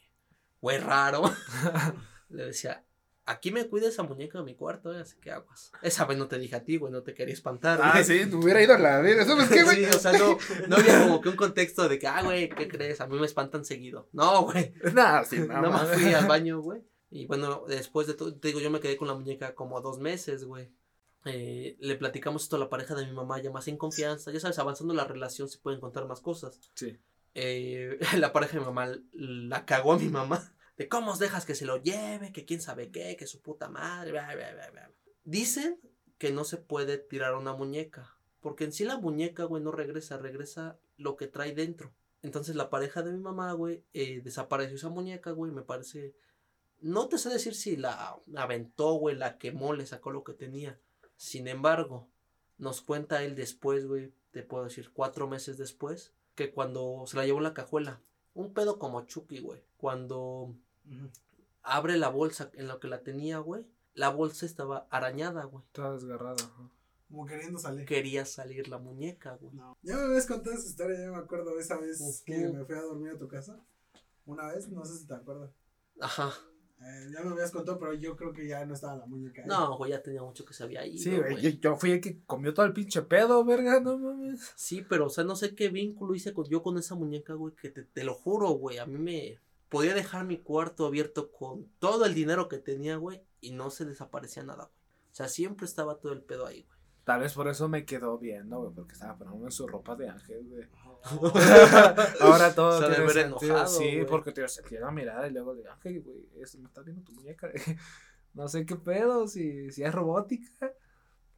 güey 0.60 0.78
raro, 0.78 1.22
le 2.28 2.46
decía, 2.46 2.84
aquí 3.32 3.50
me 3.50 3.66
cuida 3.66 3.88
esa 3.88 4.02
muñeca 4.02 4.38
de 4.38 4.44
mi 4.44 4.54
cuarto, 4.54 4.94
eh, 4.94 5.00
así 5.00 5.16
que 5.18 5.30
aguas. 5.30 5.72
Esa 5.82 6.04
vez 6.04 6.18
no 6.18 6.28
te 6.28 6.38
dije 6.38 6.56
a 6.56 6.64
ti, 6.64 6.76
güey, 6.76 6.92
no 6.92 7.02
te 7.02 7.14
quería 7.14 7.34
espantar. 7.34 7.80
ah, 7.82 7.92
güey. 7.92 8.04
sí, 8.04 8.30
te 8.30 8.36
hubiera 8.36 8.62
ido 8.62 8.74
a 8.74 8.78
la 8.78 9.00
vida. 9.00 9.24
¿Sabes 9.24 9.48
qué, 9.48 9.62
güey? 9.64 9.84
Sí, 9.84 9.84
o 9.86 9.98
sea, 9.98 10.12
no, 10.12 10.38
no 10.68 10.76
había 10.76 11.02
como 11.02 11.20
que 11.20 11.28
un 11.30 11.36
contexto 11.36 11.88
de 11.88 11.98
que, 11.98 12.06
ah, 12.06 12.22
güey, 12.22 12.48
¿qué 12.48 12.68
crees? 12.68 13.00
A 13.00 13.06
mí 13.06 13.18
me 13.18 13.26
espantan 13.26 13.64
seguido. 13.64 14.08
No, 14.12 14.42
güey. 14.44 14.72
Nah, 14.94 15.24
sí, 15.24 15.38
no, 15.38 15.46
Nada 15.46 15.70
más 15.70 15.88
fui 15.90 16.12
al 16.12 16.26
baño, 16.28 16.60
güey. 16.60 16.82
Y 17.10 17.26
bueno, 17.26 17.64
después 17.68 18.06
de 18.06 18.14
todo, 18.14 18.34
te 18.34 18.48
digo, 18.48 18.60
yo 18.60 18.70
me 18.70 18.80
quedé 18.80 18.96
con 18.96 19.08
la 19.08 19.14
muñeca 19.14 19.54
como 19.54 19.80
dos 19.80 19.98
meses, 19.98 20.44
güey. 20.44 20.70
Eh, 21.24 21.76
le 21.78 21.96
platicamos 21.96 22.42
esto 22.42 22.56
a 22.56 22.58
la 22.58 22.68
pareja 22.68 22.94
de 22.94 23.06
mi 23.06 23.12
mamá 23.12 23.40
ya 23.40 23.50
más 23.50 23.68
en 23.68 23.76
confianza. 23.76 24.32
Ya 24.32 24.40
sabes, 24.40 24.58
avanzando 24.58 24.94
la 24.94 25.04
relación 25.04 25.48
se 25.48 25.58
pueden 25.58 25.80
contar 25.80 26.06
más 26.06 26.20
cosas. 26.20 26.58
Sí. 26.74 26.98
Eh, 27.34 27.98
la 28.18 28.32
pareja 28.32 28.54
de 28.54 28.60
mi 28.60 28.66
mamá 28.66 28.92
la 29.12 29.64
cagó 29.64 29.92
a 29.92 29.98
mi 29.98 30.08
mamá. 30.08 30.52
De 30.76 30.88
cómo 30.88 31.16
dejas 31.16 31.44
que 31.44 31.54
se 31.54 31.66
lo 31.66 31.82
lleve, 31.82 32.32
que 32.32 32.44
quién 32.44 32.60
sabe 32.60 32.90
qué, 32.90 33.16
que 33.16 33.26
su 33.26 33.40
puta 33.40 33.68
madre. 33.68 34.12
Dicen 35.24 35.78
que 36.18 36.32
no 36.32 36.44
se 36.44 36.56
puede 36.56 36.98
tirar 36.98 37.34
una 37.34 37.52
muñeca. 37.52 38.16
Porque 38.40 38.64
en 38.64 38.72
sí 38.72 38.84
la 38.84 38.98
muñeca, 38.98 39.44
güey, 39.44 39.62
no 39.62 39.70
regresa, 39.70 40.18
regresa 40.18 40.78
lo 40.96 41.16
que 41.16 41.28
trae 41.28 41.54
dentro. 41.54 41.92
Entonces 42.22 42.56
la 42.56 42.70
pareja 42.70 43.02
de 43.02 43.12
mi 43.12 43.18
mamá, 43.18 43.52
güey, 43.52 43.84
eh, 43.92 44.20
desapareció 44.22 44.76
esa 44.76 44.88
muñeca, 44.88 45.30
güey, 45.32 45.52
me 45.52 45.62
parece... 45.62 46.14
No 46.80 47.08
te 47.08 47.18
sé 47.18 47.28
decir 47.28 47.54
si 47.54 47.76
la 47.76 48.16
aventó, 48.34 48.94
güey, 48.94 49.14
la 49.16 49.38
quemó, 49.38 49.72
le 49.72 49.86
sacó 49.86 50.10
lo 50.10 50.24
que 50.24 50.32
tenía. 50.32 50.80
Sin 51.16 51.46
embargo, 51.46 52.08
nos 52.58 52.80
cuenta 52.82 53.22
él 53.22 53.36
después, 53.36 53.86
güey, 53.86 54.12
te 54.32 54.42
puedo 54.42 54.64
decir, 54.64 54.90
cuatro 54.92 55.28
meses 55.28 55.58
después, 55.58 56.12
que 56.34 56.52
cuando 56.52 57.04
se 57.06 57.16
la 57.16 57.24
llevó 57.24 57.38
en 57.38 57.44
la 57.44 57.54
cajuela, 57.54 58.00
un 58.34 58.52
pedo 58.54 58.78
como 58.78 59.02
Chucky, 59.06 59.40
güey, 59.40 59.62
cuando 59.76 60.54
abre 61.62 61.96
la 61.96 62.08
bolsa 62.08 62.50
en 62.54 62.68
lo 62.68 62.80
que 62.80 62.88
la 62.88 63.02
tenía, 63.02 63.38
güey, 63.38 63.64
la 63.94 64.08
bolsa 64.08 64.46
estaba 64.46 64.86
arañada, 64.90 65.44
güey. 65.44 65.64
Toda 65.72 65.92
desgarrada. 65.94 66.36
ajá. 66.42 66.70
Como 67.08 67.26
queriendo 67.26 67.58
salir. 67.58 67.84
Quería 67.84 68.24
salir 68.24 68.68
la 68.68 68.78
muñeca, 68.78 69.36
güey. 69.36 69.52
No. 69.54 69.76
Ya 69.82 69.96
me 69.96 70.04
habías 70.04 70.26
contado 70.26 70.56
esa 70.56 70.66
historia, 70.66 70.98
ya 70.98 71.10
me 71.10 71.18
acuerdo 71.18 71.58
esa 71.58 71.76
vez 71.78 72.22
que 72.24 72.48
me 72.48 72.64
fui 72.64 72.74
a 72.74 72.80
dormir 72.80 73.12
a 73.12 73.18
tu 73.18 73.28
casa. 73.28 73.60
Una 74.24 74.50
vez, 74.50 74.68
no 74.70 74.82
sé 74.86 74.96
si 74.96 75.06
te 75.06 75.14
acuerdas. 75.14 75.50
Ajá. 76.00 76.32
Eh, 76.84 77.10
ya 77.12 77.22
me 77.22 77.30
habías 77.30 77.50
contado, 77.52 77.78
pero 77.78 77.94
yo 77.94 78.16
creo 78.16 78.32
que 78.32 78.46
ya 78.46 78.64
no 78.64 78.74
estaba 78.74 78.96
la 78.96 79.06
muñeca. 79.06 79.42
ahí. 79.42 79.48
No, 79.48 79.76
güey, 79.76 79.92
ya 79.92 80.02
tenía 80.02 80.22
mucho 80.22 80.44
que 80.44 80.52
se 80.52 80.64
había 80.64 80.84
ido. 80.86 80.98
Sí, 80.98 81.16
güey. 81.16 81.40
Yo, 81.40 81.50
yo 81.50 81.76
fui 81.76 81.92
el 81.92 82.00
que 82.00 82.20
comió 82.26 82.52
todo 82.52 82.66
el 82.66 82.72
pinche 82.72 83.02
pedo, 83.02 83.44
verga, 83.44 83.80
no 83.80 83.98
mames. 83.98 84.52
Sí, 84.56 84.84
pero, 84.88 85.06
o 85.06 85.10
sea, 85.10 85.24
no 85.24 85.36
sé 85.36 85.54
qué 85.54 85.68
vínculo 85.68 86.14
hice 86.14 86.32
con, 86.32 86.46
yo 86.48 86.62
con 86.62 86.78
esa 86.78 86.94
muñeca, 86.94 87.34
güey, 87.34 87.54
que 87.54 87.70
te, 87.70 87.82
te 87.84 88.04
lo 88.04 88.14
juro, 88.14 88.48
güey, 88.50 88.78
a 88.78 88.86
mí 88.86 88.98
me 88.98 89.38
podía 89.68 89.94
dejar 89.94 90.26
mi 90.26 90.38
cuarto 90.38 90.86
abierto 90.86 91.30
con 91.30 91.66
todo 91.78 92.04
el 92.04 92.14
dinero 92.14 92.48
que 92.48 92.58
tenía, 92.58 92.96
güey, 92.96 93.22
y 93.40 93.52
no 93.52 93.70
se 93.70 93.84
desaparecía 93.84 94.42
nada, 94.42 94.64
güey. 94.64 94.76
O 95.12 95.14
sea, 95.14 95.28
siempre 95.28 95.66
estaba 95.66 95.98
todo 95.98 96.12
el 96.12 96.22
pedo 96.22 96.46
ahí, 96.46 96.62
güey. 96.62 96.78
Tal 97.04 97.20
vez 97.20 97.32
por 97.34 97.48
eso 97.48 97.68
me 97.68 97.84
quedó 97.84 98.18
viendo, 98.18 98.60
güey, 98.60 98.74
porque 98.74 98.92
estaba 98.94 99.16
poniendo 99.16 99.50
su 99.50 99.66
ropa 99.66 99.96
de 99.96 100.08
ángel, 100.08 100.46
güey. 100.48 100.68
Oh. 100.86 100.91
Ahora 102.20 102.54
todo 102.54 102.80
Se 102.80 102.94
tiene 102.94 103.10
sentido. 103.10 103.56
enojado, 103.56 103.66
sí, 103.66 103.96
güey. 103.96 104.06
porque 104.06 104.32
te 104.32 104.46
sentía 104.48 104.80
la 104.80 104.90
mirada 104.90 105.26
y 105.26 105.32
luego 105.32 105.54
de 105.54 105.68
ángel, 105.68 106.02
güey, 106.02 106.28
esto 106.40 106.58
me 106.58 106.66
está 106.66 106.82
viendo 106.82 107.02
tu 107.02 107.12
muñeca. 107.12 107.50
no 108.34 108.48
sé 108.48 108.64
qué 108.66 108.76
pedo, 108.76 109.26
si, 109.26 109.70
si 109.70 109.82
es 109.82 109.92
robótica. 109.92 110.72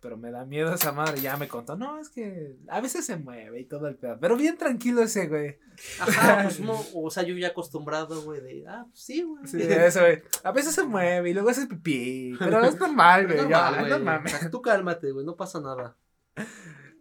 Pero 0.01 0.19
me 0.19 0.31
da 0.31 0.45
miedo 0.45 0.75
esa 0.75 0.93
madre. 0.93 1.19
Ya 1.23 1.39
me 1.39 1.49
contó, 1.49 1.77
no, 1.77 1.99
es 1.99 2.11
que 2.11 2.59
a 2.69 2.83
veces 2.83 3.07
se 3.07 3.17
mueve 3.17 3.61
y 3.61 3.65
todo 3.65 3.89
el 3.89 3.97
pedo. 3.97 4.19
Pero 4.21 4.37
bien 4.37 4.59
tranquilo 4.59 5.01
ese, 5.01 5.29
güey. 5.29 5.59
Ajá, 5.99 6.43
pues, 6.43 6.61
no, 6.61 6.79
o 6.95 7.11
sea, 7.11 7.23
yo 7.23 7.35
ya 7.35 7.49
acostumbrado, 7.49 8.21
güey, 8.21 8.43
de, 8.43 8.67
ah, 8.69 8.85
pues 8.87 9.01
sí, 9.01 9.23
güey. 9.23 9.47
Sí, 9.47 9.63
eso, 9.63 10.01
güey. 10.01 10.23
A 10.43 10.53
veces 10.53 10.75
se 10.75 10.85
mueve 10.85 11.31
y 11.31 11.33
luego 11.33 11.49
hace 11.49 11.67
pipí. 11.67 12.37
Pero 12.39 12.63
es 12.63 12.79
normal, 12.79 13.27
güey. 13.27 13.39
güey. 13.47 13.89
no 13.89 13.99
mames. 13.99 14.51
tú 14.51 14.61
cálmate, 14.61 15.11
güey, 15.11 15.25
no 15.25 15.37
pasa 15.37 15.59
nada. 15.59 15.97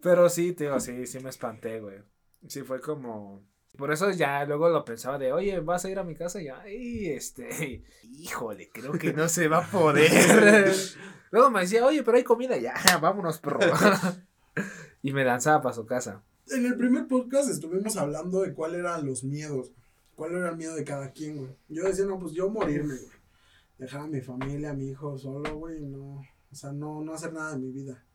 Pero 0.02 0.30
sí, 0.30 0.54
tío, 0.54 0.80
sí, 0.80 1.06
sí 1.06 1.20
me 1.20 1.30
espanté, 1.30 1.82
güey. 1.82 1.98
Sí, 2.48 2.62
fue 2.62 2.82
como. 2.82 3.44
Por 3.78 3.92
eso 3.92 4.12
ya 4.12 4.46
luego 4.46 4.70
lo 4.70 4.86
pensaba 4.86 5.18
de, 5.18 5.34
oye, 5.34 5.60
¿vas 5.60 5.84
a 5.86 5.90
ir 5.90 5.98
a 5.98 6.04
mi 6.04 6.14
casa? 6.14 6.40
Y 6.40 6.46
ya, 6.46 6.70
y 6.70 7.08
este, 7.08 7.84
híjole, 8.04 8.70
creo 8.72 8.94
que 8.94 9.14
no 9.14 9.28
se 9.28 9.48
va 9.48 9.66
a 9.66 9.72
poder. 9.72 10.72
luego 11.32 11.50
me 11.50 11.62
decía, 11.62 11.86
oye, 11.86 12.04
pero 12.04 12.18
hay 12.18 12.24
comida, 12.24 12.58
ya, 12.58 12.76
vámonos, 13.02 13.40
perro. 13.40 13.60
y 15.02 15.12
me 15.12 15.26
lanzaba 15.26 15.62
para 15.62 15.76
su 15.76 15.86
casa. 15.86 16.24
En 16.50 16.66
el 16.66 16.78
primer 16.78 17.08
podcast 17.08 17.50
estuvimos 17.50 17.98
hablando 17.98 18.42
de 18.42 18.54
cuáles 18.54 18.80
eran 18.80 19.06
los 19.06 19.24
miedos. 19.24 19.72
¿Cuál 20.16 20.36
era 20.36 20.50
el 20.50 20.58
miedo 20.58 20.76
de 20.76 20.84
cada 20.84 21.12
quien, 21.12 21.38
güey? 21.38 21.58
Yo 21.70 21.84
decía, 21.86 22.06
no, 22.06 22.20
pues 22.20 22.34
yo 22.34 22.50
morirme, 22.50 22.96
güey. 22.96 23.18
Dejar 23.80 24.02
a 24.02 24.08
mi 24.08 24.22
familia, 24.22 24.70
a 24.70 24.74
mi 24.76 24.90
hijo 24.90 25.18
solo, 25.18 25.56
güey, 25.56 25.82
no. 25.82 26.22
O 26.52 26.56
sea, 26.56 26.72
no, 26.72 27.02
no 27.02 27.14
hacer 27.14 27.34
nada 27.34 27.54
de 27.54 27.60
mi 27.60 27.72
vida. 27.72 28.06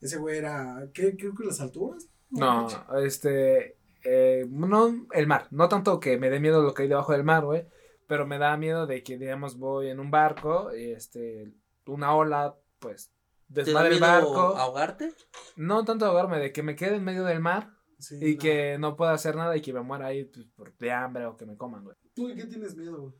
Ese 0.00 0.18
güey 0.18 0.36
era, 0.36 0.90
¿qué? 0.92 1.16
Creo 1.16 1.34
que 1.34 1.44
las 1.44 1.60
alturas. 1.60 2.08
No, 2.30 2.68
este, 3.02 3.76
eh, 4.04 4.46
no, 4.48 5.06
el 5.12 5.26
mar. 5.26 5.48
No 5.50 5.68
tanto 5.68 5.98
que 6.00 6.18
me 6.18 6.30
dé 6.30 6.40
miedo 6.40 6.62
lo 6.62 6.74
que 6.74 6.82
hay 6.82 6.88
debajo 6.88 7.12
del 7.12 7.24
mar, 7.24 7.44
güey. 7.44 7.66
Pero 8.06 8.26
me 8.26 8.38
da 8.38 8.56
miedo 8.56 8.86
de 8.86 9.02
que, 9.02 9.18
digamos, 9.18 9.58
voy 9.58 9.88
en 9.88 10.00
un 10.00 10.10
barco, 10.10 10.74
y 10.74 10.92
este, 10.92 11.52
una 11.86 12.14
ola, 12.14 12.56
pues, 12.78 13.12
¿Te 13.52 13.60
da 13.60 13.64
desmadre 13.64 13.94
el 13.94 14.00
miedo 14.00 14.12
barco. 14.12 14.56
ahogarte? 14.56 15.14
No 15.56 15.84
tanto 15.84 16.06
ahogarme, 16.06 16.38
de 16.38 16.52
que 16.52 16.62
me 16.62 16.74
quede 16.76 16.96
en 16.96 17.04
medio 17.04 17.24
del 17.24 17.40
mar 17.40 17.74
Sí, 17.98 18.16
y 18.20 18.34
no. 18.34 18.40
que 18.40 18.78
no 18.78 18.96
pueda 18.96 19.12
hacer 19.12 19.34
nada 19.36 19.56
y 19.56 19.60
que 19.60 19.72
me 19.72 19.80
muera 19.82 20.06
ahí 20.06 20.24
pues, 20.24 20.46
por 20.54 20.76
de 20.78 20.92
hambre 20.92 21.26
o 21.26 21.36
que 21.36 21.44
me 21.46 21.56
coman, 21.56 21.82
güey. 21.84 21.96
¿Tú 22.14 22.28
de 22.28 22.34
qué 22.36 22.44
tienes 22.44 22.76
miedo, 22.76 23.00
güey? 23.00 23.14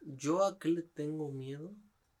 ¿Yo 0.00 0.44
a 0.44 0.58
qué 0.58 0.68
le 0.68 0.82
tengo 0.82 1.30
miedo? 1.30 1.74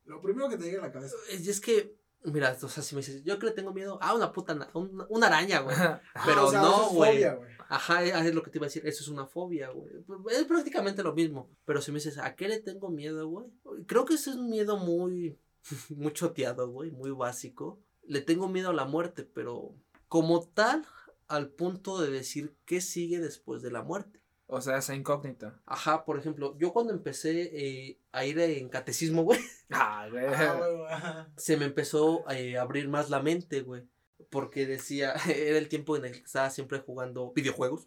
Lo 0.04 0.20
primero 0.20 0.48
que 0.48 0.56
te 0.56 0.64
llega 0.64 0.82
a 0.82 0.86
la 0.88 0.92
cabeza. 0.92 1.14
Es, 1.30 1.46
es 1.46 1.60
que, 1.60 1.96
mira, 2.24 2.56
o 2.60 2.68
sea, 2.68 2.82
si 2.82 2.94
me 2.94 3.00
dices, 3.00 3.22
¿yo 3.24 3.34
a 3.34 3.38
qué 3.38 3.46
le 3.46 3.52
tengo 3.52 3.72
miedo? 3.72 3.98
Ah, 4.00 4.14
una 4.14 4.32
puta, 4.32 4.54
na- 4.54 4.70
una, 4.74 5.06
una 5.08 5.26
araña, 5.26 5.60
güey. 5.60 5.76
Ah, 5.78 6.00
Pero 6.26 6.46
o 6.46 6.50
sea, 6.50 6.60
no, 6.62 6.86
es 6.86 6.92
güey. 6.92 7.12
fobia, 7.14 7.34
güey. 7.34 7.52
Ajá, 7.68 8.02
es 8.04 8.14
es 8.26 8.34
lo 8.34 8.42
que 8.42 8.50
te 8.50 8.58
iba 8.58 8.66
a 8.66 8.68
decir, 8.68 8.86
eso 8.86 9.02
es 9.02 9.08
una 9.08 9.26
fobia, 9.26 9.70
güey. 9.70 9.92
Es 10.30 10.44
prácticamente 10.44 11.02
lo 11.02 11.14
mismo. 11.14 11.48
Pero 11.64 11.80
si 11.80 11.90
me 11.90 11.98
dices, 11.98 12.18
¿a 12.18 12.34
qué 12.36 12.48
le 12.48 12.60
tengo 12.60 12.90
miedo, 12.90 13.28
güey? 13.28 13.46
Creo 13.86 14.04
que 14.04 14.14
ese 14.14 14.30
es 14.30 14.36
un 14.36 14.50
miedo 14.50 14.76
muy, 14.76 15.38
muy 15.90 16.12
choteado, 16.12 16.68
güey, 16.70 16.90
muy 16.90 17.10
básico. 17.10 17.80
Le 18.06 18.20
tengo 18.20 18.48
miedo 18.48 18.70
a 18.70 18.74
la 18.74 18.84
muerte, 18.84 19.24
pero 19.24 19.74
como 20.08 20.42
tal, 20.46 20.84
al 21.28 21.48
punto 21.48 22.00
de 22.00 22.10
decir 22.10 22.54
qué 22.66 22.80
sigue 22.80 23.20
después 23.20 23.62
de 23.62 23.70
la 23.70 23.82
muerte. 23.82 24.20
O 24.46 24.60
sea, 24.60 24.78
esa 24.78 24.94
incógnita. 24.94 25.60
Ajá, 25.64 26.04
por 26.04 26.18
ejemplo, 26.18 26.56
yo 26.58 26.72
cuando 26.72 26.92
empecé 26.92 27.50
eh, 27.54 27.98
a 28.12 28.24
ir 28.26 28.38
en 28.38 28.68
catecismo, 28.68 29.22
güey, 29.24 29.40
Ah, 29.70 30.06
güey. 30.10 30.26
Ah, 30.26 30.86
ajá. 30.90 31.32
se 31.36 31.56
me 31.56 31.64
empezó 31.64 32.28
eh, 32.30 32.58
a 32.58 32.62
abrir 32.62 32.88
más 32.88 33.08
la 33.10 33.22
mente, 33.22 33.62
güey. 33.62 33.88
Porque 34.30 34.66
decía, 34.66 35.14
era 35.28 35.58
el 35.58 35.68
tiempo 35.68 35.96
en 35.96 36.06
el 36.06 36.12
que 36.12 36.18
estaba 36.24 36.50
siempre 36.50 36.80
jugando 36.80 37.32
videojuegos. 37.32 37.86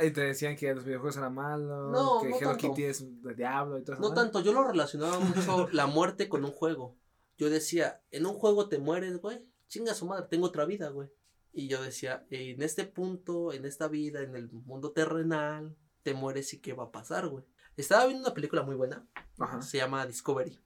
Y 0.00 0.10
te 0.12 0.20
decían 0.20 0.54
que 0.54 0.72
los 0.72 0.84
videojuegos 0.84 1.16
eran 1.16 1.34
malos, 1.34 1.90
No, 1.90 2.20
que 2.22 2.28
no 2.28 2.36
Hello 2.36 2.50
tanto. 2.50 2.68
Kitty 2.68 2.84
es 2.84 3.22
de 3.22 3.34
diablo 3.34 3.78
y 3.78 3.82
todo 3.82 3.94
eso. 3.94 4.02
No 4.02 4.14
tanto, 4.14 4.40
yo 4.40 4.52
lo 4.52 4.62
relacionaba 4.62 5.18
mucho 5.18 5.68
la 5.72 5.86
muerte 5.86 6.28
con 6.28 6.44
un 6.44 6.52
juego. 6.52 6.96
Yo 7.36 7.50
decía, 7.50 8.00
en 8.12 8.26
un 8.26 8.34
juego 8.34 8.68
te 8.68 8.78
mueres, 8.78 9.18
güey. 9.18 9.44
Chinga 9.66 9.94
su 9.94 10.06
madre, 10.06 10.26
tengo 10.30 10.46
otra 10.46 10.64
vida, 10.66 10.88
güey. 10.90 11.08
Y 11.52 11.68
yo 11.68 11.82
decía, 11.82 12.26
en 12.30 12.62
este 12.62 12.84
punto, 12.84 13.52
en 13.52 13.64
esta 13.64 13.88
vida, 13.88 14.22
en 14.22 14.36
el 14.36 14.50
mundo 14.50 14.92
terrenal, 14.92 15.76
te 16.02 16.14
mueres 16.14 16.52
y 16.54 16.60
qué 16.60 16.72
va 16.72 16.84
a 16.84 16.92
pasar, 16.92 17.28
güey. 17.28 17.44
Estaba 17.76 18.06
viendo 18.06 18.24
una 18.24 18.34
película 18.34 18.62
muy 18.62 18.74
buena, 18.74 19.06
Ajá. 19.38 19.62
se 19.62 19.78
llama 19.78 20.06
Discovery, 20.06 20.58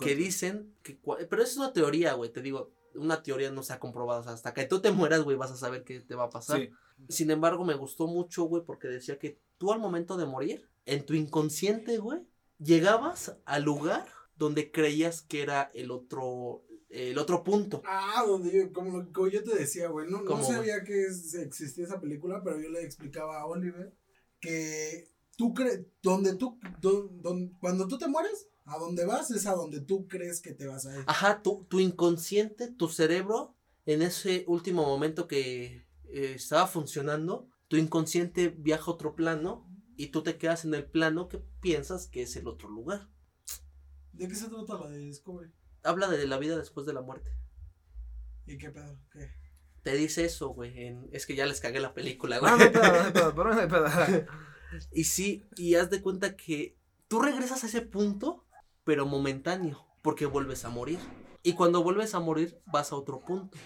que 0.00 0.14
dicen 0.14 0.74
que, 0.82 0.98
pero 1.28 1.42
es 1.42 1.56
una 1.56 1.72
teoría, 1.72 2.14
güey, 2.14 2.32
te 2.32 2.42
digo, 2.42 2.72
una 2.94 3.22
teoría 3.22 3.50
no 3.50 3.62
se 3.62 3.72
ha 3.72 3.78
comprobado, 3.78 4.20
o 4.20 4.24
sea, 4.24 4.32
hasta 4.32 4.54
que 4.54 4.64
tú 4.64 4.80
te 4.80 4.90
mueras, 4.90 5.22
güey, 5.22 5.36
vas 5.36 5.50
a 5.50 5.56
saber 5.56 5.84
qué 5.84 6.00
te 6.00 6.14
va 6.14 6.24
a 6.24 6.30
pasar. 6.30 6.60
Sí. 6.60 6.70
Sin 7.08 7.30
embargo, 7.30 7.64
me 7.64 7.74
gustó 7.74 8.06
mucho, 8.06 8.44
güey, 8.44 8.64
porque 8.64 8.88
decía 8.88 9.18
que 9.18 9.38
tú 9.58 9.72
al 9.72 9.78
momento 9.78 10.16
de 10.16 10.26
morir, 10.26 10.68
en 10.86 11.04
tu 11.04 11.14
inconsciente, 11.14 11.98
güey, 11.98 12.20
llegabas 12.58 13.36
al 13.44 13.64
lugar 13.64 14.06
donde 14.36 14.70
creías 14.70 15.20
que 15.20 15.42
era 15.42 15.70
el 15.74 15.90
otro, 15.90 16.64
el 16.90 17.18
otro 17.18 17.42
punto. 17.44 17.82
Ah, 17.86 18.24
donde 18.26 18.50
yo, 18.52 18.72
como, 18.72 18.98
lo- 18.98 19.12
como 19.12 19.28
yo 19.28 19.42
te 19.44 19.54
decía, 19.54 19.88
güey, 19.88 20.08
no, 20.10 20.22
sabía 20.44 20.84
que 20.84 21.04
es- 21.04 21.34
existía 21.34 21.84
esa 21.84 22.00
película, 22.00 22.42
pero 22.42 22.60
yo 22.60 22.68
le 22.70 22.82
explicaba 22.82 23.38
a 23.40 23.46
Oliver 23.46 23.94
que 24.40 25.08
tú 25.36 25.52
crees, 25.54 25.86
donde 26.02 26.34
tú, 26.36 26.58
don- 26.80 27.50
cuando 27.60 27.86
tú 27.88 27.98
te 27.98 28.08
mueres, 28.08 28.48
a 28.64 28.78
donde 28.78 29.04
vas 29.06 29.30
es 29.30 29.46
a 29.46 29.54
donde 29.54 29.80
tú 29.80 30.06
crees 30.08 30.40
que 30.40 30.52
te 30.52 30.66
vas 30.66 30.86
a 30.86 30.94
ir. 30.96 31.04
Ajá, 31.06 31.42
tu, 31.42 31.64
tu 31.68 31.80
inconsciente, 31.80 32.68
tu 32.70 32.88
cerebro, 32.88 33.54
en 33.86 34.02
ese 34.02 34.44
último 34.46 34.84
momento 34.84 35.26
que 35.26 35.86
eh, 36.10 36.32
estaba 36.36 36.66
funcionando, 36.66 37.48
tu 37.68 37.76
inconsciente 37.76 38.48
viaja 38.48 38.90
a 38.90 38.94
otro 38.94 39.14
plano 39.14 39.66
y 39.96 40.08
tú 40.08 40.22
te 40.22 40.36
quedas 40.38 40.64
en 40.64 40.74
el 40.74 40.84
plano 40.84 41.28
que 41.28 41.38
piensas 41.60 42.06
que 42.06 42.22
es 42.22 42.36
el 42.36 42.46
otro 42.48 42.68
lugar. 42.68 43.08
¿De 44.12 44.26
qué 44.28 44.34
se 44.34 44.48
trata 44.48 44.78
la 44.78 44.88
de 44.90 44.98
Discovery? 44.98 45.50
Habla 45.88 46.08
de 46.08 46.26
la 46.26 46.38
vida 46.38 46.56
después 46.56 46.86
de 46.86 46.92
la 46.92 47.00
muerte. 47.02 47.30
¿Y 48.46 48.58
qué 48.58 48.70
pedo? 48.70 48.98
¿Qué? 49.12 49.30
Te 49.82 49.94
dice 49.94 50.24
eso, 50.24 50.48
güey. 50.50 50.86
en- 50.86 51.08
Es 51.12 51.24
que 51.26 51.34
ya 51.34 51.46
les 51.46 51.60
cagué 51.60 51.80
la 51.80 51.94
película, 51.94 52.38
güey. 52.38 52.50
No, 52.52 52.58
no 52.58 52.72
pedo, 52.72 53.02
no 53.04 53.12
pedo, 53.12 53.34
pero 53.34 53.54
no 53.54 53.68
pedo. 53.68 53.86
Y 54.92 55.04
sí, 55.04 55.46
y 55.56 55.76
haz 55.76 55.88
de 55.88 56.02
cuenta 56.02 56.36
que 56.36 56.76
tú 57.08 57.20
regresas 57.20 57.64
a 57.64 57.68
ese 57.68 57.80
punto, 57.80 58.44
pero 58.84 59.06
momentáneo, 59.06 59.86
porque 60.02 60.26
vuelves 60.26 60.66
a 60.66 60.68
morir. 60.68 60.98
Y 61.42 61.54
cuando 61.54 61.82
vuelves 61.82 62.14
a 62.14 62.20
morir, 62.20 62.60
vas 62.66 62.92
a 62.92 62.96
otro 62.96 63.20
punto. 63.20 63.56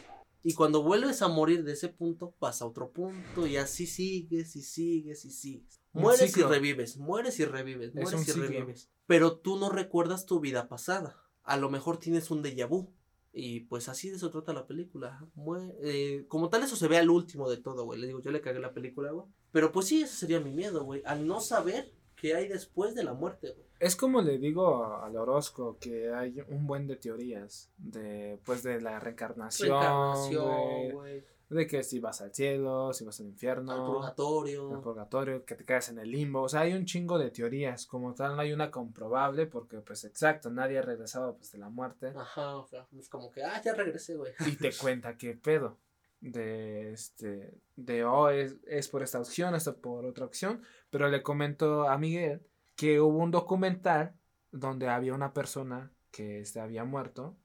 Y 0.44 0.54
cuando 0.54 0.82
vuelves 0.84 1.20
a 1.22 1.26
morir 1.28 1.64
de 1.64 1.72
ese 1.72 1.88
punto, 1.88 2.36
vas 2.40 2.62
a 2.62 2.66
otro 2.66 2.92
punto. 2.92 3.46
Y 3.48 3.56
así 3.56 3.86
sigues 3.88 4.54
y 4.54 4.62
sigues 4.62 5.24
y 5.24 5.30
sigues. 5.32 5.80
Mueres 5.92 6.36
y 6.36 6.42
revives, 6.42 6.96
mueres 6.96 7.40
y 7.40 7.44
revives, 7.46 7.88
Es 7.88 7.94
mueres 7.94 8.20
y 8.22 8.24
ciclo. 8.24 8.42
revives. 8.44 8.88
Pero 9.06 9.38
tú 9.38 9.58
no 9.58 9.70
recuerdas 9.70 10.24
tu 10.24 10.38
vida 10.38 10.68
pasada. 10.68 11.16
A 11.44 11.56
lo 11.56 11.70
mejor 11.70 11.98
tienes 11.98 12.30
un 12.30 12.42
déjà 12.42 12.66
vu. 12.68 12.92
Y 13.34 13.60
pues 13.60 13.88
así 13.88 14.10
de 14.10 14.16
eso 14.16 14.30
trata 14.30 14.52
la 14.52 14.66
película. 14.66 15.24
Mue- 15.34 15.74
eh, 15.82 16.26
como 16.28 16.50
tal, 16.50 16.62
eso 16.64 16.76
se 16.76 16.86
ve 16.86 16.98
al 16.98 17.08
último 17.08 17.48
de 17.48 17.56
todo, 17.56 17.84
güey. 17.84 17.98
Le 17.98 18.06
digo, 18.08 18.20
yo 18.20 18.30
le 18.30 18.42
cagué 18.42 18.60
la 18.60 18.74
película, 18.74 19.10
güey. 19.10 19.26
Pero 19.52 19.72
pues 19.72 19.86
sí, 19.86 20.02
ese 20.02 20.14
sería 20.14 20.38
mi 20.40 20.52
miedo, 20.52 20.84
güey. 20.84 21.02
Al 21.06 21.26
no 21.26 21.40
saber 21.40 21.90
qué 22.14 22.34
hay 22.34 22.46
después 22.46 22.94
de 22.94 23.04
la 23.04 23.14
muerte, 23.14 23.52
güey. 23.52 23.66
Es 23.80 23.96
como 23.96 24.20
le 24.20 24.38
digo 24.38 24.84
al 25.02 25.16
Orozco 25.16 25.78
que 25.80 26.12
hay 26.12 26.40
un 26.48 26.66
buen 26.66 26.86
de 26.86 26.96
teorías 26.96 27.70
de 27.78 28.38
pues 28.44 28.62
de 28.62 28.80
la 28.82 29.00
reencarnación, 29.00 29.70
Reencarnación, 29.70 30.90
güey. 30.92 31.24
De 31.54 31.66
que 31.66 31.82
si 31.82 32.00
vas 32.00 32.20
al 32.20 32.34
cielo, 32.34 32.92
si 32.92 33.04
vas 33.04 33.20
al 33.20 33.26
infierno, 33.26 33.72
Al 33.72 33.84
purgatorio. 33.84 34.74
al 34.74 34.80
purgatorio, 34.80 35.44
que 35.44 35.54
te 35.54 35.64
quedas 35.64 35.88
en 35.90 35.98
el 35.98 36.10
limbo, 36.10 36.42
o 36.42 36.48
sea, 36.48 36.60
hay 36.60 36.72
un 36.74 36.84
chingo 36.84 37.18
de 37.18 37.30
teorías, 37.30 37.86
como 37.86 38.14
tal 38.14 38.36
no 38.36 38.42
hay 38.42 38.52
una 38.52 38.70
comprobable 38.70 39.46
porque 39.46 39.78
pues 39.80 40.04
exacto, 40.04 40.50
nadie 40.50 40.78
ha 40.78 40.82
regresado 40.82 41.36
pues 41.36 41.52
de 41.52 41.58
la 41.58 41.68
muerte 41.68 42.12
Ajá, 42.16 42.56
o 42.56 42.66
sea, 42.66 42.86
es 42.98 43.08
como 43.08 43.30
que, 43.30 43.42
ah, 43.44 43.60
ya 43.64 43.74
regresé, 43.74 44.16
güey. 44.16 44.32
y 44.46 44.56
te 44.56 44.70
cuenta 44.80 45.16
qué 45.16 45.34
pedo 45.34 45.78
de 46.20 46.92
este 46.92 47.58
de 47.74 48.04
oh 48.04 48.30
es, 48.30 48.56
es 48.66 48.88
por 48.88 49.02
esta 49.02 49.18
opción, 49.20 49.54
esto 49.54 49.76
por 49.76 50.04
otra 50.06 50.24
opción, 50.24 50.62
pero 50.90 51.08
le 51.08 51.22
comento 51.22 51.88
a 51.88 51.98
Miguel 51.98 52.46
que 52.76 53.00
hubo 53.00 53.18
un 53.18 53.30
documental 53.32 54.14
donde 54.52 54.88
había 54.88 55.14
una 55.14 55.32
persona 55.32 55.92
que 56.10 56.40
este, 56.40 56.60
había 56.60 56.84
muerto 56.84 57.36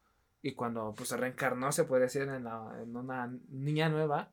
y 0.42 0.54
cuando 0.54 0.94
pues 0.96 1.10
se 1.10 1.18
reencarnó, 1.18 1.72
se 1.72 1.84
puede 1.84 2.04
decir, 2.04 2.24
en, 2.24 2.44
la- 2.44 2.80
en 2.82 2.96
una 2.96 3.28
niña 3.50 3.90
nueva, 3.90 4.32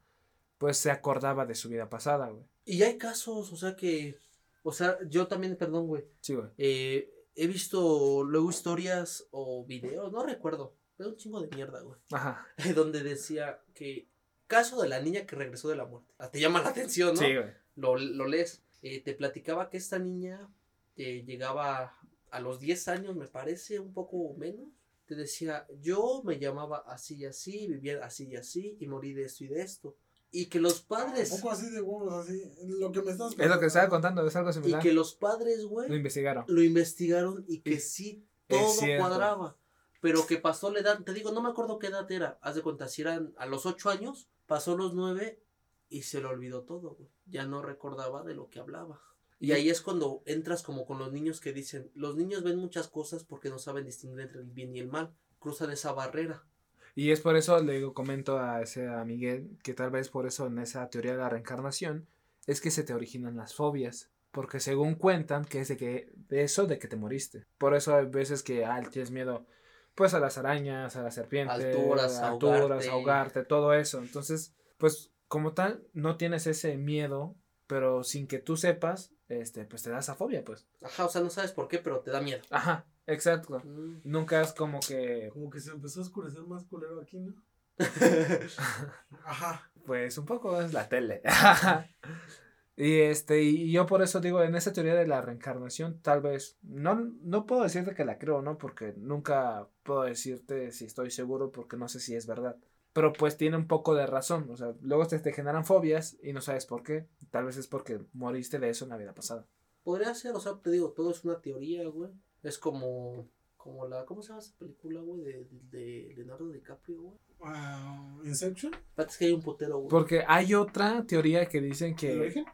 pues 0.58 0.76
se 0.76 0.90
acordaba 0.90 1.46
de 1.46 1.54
su 1.54 1.68
vida 1.68 1.88
pasada, 1.88 2.28
güey. 2.28 2.44
Y 2.64 2.82
hay 2.82 2.96
casos, 2.98 3.52
o 3.52 3.56
sea 3.56 3.76
que, 3.76 4.16
o 4.62 4.72
sea, 4.72 4.98
yo 5.08 5.26
también, 5.26 5.56
perdón, 5.56 5.86
güey. 5.86 6.04
Sí, 6.20 6.34
güey. 6.34 6.48
Eh, 6.58 7.10
he 7.34 7.46
visto 7.46 8.22
luego 8.24 8.48
historias 8.50 9.26
o 9.30 9.64
videos, 9.66 10.12
no 10.12 10.24
recuerdo, 10.24 10.74
pero 10.96 11.10
un 11.10 11.16
chingo 11.16 11.40
de 11.40 11.54
mierda, 11.54 11.80
güey. 11.82 11.98
Ajá. 12.12 12.46
Donde 12.74 13.02
decía 13.02 13.60
que 13.74 14.08
caso 14.46 14.80
de 14.80 14.88
la 14.88 15.00
niña 15.00 15.26
que 15.26 15.36
regresó 15.36 15.68
de 15.68 15.76
la 15.76 15.84
muerte. 15.86 16.12
Ah, 16.18 16.30
Te 16.30 16.40
llama 16.40 16.62
la 16.62 16.68
atención, 16.68 17.14
¿no? 17.14 17.20
Sí, 17.20 17.34
güey. 17.34 17.50
Lo, 17.76 17.96
lo 17.96 18.26
lees. 18.28 18.62
Eh, 18.82 19.00
te 19.02 19.14
platicaba 19.14 19.68
que 19.70 19.78
esta 19.78 19.98
niña 19.98 20.48
eh, 20.96 21.24
llegaba 21.26 21.98
a 22.30 22.40
los 22.40 22.60
10 22.60 22.88
años, 22.88 23.16
me 23.16 23.26
parece, 23.26 23.80
un 23.80 23.92
poco 23.92 24.34
menos. 24.38 24.68
Te 25.06 25.14
decía, 25.14 25.66
yo 25.80 26.22
me 26.24 26.38
llamaba 26.38 26.78
así 26.86 27.16
y 27.16 27.24
así, 27.26 27.66
vivía 27.68 28.04
así 28.04 28.28
y 28.28 28.36
así, 28.36 28.76
y 28.80 28.86
morí 28.86 29.12
de 29.12 29.24
esto 29.24 29.44
y 29.44 29.48
de 29.48 29.60
esto. 29.62 29.96
Y 30.30 30.46
que 30.46 30.58
los 30.58 30.80
Un 30.80 30.86
padres, 30.88 31.30
poco 31.30 31.50
así 31.50 31.70
de 31.70 31.80
huevos, 31.80 32.12
así. 32.14 32.42
Lo 32.64 32.90
que 32.90 33.02
me 33.02 33.12
estás 33.12 33.34
Es 33.38 33.48
lo 33.48 33.60
que 33.60 33.66
estaba 33.66 33.88
contando, 33.88 34.26
es 34.26 34.34
algo 34.34 34.50
y 34.50 34.54
similar. 34.54 34.82
que 34.82 34.92
los 34.92 35.14
padres, 35.14 35.64
güey, 35.66 35.88
Lo 35.88 35.94
investigaron. 35.94 36.44
lo 36.48 36.62
investigaron 36.62 37.44
y 37.46 37.60
que 37.60 37.74
Y- 37.74 37.80
sí, 37.80 38.26
todo 38.48 38.74
cuadraba. 38.98 39.56
Pero 40.00 40.26
que 40.26 40.36
pasó 40.38 40.70
la 40.72 40.80
edad, 40.80 41.02
te 41.02 41.14
digo, 41.14 41.32
no 41.32 41.40
me 41.42 41.48
acuerdo 41.50 41.78
qué 41.78 41.86
edad 41.86 42.10
era. 42.10 42.38
Haz 42.42 42.56
de 42.56 42.62
cuenta, 42.62 42.88
si 42.88 43.02
eran 43.02 43.32
a 43.38 43.46
los 43.46 43.64
8 43.64 43.90
años, 43.90 44.28
pasó 44.46 44.76
los 44.76 44.92
9 44.94 45.40
y 45.88 46.02
se 46.02 46.20
le 46.20 46.26
olvidó 46.26 46.62
todo, 46.64 46.94
güey. 46.96 47.08
Ya 47.26 47.46
no 47.46 47.62
recordaba 47.62 48.22
de 48.24 48.34
lo 48.34 48.48
que 48.50 48.58
hablaba. 48.58 49.00
Y 49.44 49.52
ahí 49.52 49.68
es 49.68 49.82
cuando 49.82 50.22
entras 50.24 50.62
como 50.62 50.86
con 50.86 50.98
los 50.98 51.12
niños 51.12 51.38
que 51.38 51.52
dicen, 51.52 51.90
los 51.94 52.16
niños 52.16 52.42
ven 52.42 52.56
muchas 52.56 52.88
cosas 52.88 53.24
porque 53.24 53.50
no 53.50 53.58
saben 53.58 53.84
distinguir 53.84 54.20
entre 54.20 54.40
el 54.40 54.46
bien 54.46 54.74
y 54.74 54.80
el 54.80 54.88
mal. 54.88 55.14
Cruzan 55.38 55.70
esa 55.70 55.92
barrera. 55.92 56.46
Y 56.94 57.10
es 57.10 57.20
por 57.20 57.36
eso, 57.36 57.62
le 57.62 57.82
comento 57.92 58.38
a 58.38 58.62
ese 58.62 58.88
a 58.88 59.04
Miguel, 59.04 59.58
que 59.62 59.74
tal 59.74 59.90
vez 59.90 60.08
por 60.08 60.26
eso 60.26 60.46
en 60.46 60.58
esa 60.60 60.88
teoría 60.88 61.12
de 61.12 61.18
la 61.18 61.28
reencarnación, 61.28 62.08
es 62.46 62.62
que 62.62 62.70
se 62.70 62.84
te 62.84 62.94
originan 62.94 63.36
las 63.36 63.54
fobias. 63.54 64.10
Porque 64.30 64.60
según 64.60 64.94
cuentan, 64.94 65.44
que 65.44 65.60
es 65.60 65.68
de 65.68 65.76
que, 65.76 66.10
de 66.14 66.42
eso 66.42 66.66
de 66.66 66.78
que 66.78 66.88
te 66.88 66.96
moriste. 66.96 67.44
Por 67.58 67.74
eso 67.74 67.94
hay 67.94 68.06
veces 68.06 68.42
que 68.42 68.64
ah, 68.64 68.80
tienes 68.90 69.10
miedo, 69.10 69.46
pues 69.94 70.14
a 70.14 70.20
las 70.20 70.38
arañas, 70.38 70.96
a 70.96 71.02
las 71.02 71.16
serpientes, 71.16 71.66
Alturas, 71.66 72.16
a 72.18 72.30
alturas, 72.30 72.62
ahogarte. 72.62 72.88
ahogarte, 72.88 73.44
todo 73.44 73.74
eso. 73.74 73.98
Entonces, 73.98 74.54
pues 74.78 75.12
como 75.28 75.52
tal, 75.52 75.86
no 75.92 76.16
tienes 76.16 76.46
ese 76.46 76.78
miedo, 76.78 77.36
pero 77.66 78.04
sin 78.04 78.26
que 78.26 78.38
tú 78.38 78.56
sepas, 78.56 79.13
este, 79.28 79.64
pues 79.64 79.82
te 79.82 79.90
da 79.90 79.98
esa 79.98 80.14
fobia, 80.14 80.44
pues. 80.44 80.66
Ajá, 80.82 81.06
o 81.06 81.08
sea, 81.08 81.22
no 81.22 81.30
sabes 81.30 81.52
por 81.52 81.68
qué, 81.68 81.78
pero 81.78 82.00
te 82.00 82.10
da 82.10 82.20
miedo. 82.20 82.42
Ajá, 82.50 82.86
exacto. 83.06 83.60
Mm. 83.64 84.00
Nunca 84.04 84.40
es 84.42 84.52
como 84.52 84.80
que, 84.80 85.30
Como 85.32 85.50
que 85.50 85.60
se 85.60 85.70
empezó 85.70 86.00
a 86.00 86.02
oscurecer 86.04 86.42
más 86.42 86.64
culero 86.64 87.00
aquí, 87.00 87.18
¿no? 87.18 87.34
Ajá. 89.24 89.70
Pues 89.86 90.16
un 90.18 90.26
poco 90.26 90.60
es 90.60 90.72
la 90.72 90.88
tele. 90.88 91.22
y 92.76 93.00
este, 93.00 93.42
y 93.42 93.72
yo 93.72 93.86
por 93.86 94.02
eso 94.02 94.20
digo, 94.20 94.42
en 94.42 94.54
esa 94.54 94.72
teoría 94.72 94.94
de 94.94 95.06
la 95.06 95.20
reencarnación, 95.20 96.00
tal 96.00 96.20
vez, 96.20 96.58
no, 96.62 96.94
no 97.22 97.46
puedo 97.46 97.62
decirte 97.62 97.94
que 97.94 98.04
la 98.04 98.18
creo, 98.18 98.42
¿no? 98.42 98.58
Porque 98.58 98.94
nunca 98.96 99.68
puedo 99.82 100.02
decirte 100.02 100.70
si 100.72 100.84
estoy 100.84 101.10
seguro 101.10 101.50
porque 101.50 101.76
no 101.76 101.88
sé 101.88 102.00
si 102.00 102.14
es 102.14 102.26
verdad. 102.26 102.56
Pero 102.94 103.12
pues 103.12 103.36
tiene 103.36 103.56
un 103.58 103.66
poco 103.66 103.94
de 103.94 104.06
razón. 104.06 104.48
O 104.50 104.56
sea, 104.56 104.74
luego 104.80 105.06
te, 105.06 105.18
te 105.18 105.32
generan 105.32 105.66
fobias 105.66 106.16
y 106.22 106.32
no 106.32 106.40
sabes 106.40 106.64
por 106.64 106.82
qué. 106.82 107.06
Tal 107.30 107.44
vez 107.44 107.56
es 107.58 107.66
porque 107.66 108.00
moriste 108.14 108.58
de 108.58 108.70
eso 108.70 108.84
en 108.86 108.90
la 108.90 108.96
vida 108.96 109.12
pasada. 109.14 109.46
Podría 109.82 110.14
ser, 110.14 110.34
o 110.34 110.40
sea, 110.40 110.54
te 110.62 110.70
digo, 110.70 110.92
todo 110.92 111.10
es 111.10 111.22
una 111.24 111.40
teoría, 111.42 111.86
güey. 111.88 112.10
Es 112.42 112.56
como, 112.56 113.28
como 113.58 113.86
la, 113.86 114.06
¿cómo 114.06 114.22
se 114.22 114.28
llama 114.28 114.40
esa 114.40 114.56
película, 114.56 115.00
güey? 115.02 115.20
De, 115.22 115.46
de 115.70 116.14
Leonardo 116.16 116.48
DiCaprio, 116.50 117.02
güey. 117.02 117.18
Ah, 117.42 118.16
Inception. 118.24 118.72
Es 118.96 119.18
que 119.18 119.26
hay 119.26 119.32
un 119.32 119.42
putero, 119.42 119.78
güey. 119.78 119.90
Porque 119.90 120.24
hay 120.26 120.54
otra 120.54 121.04
teoría 121.04 121.46
que 121.46 121.60
dicen 121.60 121.90
¿El 121.90 121.96
que... 121.96 122.18
origen? 122.18 122.44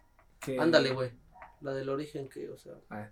que 0.40 0.58
Ándale, 0.58 0.92
güey. 0.92 1.12
La 1.60 1.74
del 1.74 1.90
origen 1.90 2.28
que, 2.28 2.48
o 2.48 2.56
sea, 2.56 2.72
Ah. 2.88 3.10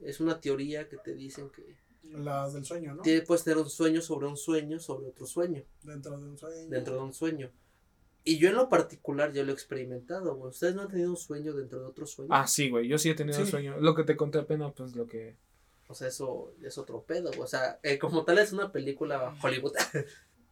es 0.00 0.20
una 0.20 0.40
teoría 0.40 0.88
que 0.88 0.96
te 0.96 1.14
dicen 1.14 1.50
que 1.50 1.76
Las 2.04 2.52
del 2.52 2.64
sueño, 2.64 2.94
¿no? 2.94 3.02
tiene- 3.02 3.22
puedes 3.22 3.44
tener 3.44 3.58
un 3.58 3.70
sueño 3.70 4.00
sobre 4.02 4.26
un 4.26 4.36
sueño 4.36 4.78
sobre 4.80 5.06
otro 5.06 5.24
sueño, 5.26 5.62
Dentro 5.82 6.18
de 6.18 6.26
un 6.28 6.36
sueño. 6.38 6.68
dentro 6.68 6.94
de 6.96 7.00
un 7.00 7.12
sueño. 7.14 7.50
Y 8.24 8.38
yo 8.38 8.48
en 8.50 8.54
lo 8.56 8.68
particular 8.68 9.32
ya 9.32 9.42
lo 9.42 9.50
he 9.50 9.54
experimentado, 9.54 10.36
güey. 10.36 10.50
¿Ustedes 10.50 10.74
no 10.74 10.82
han 10.82 10.88
tenido 10.88 11.10
un 11.10 11.16
sueño 11.16 11.54
dentro 11.54 11.80
de 11.80 11.86
otro 11.86 12.06
sueño? 12.06 12.28
Ah, 12.32 12.46
sí, 12.46 12.70
güey. 12.70 12.86
Yo 12.86 12.98
sí 12.98 13.10
he 13.10 13.14
tenido 13.14 13.44
Sí. 13.44 13.50
sueño. 13.50 13.78
Lo 13.80 13.94
que 13.94 14.04
te 14.04 14.16
conté 14.16 14.38
apenas, 14.38 14.72
pues 14.76 14.94
lo 14.94 15.06
que. 15.06 15.36
O 15.88 15.94
sea, 15.94 16.08
eso 16.08 16.54
es 16.62 16.78
otro 16.78 17.02
pedo, 17.02 17.28
güey. 17.30 17.40
O 17.40 17.46
sea, 17.46 17.80
eh, 17.82 17.98
como 17.98 18.24
tal 18.24 18.38
es 18.38 18.52
una 18.52 18.70
película 18.72 19.34
Hollywood, 19.42 19.72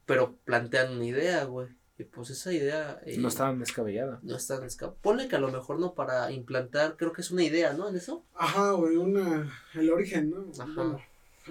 pero 0.06 0.36
plantean 0.44 0.94
una 0.94 1.04
idea, 1.06 1.44
güey. 1.44 1.68
Y 1.98 2.04
pues 2.04 2.30
esa 2.30 2.52
idea 2.52 3.00
eh, 3.04 3.18
No 3.18 3.28
estaba 3.28 3.54
descabellada. 3.54 4.18
no 4.22 4.34
está 4.36 4.56
en 4.56 4.62
esca- 4.62 4.94
Ponle 5.02 5.28
que 5.28 5.36
a 5.36 5.40
lo 5.40 5.52
mejor 5.52 5.78
no 5.78 5.94
para 5.94 6.32
implantar, 6.32 6.96
creo 6.96 7.12
que 7.12 7.20
es 7.20 7.30
una 7.30 7.44
idea, 7.44 7.74
¿no? 7.74 7.88
En 7.88 7.96
eso. 7.96 8.24
Ajá, 8.34 8.72
güey, 8.72 8.96
una. 8.96 9.52
El 9.74 9.90
origen, 9.90 10.30
¿no? 10.30 10.50
Ajá. 10.58 10.72
Bueno, 10.74 11.00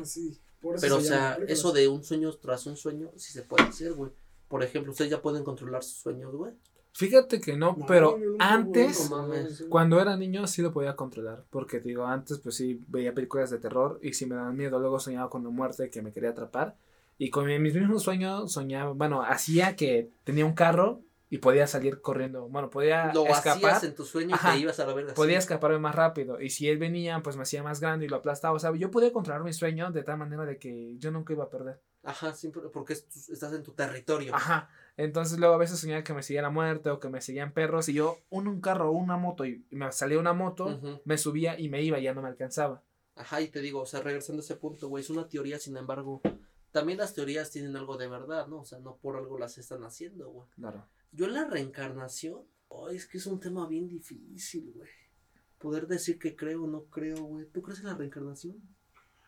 así. 0.01 0.37
Por 0.61 0.75
eso 0.75 0.81
Pero, 0.81 0.97
o 0.97 1.01
se 1.01 1.07
sea, 1.07 1.37
eso 1.47 1.71
de 1.71 1.87
un 1.87 2.03
sueño 2.03 2.31
tras 2.33 2.65
un 2.65 2.75
sueño, 2.75 3.11
sí 3.15 3.31
se 3.31 3.43
puede 3.43 3.63
hacer, 3.63 3.93
güey. 3.93 4.11
Por 4.47 4.63
ejemplo, 4.63 4.91
ustedes 4.91 5.11
ya 5.11 5.21
pueden 5.21 5.43
controlar 5.43 5.83
sus 5.83 5.97
sueños, 5.97 6.35
güey. 6.35 6.53
Fíjate 6.91 7.39
que 7.39 7.55
no, 7.55 7.75
No, 7.77 7.85
pero 7.85 8.17
antes, 8.39 9.09
cuando 9.69 10.01
era 10.01 10.17
niño, 10.17 10.47
sí 10.47 10.61
lo 10.61 10.73
podía 10.73 10.95
controlar. 10.95 11.45
Porque, 11.49 11.79
te 11.79 11.89
digo, 11.89 12.05
antes, 12.05 12.39
pues 12.39 12.55
sí, 12.55 12.81
veía 12.87 13.13
películas 13.13 13.51
de 13.51 13.59
terror 13.59 13.99
y 14.01 14.13
si 14.13 14.25
me 14.25 14.35
daban 14.35 14.57
miedo, 14.57 14.79
luego 14.79 14.99
soñaba 14.99 15.29
con 15.29 15.43
la 15.43 15.49
muerte 15.49 15.89
que 15.89 16.01
me 16.01 16.11
quería 16.11 16.31
atrapar. 16.31 16.75
Y 17.17 17.29
con 17.29 17.45
mis 17.45 17.73
mismos 17.73 18.03
sueños 18.03 18.51
soñaba, 18.51 18.91
bueno, 18.91 19.21
hacía 19.21 19.75
que 19.75 20.09
tenía 20.23 20.45
un 20.45 20.53
carro 20.53 21.01
y 21.29 21.37
podía 21.39 21.67
salir 21.67 22.01
corriendo. 22.01 22.47
Bueno, 22.49 22.69
podía 22.69 23.13
Lo 23.13 23.25
escapar. 23.27 23.57
hacías 23.71 23.83
en 23.83 23.95
tu 23.95 24.03
sueño 24.05 24.35
y 24.35 24.39
te 24.51 24.57
ibas 24.59 24.79
a 24.79 24.85
la 24.87 24.93
verga. 24.93 25.13
Podía 25.13 25.37
escaparme 25.37 25.77
más 25.79 25.93
rápido. 25.95 26.41
Y 26.41 26.49
si 26.49 26.67
él 26.67 26.77
venía, 26.79 27.21
pues 27.23 27.35
me 27.35 27.43
hacía 27.43 27.61
más 27.63 27.79
grande 27.79 28.05
y 28.05 28.09
lo 28.09 28.15
aplastaba. 28.17 28.55
O 28.55 28.59
sea, 28.59 28.73
yo 28.75 28.89
podía 28.91 29.13
controlar 29.13 29.43
mi 29.43 29.53
sueño 29.53 29.91
de 29.91 30.03
tal 30.03 30.17
manera 30.17 30.45
de 30.45 30.57
que 30.57 30.97
yo 30.97 31.11
nunca 31.11 31.33
iba 31.33 31.43
a 31.43 31.49
perder. 31.49 31.79
Ajá, 32.03 32.33
siempre, 32.33 32.61
porque 32.73 32.93
es 32.93 33.07
tu- 33.07 33.33
estás 33.33 33.53
en 33.53 33.61
tu 33.63 33.73
territorio. 33.73 34.33
Ajá. 34.33 34.69
Entonces 34.97 35.37
luego 35.39 35.53
a 35.53 35.57
veces 35.57 35.79
soñaba 35.79 36.03
que 36.03 36.13
me 36.13 36.23
seguía 36.23 36.41
la 36.41 36.49
muerte 36.49 36.89
o 36.89 36.99
que 36.99 37.09
me 37.09 37.21
seguían 37.21 37.53
perros 37.53 37.87
y 37.89 37.93
yo, 37.93 38.17
un, 38.29 38.47
un 38.47 38.59
carro 38.59 38.89
o 38.89 38.91
una 38.91 39.15
moto 39.17 39.45
y 39.45 39.65
me 39.71 39.91
salía 39.91 40.19
una 40.19 40.33
moto, 40.33 40.79
me 41.05 41.17
subía 41.17 41.57
y 41.59 41.69
me 41.69 41.81
iba 41.83 41.99
y 41.99 42.03
ya 42.03 42.13
no 42.13 42.21
me 42.21 42.27
alcanzaba. 42.29 42.81
Ajá, 43.15 43.39
y 43.41 43.49
te 43.49 43.59
digo, 43.61 43.81
o 43.81 43.85
sea, 43.85 44.01
regresando 44.01 44.41
a 44.41 44.43
ese 44.43 44.55
punto, 44.55 44.87
güey, 44.89 45.03
es 45.03 45.09
una 45.09 45.27
teoría, 45.27 45.59
sin 45.59 45.75
embargo, 45.77 46.21
también 46.71 46.97
las 46.99 47.13
teorías 47.13 47.49
tienen 47.51 47.75
algo 47.75 47.97
de 47.97 48.07
verdad, 48.07 48.47
¿no? 48.47 48.59
O 48.61 48.65
sea, 48.65 48.79
no 48.79 48.95
por 48.97 49.17
algo 49.17 49.37
las 49.37 49.57
están 49.57 49.83
haciendo, 49.83 50.29
güey. 50.29 50.47
Claro. 50.55 50.85
Yo 51.11 51.25
en 51.25 51.33
la 51.33 51.45
reencarnación, 51.45 52.43
ay, 52.87 52.95
es 52.97 53.07
que 53.07 53.17
es 53.17 53.25
un 53.25 53.39
tema 53.39 53.67
bien 53.67 53.87
difícil, 53.87 54.71
güey. 54.73 54.89
Poder 55.57 55.87
decir 55.87 56.17
que 56.19 56.35
creo 56.35 56.63
o 56.63 56.67
no 56.67 56.85
creo, 56.85 57.23
güey. 57.23 57.45
¿Tú 57.47 57.61
crees 57.61 57.79
en 57.79 57.87
la 57.87 57.95
reencarnación? 57.95 58.61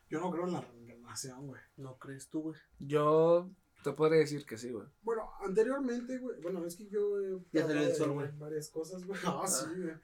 Yo 0.09 0.19
no 0.19 0.31
creo 0.31 0.45
en 0.45 0.53
la 0.53 0.61
reencarnación, 0.61 1.47
güey. 1.47 1.61
No 1.77 1.97
crees 1.97 2.29
tú, 2.29 2.41
güey. 2.41 2.59
Yo 2.79 3.49
te 3.83 3.91
podría 3.93 4.19
decir 4.19 4.45
que 4.45 4.57
sí, 4.57 4.69
güey. 4.71 4.87
Bueno, 5.01 5.29
anteriormente, 5.41 6.19
güey. 6.19 6.39
Bueno, 6.41 6.65
es 6.65 6.75
que 6.75 6.87
yo 6.87 7.19
he. 7.19 7.39
Ya 7.51 7.65
salió 7.65 7.81
el 7.81 7.95
sol, 7.95 8.11
güey. 8.13 8.29
Varias 8.37 8.69
cosas, 8.69 9.03
güey. 9.05 9.19
Ah, 9.25 9.47
sí, 9.47 9.65
güey. 9.81 9.95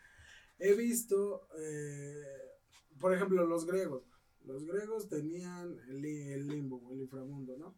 He 0.60 0.74
visto. 0.76 1.48
eh, 1.58 2.24
por 3.00 3.14
ejemplo, 3.14 3.46
los 3.46 3.66
griegos. 3.66 4.04
Los 4.44 4.66
griegos 4.66 5.08
tenían 5.10 5.78
el, 5.90 6.04
el 6.06 6.48
limbo, 6.48 6.92
el 6.94 7.02
inframundo, 7.02 7.58
¿no? 7.58 7.76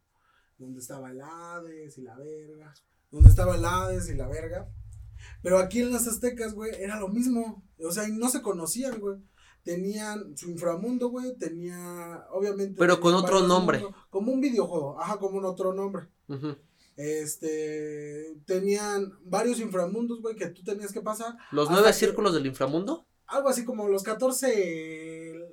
Donde 0.57 0.79
estaba 0.79 1.11
el 1.11 1.19
Hades 1.21 1.97
y 1.97 2.01
la 2.03 2.15
verga. 2.17 2.73
Donde 3.11 3.29
estaba 3.29 3.55
el 3.55 3.65
Hades 3.65 4.09
y 4.09 4.15
la 4.15 4.27
verga. 4.27 4.69
Pero 5.41 5.57
aquí 5.59 5.79
en 5.81 5.91
las 5.91 6.07
aztecas, 6.07 6.53
güey, 6.53 6.71
era 6.81 6.99
lo 6.99 7.07
mismo. 7.07 7.63
O 7.83 7.91
sea, 7.91 8.07
no 8.09 8.29
se 8.29 8.41
conocían, 8.41 8.99
güey. 8.99 9.17
Tenían 9.63 10.37
su 10.37 10.49
inframundo, 10.49 11.09
güey. 11.09 11.35
Tenía, 11.37 12.25
obviamente. 12.31 12.75
Pero 12.77 12.99
con 12.99 13.13
otro 13.13 13.41
nombre. 13.47 13.83
Como 14.09 14.31
un 14.31 14.41
videojuego. 14.41 14.99
Ajá, 15.01 15.17
como 15.17 15.37
un 15.37 15.45
otro 15.45 15.73
nombre. 15.73 16.07
Este. 16.95 18.35
Tenían 18.45 19.13
varios 19.23 19.59
inframundos, 19.59 20.21
güey, 20.21 20.35
que 20.35 20.47
tú 20.47 20.63
tenías 20.63 20.91
que 20.91 21.01
pasar. 21.01 21.35
¿Los 21.51 21.69
nueve 21.69 21.87
que- 21.87 21.93
círculos 21.93 22.33
del 22.33 22.45
inframundo? 22.45 23.05
Algo 23.27 23.49
así 23.49 23.63
como 23.63 23.87
los 23.87 24.03
14. 24.03 25.08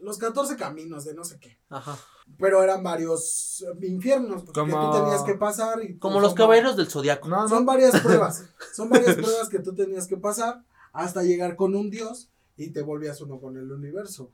Los 0.06 0.18
14 0.18 0.56
caminos 0.56 1.04
de 1.04 1.14
no 1.14 1.24
sé 1.24 1.38
qué. 1.40 1.58
Ajá. 1.68 1.98
Pero 2.38 2.62
eran 2.62 2.82
varios 2.82 3.64
infiernos 3.82 4.44
que 4.44 4.52
Como- 4.52 4.92
tú 4.92 4.98
tenías 4.98 5.22
que 5.24 5.34
pasar. 5.34 5.82
Y 5.82 5.98
Como 5.98 6.14
pues, 6.14 6.22
los 6.22 6.34
caballeros 6.34 6.76
del 6.76 6.88
zodiaco. 6.88 7.28
No, 7.28 7.48
Son 7.48 7.64
no. 7.64 7.66
varias 7.66 8.00
pruebas. 8.02 8.44
Son 8.72 8.88
varias 8.88 9.16
pruebas 9.16 9.48
que 9.48 9.58
tú 9.58 9.74
tenías 9.74 10.06
que 10.06 10.16
pasar 10.16 10.62
hasta 10.92 11.22
llegar 11.22 11.56
con 11.56 11.74
un 11.74 11.90
dios 11.90 12.30
y 12.56 12.70
te 12.70 12.82
volvías 12.82 13.20
uno 13.20 13.40
con 13.40 13.56
el 13.56 13.70
universo. 13.70 14.30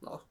No. 0.00 0.22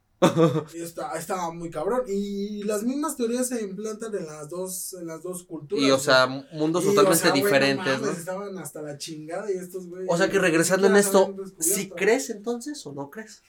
Y 0.73 0.81
está, 0.81 1.11
estaba 1.17 1.51
muy 1.53 1.69
cabrón. 1.69 2.01
Y 2.07 2.63
las 2.63 2.83
mismas 2.83 3.15
teorías 3.15 3.49
se 3.49 3.61
implantan 3.61 4.15
en 4.15 4.25
las 4.25 4.49
dos, 4.49 4.93
en 4.99 5.05
las 5.05 5.21
dos 5.21 5.43
culturas. 5.43 5.83
Y, 5.85 5.91
o 5.91 5.99
sea, 5.99 6.25
mundos 6.53 6.83
Y, 6.83 6.87
totalmente 6.87 7.19
o 7.19 7.21
sea, 7.21 7.31
diferentes, 7.31 8.01
Estaban 8.17 8.57
hasta 8.57 8.81
la 8.81 8.97
chingada 8.97 9.51
y 9.51 9.57
estos 9.57 9.85
güey. 9.87 10.05
O 10.09 10.17
sea, 10.17 10.31
que 10.31 10.39
regresando 10.39 10.87
en 10.87 10.95
esto, 10.95 11.25
habían 11.25 11.53
¿sí 11.59 11.89
crees 11.89 12.29
entonces 12.31 12.83
o 12.87 12.93
no 12.93 13.09
crees? 13.11 13.43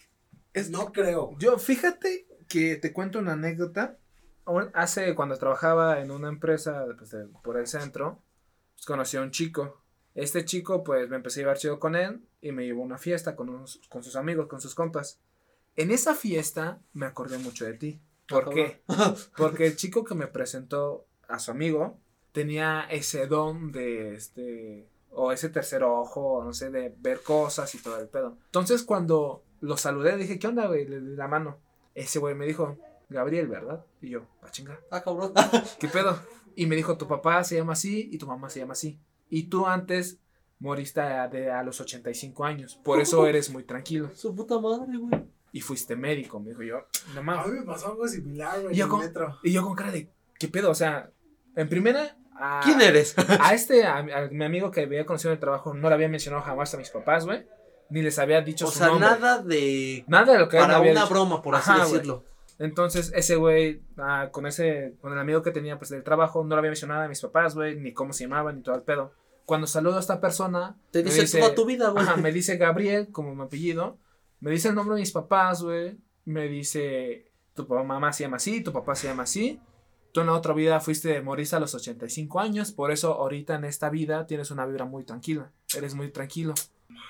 No 0.71 0.93
creo. 0.93 1.37
Yo, 1.39 1.59
fíjate 1.59 2.27
que 2.49 2.77
te 2.77 2.93
cuento 2.93 3.19
una 3.19 3.33
anécdota. 3.33 3.99
Hace, 4.73 5.15
cuando 5.15 5.37
trabajaba 5.37 6.01
en 6.01 6.11
una 6.11 6.29
empresa 6.29 6.87
pues, 6.97 7.11
de- 7.11 7.27
por 7.43 7.59
el 7.59 7.67
centro, 7.67 8.23
pues, 8.75 8.87
conocí 8.87 9.17
a 9.17 9.23
un 9.23 9.31
chico. 9.31 9.83
Este 10.15 10.45
chico, 10.45 10.83
pues 10.83 11.09
me 11.11 11.17
empecé 11.17 11.41
a 11.41 11.43
llevar 11.43 11.59
chido 11.59 11.79
con 11.79 11.95
él 11.95 12.23
y 12.41 12.53
me 12.53 12.65
llevó 12.65 12.83
a 12.83 12.87
una 12.87 12.99
fiesta 12.99 13.37
con, 13.37 13.51
unos- 13.51 13.81
con 13.91 14.03
sus 14.03 14.17
amigos, 14.17 14.47
con 14.49 14.61
sus 14.61 14.75
compas. 14.75 15.21
En 15.77 15.91
esa 15.91 16.15
fiesta 16.15 16.81
me 16.95 17.07
acordé 17.07 17.39
mucho 17.39 17.65
de 17.67 17.75
ti. 17.75 18.01
¿Por 18.27 18.49
qué? 18.51 18.83
Porque 19.37 19.67
el 19.67 19.77
chico 19.77 20.03
que 20.05 20.15
me 20.15 20.27
presentó 20.27 21.07
a 21.29 21.39
su 21.39 21.51
amigo 21.51 21.99
tenía 22.33 22.87
ese 22.91 23.27
don 23.27 23.71
de 23.71 24.15
este 24.15 24.89
o 25.11 25.33
ese 25.33 25.49
tercer 25.51 25.83
ojo, 25.83 26.43
no 26.45 26.53
sé, 26.53 26.71
de 26.71 26.95
ver 26.99 27.23
cosas 27.23 27.75
y 27.75 27.79
todo 27.83 27.99
el 28.01 28.09
pedo. 28.09 28.37
Entonces 28.47 28.83
cuando 28.83 29.43
lo 29.61 29.77
saludé 29.77 30.17
dije, 30.17 30.39
¿qué 30.39 30.47
onda, 30.47 30.67
güey? 30.67 30.87
Le 30.87 31.01
di 31.01 31.17
la 31.17 31.29
mano. 31.29 31.59
Ese 31.95 32.19
güey 32.19 32.35
me 32.35 32.47
dijo, 32.47 32.77
Gabriel, 33.09 33.49
¿verdad? 33.49 33.85
Y 34.01 34.11
yo, 34.11 34.23
a 34.43 34.51
chingar, 34.51 34.81
Ah, 34.91 35.03
cabrón. 35.03 35.33
¿qué 35.81 35.89
pedo? 35.89 36.19
Y 36.55 36.67
me 36.67 36.77
dijo, 36.77 36.97
tu 36.99 37.07
papá 37.09 37.43
se 37.45 37.57
llama 37.57 37.73
así 37.75 38.09
y 38.13 38.19
tu 38.19 38.27
mamá 38.27 38.51
se 38.51 38.61
llama 38.61 38.73
así. 38.73 38.99
Y 39.31 39.45
tú 39.45 39.67
antes 39.67 40.19
moriste 40.59 41.01
a, 41.01 41.29
de, 41.29 41.51
a 41.51 41.63
los 41.63 41.81
85 41.81 42.45
años. 42.45 42.77
Por 42.85 43.01
eso 43.01 43.27
eres 43.29 43.51
muy 43.51 43.65
tranquilo. 43.65 44.11
Su 44.15 44.35
puta 44.35 44.59
madre, 44.59 44.97
güey. 44.97 45.25
Y 45.53 45.61
fuiste 45.63 45.97
médico, 45.97 46.39
me 46.41 46.51
dijo 46.51 46.63
yo, 46.63 46.81
no 47.15 47.21
A 47.21 47.23
mames. 47.23 47.47
mí 47.53 47.61
me 47.61 47.65
pasó 47.67 47.89
algo 47.93 48.07
similar, 48.07 48.61
güey, 48.61 48.75
Y 48.75 48.79
yo 48.79 48.89
con- 48.89 49.01
metro. 49.01 49.39
Y 49.43 49.53
yo 49.53 49.63
con 49.65 49.75
cara 49.75 49.91
de, 49.91 50.11
¿qué 50.39 50.49
pedo? 50.49 50.71
O 50.71 50.75
sea, 50.75 51.11
en 51.57 51.69
primera... 51.69 52.17
a- 52.35 52.61
¿Quién 52.63 52.81
eres? 52.83 53.15
A 53.41 53.55
este, 53.55 53.85
a, 53.87 53.97
a 53.99 54.29
mi 54.29 54.45
amigo 54.45 54.71
que 54.71 54.83
había 54.83 55.07
conocido 55.07 55.31
en 55.31 55.37
el 55.37 55.41
trabajo, 55.41 55.73
no 55.73 55.89
le 55.89 55.95
había 55.95 56.09
mencionado 56.09 56.43
jamás 56.45 56.75
a 56.75 56.77
mis 56.77 56.91
papás, 56.91 57.25
güey. 57.25 57.47
Ni 57.91 58.03
les 58.03 58.19
había 58.19 58.41
dicho 58.43 58.67
O 58.67 58.71
su 58.71 58.79
sea, 58.79 58.89
nombre. 58.89 59.09
nada 59.09 59.39
de. 59.43 60.05
Nada 60.09 60.33
de 60.35 60.39
lo 60.39 60.49
que 60.49 60.59
Para 60.59 60.77
había 60.77 60.93
una 60.93 61.03
dicho. 61.03 61.15
broma, 61.15 61.43
por 61.43 61.55
así 61.55 61.71
Ajá, 61.71 61.85
decirlo. 61.85 62.25
Entonces, 62.59 63.13
ese 63.15 63.37
güey, 63.37 63.83
ah, 63.99 64.29
con 64.33 64.47
ese, 64.47 64.97
con 65.01 65.13
el 65.13 65.19
amigo 65.19 65.43
que 65.43 65.53
tenía, 65.53 65.79
pues, 65.79 65.91
del 65.91 66.03
trabajo, 66.03 66.43
no 66.43 66.55
le 66.57 66.59
había 66.59 66.71
mencionado 66.71 67.03
a 67.03 67.09
mis 67.09 67.21
papás, 67.21 67.55
güey, 67.55 67.77
ni 67.79 67.93
cómo 67.93 68.13
se 68.13 68.25
llamaban, 68.25 68.57
ni 68.57 68.63
todo 68.63 68.75
el 68.75 68.83
pedo. 68.83 69.13
Cuando 69.47 69.67
saludo 69.67 69.97
a 69.97 70.01
esta 70.01 70.21
persona, 70.21 70.77
Te 70.91 71.03
me 71.05 71.11
dice, 71.11 71.39
toda 71.39 71.55
tu 71.55 71.65
vida, 71.65 71.91
güey. 71.91 72.05
Me 72.21 72.33
dice 72.33 72.57
Gabriel, 72.57 73.09
como 73.13 73.35
mi 73.35 73.43
apellido. 73.45 73.97
Me 74.41 74.51
dice 74.51 74.69
el 74.69 74.75
nombre 74.75 74.97
de 74.97 75.01
mis 75.03 75.13
papás, 75.13 75.63
güey. 75.63 75.97
Me 76.25 76.49
dice, 76.49 77.31
tu 77.55 77.67
papá, 77.67 77.83
mamá 77.85 78.13
se 78.13 78.25
llama 78.25 78.37
así, 78.37 78.63
tu 78.63 78.73
papá 78.73 78.95
se 78.95 79.07
llama 79.07 79.23
así. 79.23 79.61
Tú 80.13 80.21
en 80.21 80.27
la 80.27 80.33
otra 80.35 80.53
vida 80.53 80.81
fuiste 80.81 81.21
morista 81.23 81.59
a 81.59 81.61
los 81.61 81.75
85 81.75 82.41
años, 82.41 82.73
por 82.73 82.91
eso 82.91 83.15
ahorita 83.15 83.55
en 83.55 83.65
esta 83.65 83.89
vida 83.89 84.27
tienes 84.27 84.51
una 84.51 84.67
vibra 84.67 84.85
muy 84.85 85.05
tranquila. 85.05 85.53
Eres 85.77 85.95
muy 85.95 86.11
tranquilo. 86.11 86.55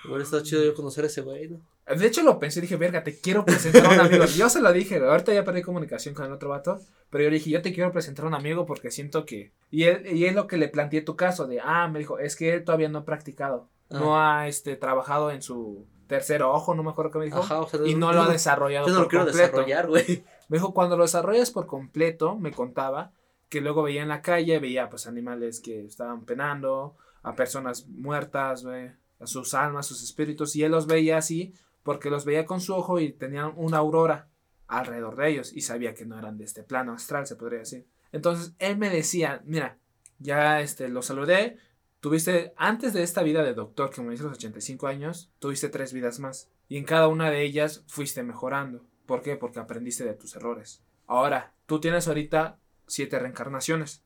Hubiera 0.05 0.23
estado 0.23 0.43
chido 0.43 0.65
yo 0.65 0.75
conocer 0.75 1.05
a 1.05 1.07
ese 1.09 1.23
güey, 1.23 1.49
¿no? 1.49 1.61
De 1.87 2.07
hecho 2.07 2.23
lo 2.23 2.39
pensé 2.39 2.59
y 2.59 2.63
dije, 2.63 2.77
verga, 2.77 3.03
te 3.03 3.19
quiero 3.19 3.45
presentar 3.45 3.87
a 3.87 3.89
un 3.91 4.01
amigo. 4.01 4.25
Yo 4.27 4.49
se 4.51 4.61
lo 4.61 4.73
dije, 4.73 4.99
ahorita 4.99 5.33
ya 5.33 5.45
perdí 5.45 5.63
comunicación 5.63 6.15
con 6.15 6.27
el 6.27 6.33
otro 6.33 6.51
vato, 6.51 6.81
pero 7.09 7.25
yo 7.25 7.31
le 7.31 7.37
dije, 7.37 7.51
yo 7.51 7.63
te 7.63 7.73
quiero 7.73 7.93
presentar 7.93 8.27
a 8.27 8.29
un 8.29 8.35
amigo 8.35 8.67
porque 8.67 8.91
siento 8.91 9.25
que... 9.25 9.53
Y, 9.71 9.85
él, 9.85 10.07
y 10.07 10.27
es 10.27 10.35
lo 10.35 10.47
que 10.47 10.59
le 10.59 10.69
planteé 10.69 11.01
tu 11.01 11.17
caso, 11.17 11.47
de, 11.47 11.61
ah, 11.63 11.89
me 11.89 11.99
dijo, 11.99 12.19
es 12.19 12.37
que 12.37 12.55
él 12.55 12.65
todavía 12.65 12.89
no 12.89 12.99
ha 12.99 13.05
practicado, 13.05 13.69
no 13.89 14.21
ha 14.21 14.49
este, 14.49 14.77
trabajado 14.77 15.31
en 15.31 15.41
su 15.41 15.87
tercer 16.07 16.43
ojo, 16.43 16.75
no 16.75 16.83
me 16.83 16.91
acuerdo 16.91 17.11
qué 17.13 17.19
me 17.19 17.25
dijo, 17.27 17.39
Ajá, 17.39 17.61
o 17.61 17.69
sea, 17.69 17.81
y 17.87 17.95
no 17.95 18.11
yo 18.11 18.17
lo 18.17 18.23
ha 18.23 18.33
desarrollado 18.33 18.87
Yo 18.87 18.93
no 18.93 18.99
por 18.99 19.05
lo 19.05 19.09
quiero 19.09 19.25
completo. 19.27 19.47
desarrollar, 19.47 19.87
güey. 19.89 20.25
Me 20.49 20.57
dijo, 20.57 20.75
cuando 20.75 20.97
lo 20.97 21.05
desarrollas 21.05 21.51
por 21.51 21.67
completo, 21.67 22.37
me 22.37 22.51
contaba 22.53 23.13
que 23.49 23.61
luego 23.61 23.83
veía 23.83 24.03
en 24.03 24.09
la 24.09 24.23
calle, 24.23 24.59
veía 24.59 24.91
pues 24.91 25.07
animales 25.07 25.61
que 25.61 25.85
estaban 25.85 26.25
penando, 26.25 26.97
a 27.23 27.35
personas 27.35 27.87
muertas, 27.89 28.65
güey, 28.65 28.91
a 29.21 29.27
sus 29.27 29.55
almas, 29.55 29.87
sus 29.87 30.03
espíritus, 30.03 30.55
y 30.57 30.63
él 30.65 30.73
los 30.73 30.87
veía 30.87 31.19
así 31.19 31.55
porque 31.83 32.11
los 32.11 32.25
veía 32.25 32.45
con 32.45 32.61
su 32.61 32.75
ojo 32.75 33.01
y 33.01 33.13
tenían 33.13 33.53
una 33.57 33.79
aurora 33.79 34.29
alrededor 34.67 35.17
de 35.17 35.31
ellos 35.31 35.53
y 35.55 35.63
sabía 35.63 35.95
que 35.95 36.05
no 36.05 36.19
eran 36.19 36.37
de 36.37 36.45
este 36.45 36.63
plano 36.63 36.93
astral, 36.93 37.27
se 37.27 37.37
podría 37.37 37.61
decir. 37.61 37.87
Entonces 38.13 38.55
él 38.59 38.77
me 38.77 38.91
decía, 38.91 39.41
mira, 39.45 39.79
ya 40.19 40.61
este, 40.61 40.89
lo 40.89 41.03
saludé, 41.03 41.57
tuviste, 42.01 42.53
antes 42.57 42.93
de 42.93 43.03
esta 43.03 43.23
vida 43.23 43.43
de 43.43 43.55
doctor 43.55 43.91
que 43.91 44.03
me 44.03 44.13
hizo 44.13 44.25
los 44.25 44.37
85 44.37 44.87
años, 44.87 45.31
tuviste 45.39 45.69
tres 45.69 45.93
vidas 45.93 46.19
más 46.19 46.51
y 46.69 46.77
en 46.77 46.85
cada 46.85 47.09
una 47.09 47.31
de 47.31 47.43
ellas 47.43 47.85
fuiste 47.87 48.23
mejorando. 48.23 48.85
¿Por 49.07 49.23
qué? 49.23 49.37
Porque 49.37 49.59
aprendiste 49.59 50.05
de 50.05 50.15
tus 50.15 50.37
errores. 50.37 50.83
Ahora, 51.07 51.55
tú 51.65 51.81
tienes 51.81 52.07
ahorita 52.07 52.59
siete 52.87 53.19
reencarnaciones. 53.19 54.03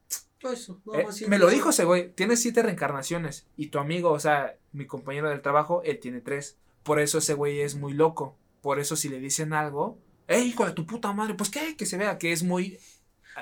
Eso, 0.51 0.81
no, 0.85 0.95
Eh, 0.95 1.07
me 1.29 1.39
lo 1.39 1.47
no. 1.47 1.51
dijo 1.53 1.71
ese 1.71 1.85
güey, 1.85 2.13
tienes 2.13 2.41
siete 2.41 2.63
reencarnaciones 2.63 3.47
y 3.57 3.69
tu 3.69 3.79
amigo, 3.79 4.11
o 4.11 4.21
sea, 4.21 4.57
mi 4.73 4.87
compañero 4.87 5.29
del 5.31 5.43
trabajo, 5.43 5.83
él 5.85 5.99
tiene 6.01 6.21
tres. 6.21 6.59
Por 6.83 6.99
eso 7.01 7.19
ese 7.19 7.35
güey 7.35 7.61
es 7.61 7.75
muy 7.77 7.93
loco. 7.93 8.37
Por 8.61 8.79
eso 8.81 8.97
si 8.97 9.09
le 9.09 9.19
dicen 9.21 9.53
algo, 9.53 9.99
¡Ey, 10.29 10.49
hijo 10.49 10.65
de 10.65 10.73
tu 10.73 10.87
puta 10.87 11.13
madre! 11.13 11.35
Pues 11.35 11.51
qué, 11.51 11.77
que 11.77 11.85
se 11.87 11.99
vea 11.99 12.17
que 12.19 12.33
es 12.33 12.43
muy... 12.43 12.79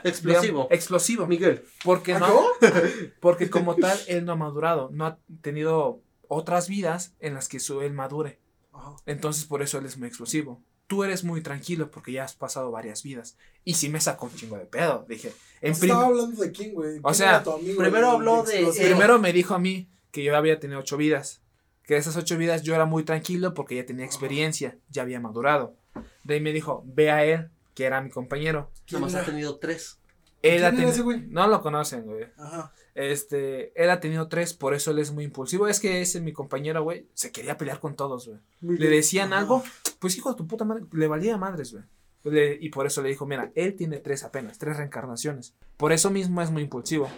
Explosivo. 0.05 0.43
digamos, 0.43 0.67
explosivo. 0.71 1.27
Miguel. 1.27 1.65
Porque 1.85 2.13
no, 2.15 2.25
¿Acabó? 2.27 2.47
porque 3.21 3.51
como 3.51 3.75
tal, 3.77 3.99
él 4.09 4.25
no 4.25 4.33
ha 4.33 4.37
madurado, 4.37 4.89
no 4.93 5.05
ha 5.07 5.19
tenido 5.43 6.01
otras 6.29 6.69
vidas 6.69 7.15
en 7.21 7.35
las 7.35 7.49
que 7.49 7.59
su, 7.61 7.81
él 7.83 7.93
madure. 7.93 8.39
Ajá. 8.73 8.97
Entonces 9.07 9.45
por 9.45 9.63
eso 9.63 9.79
él 9.79 9.87
es 9.87 9.99
muy 9.99 10.07
explosivo. 10.09 10.63
Tú 10.91 11.05
eres 11.05 11.23
muy 11.23 11.41
tranquilo 11.41 11.89
porque 11.89 12.11
ya 12.11 12.25
has 12.25 12.35
pasado 12.35 12.73
varias 12.73 13.05
vidas. 13.05 13.37
Y 13.65 13.75
sí 13.75 13.89
me 13.89 14.01
sacó 14.01 14.27
un 14.27 14.35
chingo 14.35 14.57
de 14.59 14.65
pedo. 14.67 15.07
Dije, 15.09 15.33
en 15.61 15.73
prim- 15.79 15.93
Estaba 15.93 16.07
hablando 16.07 16.43
de 16.43 16.51
quién, 16.51 16.75
güey. 16.75 17.01
¿Quién 17.01 17.15
sea, 17.15 17.29
era 17.31 17.43
tu 17.45 17.53
amigo, 17.53 17.81
primero 17.81 18.09
el 18.09 18.15
habló 18.17 18.43
de- 18.43 18.55
explosivo? 18.57 18.87
primero 18.87 19.21
me 19.21 19.33
dijo 19.33 19.55
a 19.55 19.61
mí 19.61 19.89
que 20.11 20.25
yo 20.25 20.37
había 20.37 20.59
tenido 20.59 20.81
ocho 20.81 20.97
vidas. 20.97 21.43
Que 21.85 21.95
de 21.95 22.01
esas 22.01 22.17
ocho 22.17 22.37
vidas 22.37 22.65
yo 22.65 22.75
era 22.75 22.87
muy 22.87 23.05
tranquilo 23.05 23.55
porque 23.55 23.77
ya 23.77 23.87
tenía 23.87 24.05
experiencia, 24.05 24.77
ya 24.89 25.03
había 25.03 25.21
madurado. 25.21 25.77
De 26.25 26.35
ahí 26.35 26.41
me 26.41 26.53
dijo, 26.53 26.83
ve 26.87 27.13
a 27.13 27.25
él, 27.25 27.51
que 27.77 27.85
era 27.85 28.01
mi 28.01 28.11
compañero. 28.11 28.73
¿Quién 28.85 29.01
Nada 29.01 29.13
más 29.13 29.23
ha 29.23 29.25
tenido 29.25 29.59
tres. 29.59 29.99
Él 30.43 30.55
¿Quién 30.61 30.65
ha 30.65 30.69
era 30.69 30.77
teni- 30.77 30.89
ese 30.91 31.03
güey? 31.03 31.21
No 31.29 31.47
lo 31.47 31.63
conocen, 31.63 32.03
güey. 32.03 32.27
Ajá. 32.37 32.73
Este, 32.95 33.73
él 33.83 33.91
ha 33.91 34.01
tenido 34.01 34.29
tres, 34.29 34.55
por 34.55 34.75
eso 34.75 34.91
él 34.91 34.99
es 34.99 35.13
muy 35.13 35.25
impulsivo. 35.25 35.69
Es 35.69 35.81
que 35.81 36.01
ese 36.01 36.21
mi 36.21 36.33
compañero, 36.33 36.83
güey, 36.83 37.07
se 37.15 37.33
quería 37.33 37.57
pelear 37.57 37.81
con 37.81 37.95
todos, 37.97 38.27
güey. 38.29 38.39
Le 38.79 38.89
decían 38.89 39.33
algo, 39.33 39.63
pues 39.99 40.17
hijo 40.17 40.31
de 40.31 40.37
tu 40.37 40.47
puta 40.47 40.65
madre, 40.65 40.85
le 40.93 41.07
valía 41.09 41.37
madres, 41.37 41.73
güey. 41.73 41.85
Le- 42.25 42.59
y 42.61 42.69
por 42.69 42.87
eso 42.87 43.01
le 43.03 43.09
dijo, 43.09 43.27
mira, 43.27 43.51
él 43.55 43.75
tiene 43.77 43.99
tres 43.99 44.25
apenas, 44.25 44.59
tres 44.59 44.77
reencarnaciones. 44.77 45.55
Por 45.77 45.93
eso 45.93 46.11
mismo 46.11 46.43
es 46.43 46.51
muy 46.51 46.63
impulsivo, 46.63 47.09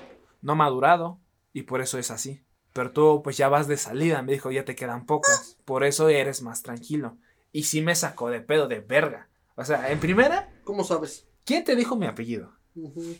no 0.42 0.54
madurado, 0.54 1.18
y 1.52 1.62
por 1.62 1.80
eso 1.80 1.98
es 1.98 2.10
así. 2.10 2.40
Pero 2.72 2.92
tú, 2.92 3.20
pues 3.22 3.36
ya 3.36 3.48
vas 3.48 3.66
de 3.68 3.76
salida, 3.76 4.22
me 4.22 4.32
dijo, 4.32 4.50
ya 4.50 4.64
te 4.64 4.74
quedan 4.76 5.04
pocas. 5.04 5.58
Por 5.64 5.84
eso 5.84 6.08
eres 6.08 6.40
más 6.42 6.62
tranquilo. 6.62 7.16
Y 7.52 7.64
sí 7.64 7.82
me 7.82 7.94
sacó 7.94 8.30
de 8.30 8.40
pedo, 8.40 8.66
de 8.68 8.80
verga. 8.80 9.28
O 9.56 9.64
sea, 9.64 9.90
en 9.92 10.00
primera, 10.00 10.50
¿Cómo 10.64 10.82
sabes? 10.84 11.26
¿quién 11.44 11.64
te 11.64 11.76
dijo 11.76 11.96
mi 11.96 12.06
apellido? 12.06 12.52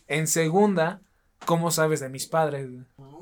En 0.06 0.26
segunda, 0.26 1.02
¿cómo 1.46 1.70
sabes 1.70 2.00
de 2.00 2.08
mis 2.08 2.26
padres? 2.26 2.68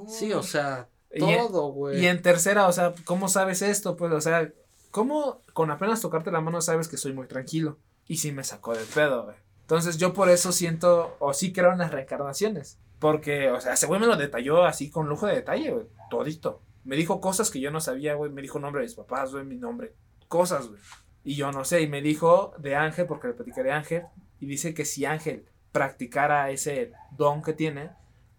Sí, 0.08 0.32
o 0.32 0.42
sea, 0.42 0.88
Y 1.12 1.20
todo, 1.20 1.72
güey. 1.72 2.00
Y 2.00 2.06
en 2.06 2.22
tercera, 2.22 2.68
o 2.68 2.72
sea, 2.72 2.94
¿cómo 3.04 3.28
sabes 3.28 3.62
esto? 3.62 3.96
Pues, 3.96 4.12
o 4.12 4.20
sea, 4.20 4.52
¿cómo 4.90 5.42
con 5.52 5.70
apenas 5.70 6.00
tocarte 6.00 6.30
la 6.30 6.40
mano 6.40 6.60
sabes 6.60 6.88
que 6.88 6.96
soy 6.96 7.12
muy 7.12 7.26
tranquilo? 7.26 7.78
Y 8.06 8.18
sí 8.18 8.32
me 8.32 8.44
sacó 8.44 8.74
del 8.74 8.86
pedo, 8.86 9.24
güey. 9.24 9.36
Entonces 9.62 9.98
yo 9.98 10.12
por 10.12 10.28
eso 10.28 10.52
siento, 10.52 11.16
o 11.20 11.32
sí 11.32 11.52
creo 11.52 11.72
en 11.72 11.78
las 11.78 11.92
reencarnaciones. 11.92 12.78
Porque, 12.98 13.50
o 13.50 13.60
sea, 13.60 13.74
ese 13.74 13.86
güey 13.86 14.00
me 14.00 14.06
lo 14.06 14.16
detalló 14.16 14.64
así 14.64 14.90
con 14.90 15.08
lujo 15.08 15.26
de 15.26 15.36
detalle, 15.36 15.70
güey. 15.70 15.86
Todito. 16.10 16.60
Me 16.84 16.96
dijo 16.96 17.20
cosas 17.20 17.50
que 17.50 17.60
yo 17.60 17.70
no 17.70 17.80
sabía, 17.80 18.14
güey. 18.14 18.30
Me 18.30 18.42
dijo 18.42 18.58
nombre 18.58 18.80
de 18.80 18.86
mis 18.86 18.94
papás, 18.94 19.32
güey, 19.32 19.44
mi 19.44 19.56
nombre. 19.56 19.94
Cosas, 20.28 20.68
güey. 20.68 20.80
Y 21.24 21.34
yo 21.34 21.50
no 21.52 21.64
sé. 21.64 21.82
Y 21.82 21.88
me 21.88 22.02
dijo 22.02 22.52
de 22.58 22.76
Ángel, 22.76 23.06
porque 23.06 23.28
le 23.28 23.34
platiqué 23.34 23.62
de 23.62 23.72
Ángel. 23.72 24.04
Y 24.38 24.46
dice 24.46 24.74
que 24.74 24.84
si 24.84 25.04
Ángel 25.04 25.46
practicara 25.72 26.50
ese 26.50 26.92
don 27.12 27.42
que 27.42 27.52
tiene, 27.52 27.90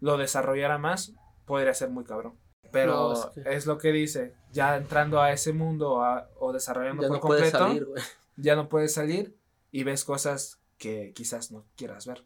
lo 0.02 0.18
desarrollara 0.18 0.76
más, 0.76 1.14
podría 1.46 1.72
ser 1.72 1.88
muy 1.88 2.04
cabrón. 2.04 2.34
Pero 2.70 3.14
No, 3.14 3.32
es, 3.50 3.66
lo 3.66 3.78
que 3.78 3.92
dice, 3.92 4.34
ya 4.52 4.76
entrando 4.76 5.20
a 5.20 5.32
ese 5.32 5.52
mundo 5.52 6.02
a- 6.02 6.28
o 6.38 6.52
desarrollando 6.52 7.02
ya 7.02 7.08
por 7.08 7.16
no 7.18 7.20
puedes 7.22 7.52
completo, 7.52 7.88
salir, 7.88 8.06
ya 8.36 8.56
no 8.56 8.68
puedes 8.68 8.92
salir 8.94 9.34
y 9.70 9.84
ves 9.84 10.04
cosas 10.04 10.58
que 10.78 11.12
quizás 11.14 11.50
no 11.52 11.64
quieras 11.76 12.06
ver. 12.06 12.24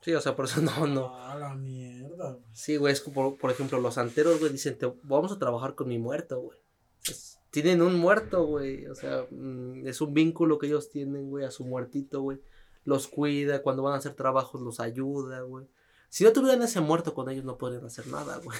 Sí, 0.00 0.12
o 0.14 0.20
sea, 0.20 0.34
por 0.36 0.46
eso 0.46 0.60
no, 0.62 0.86
no. 0.86 1.16
A 1.16 1.34
la 1.36 1.54
mierda, 1.54 2.32
güey. 2.32 2.44
Sí, 2.52 2.76
güey, 2.76 2.92
es 2.92 3.00
como, 3.00 3.36
por 3.36 3.50
ejemplo, 3.50 3.78
los 3.80 3.94
santeros, 3.94 4.38
güey, 4.40 4.52
dicen, 4.52 4.76
te, 4.78 4.92
vamos 5.04 5.32
a 5.32 5.38
trabajar 5.38 5.74
con 5.74 5.88
mi 5.88 5.98
muerto, 5.98 6.40
güey. 6.40 6.58
Es- 7.06 7.38
tienen 7.50 7.82
un 7.82 7.96
muerto, 8.00 8.44
güey, 8.46 8.86
o 8.88 8.94
sea, 8.96 9.26
mm, 9.30 9.86
es 9.86 10.00
un 10.00 10.12
vínculo 10.12 10.58
que 10.58 10.66
ellos 10.66 10.90
tienen, 10.90 11.30
güey, 11.30 11.44
a 11.44 11.50
su 11.52 11.64
muertito, 11.64 12.20
güey. 12.22 12.40
Los 12.84 13.06
cuida, 13.06 13.62
cuando 13.62 13.82
van 13.82 13.94
a 13.94 13.98
hacer 13.98 14.14
trabajos 14.14 14.60
los 14.60 14.80
ayuda, 14.80 15.42
güey. 15.42 15.66
Si 16.14 16.22
no 16.22 16.32
tuvieran 16.32 16.62
ese 16.62 16.80
muerto 16.80 17.12
con 17.12 17.28
ellos 17.28 17.44
no 17.44 17.58
podrían 17.58 17.84
hacer 17.86 18.06
nada, 18.06 18.38
güey. 18.38 18.56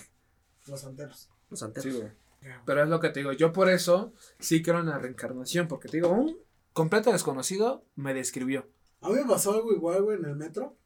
Los 0.67 0.81
santeros. 0.81 1.29
Los 1.51 1.61
santeros. 1.61 1.95
güey. 2.01 2.11
Pero 2.67 2.83
es 2.83 2.89
lo 2.89 2.99
que 2.99 3.11
te 3.11 3.21
digo, 3.21 3.31
yo 3.31 3.53
por 3.53 3.71
eso 3.71 4.13
sí 4.41 4.61
creo 4.61 4.81
en 4.81 4.87
la 4.87 4.99
reencarnación, 4.99 5.69
porque 5.69 5.89
te 5.89 5.99
digo, 5.99 6.09
un 6.09 6.37
completo 6.73 7.13
desconocido 7.13 7.85
me 7.95 8.13
describió. 8.13 8.67
A 9.03 9.09
mí 9.09 9.15
me 9.15 9.25
pasó 9.25 9.53
algo 9.55 9.73
igual, 9.73 10.03
güey, 10.03 10.19
en 10.19 10.25
el 10.25 10.35
metro. 10.35 10.77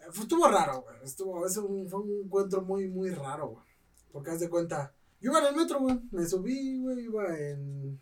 Eh, 0.00 0.08
estuvo 0.20 0.48
raro, 0.48 0.80
güey. 0.82 0.96
Estuvo, 1.04 1.46
ese 1.46 1.60
un- 1.60 1.88
fue 1.88 2.00
un 2.00 2.22
encuentro 2.24 2.62
muy, 2.62 2.88
muy 2.88 3.10
raro, 3.10 3.50
güey. 3.50 3.64
Porque 4.10 4.32
haz 4.32 4.40
de 4.40 4.50
cuenta, 4.50 4.92
yo 5.20 5.30
iba 5.30 5.38
en 5.38 5.46
el 5.46 5.54
metro, 5.54 5.78
güey. 5.78 6.00
Me 6.10 6.26
subí, 6.26 6.80
güey, 6.80 7.04
iba 7.04 7.38
en. 7.38 8.00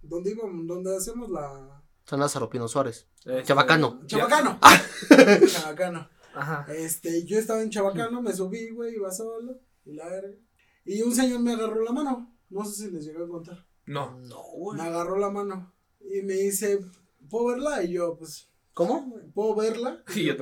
¿Dónde 0.00 0.30
íbamos? 0.30 0.64
Donde 0.68 0.96
hacemos 0.96 1.28
la. 1.28 1.82
San 2.04 2.20
Lázaro, 2.20 2.48
Pino 2.48 2.68
Suárez. 2.68 3.08
Este, 3.24 3.42
Chabacano. 3.42 4.00
Chabacano. 4.06 4.60
Chabacano. 5.52 6.08
Ajá. 6.34 6.66
Este, 6.72 7.24
yo 7.24 7.38
estaba 7.38 7.62
en 7.62 7.70
Chabacano, 7.70 8.22
me 8.22 8.32
subí, 8.32 8.70
güey, 8.70 8.94
iba 8.94 9.10
solo. 9.10 9.60
Y 9.84 9.92
la 9.92 10.08
verga. 10.08 10.36
Y 10.84 11.02
un 11.02 11.14
señor 11.14 11.40
me 11.40 11.52
agarró 11.52 11.82
la 11.82 11.92
mano. 11.92 12.36
No 12.50 12.64
sé 12.64 12.84
si 12.84 12.90
les 12.90 13.04
llegué 13.04 13.22
a 13.22 13.28
contar. 13.28 13.66
No. 13.86 14.18
No, 14.20 14.42
güey. 14.42 14.78
Me 14.78 14.84
agarró 14.84 15.18
la 15.18 15.30
mano. 15.30 15.72
Y 16.00 16.22
me 16.22 16.34
dice, 16.34 16.80
¿puedo 17.28 17.46
verla? 17.46 17.82
Y 17.82 17.92
yo, 17.92 18.16
pues. 18.16 18.48
¿Cómo? 18.74 19.14
¿Puedo 19.34 19.54
verla? 19.54 20.02
Y 20.14 20.24
yo 20.24 20.34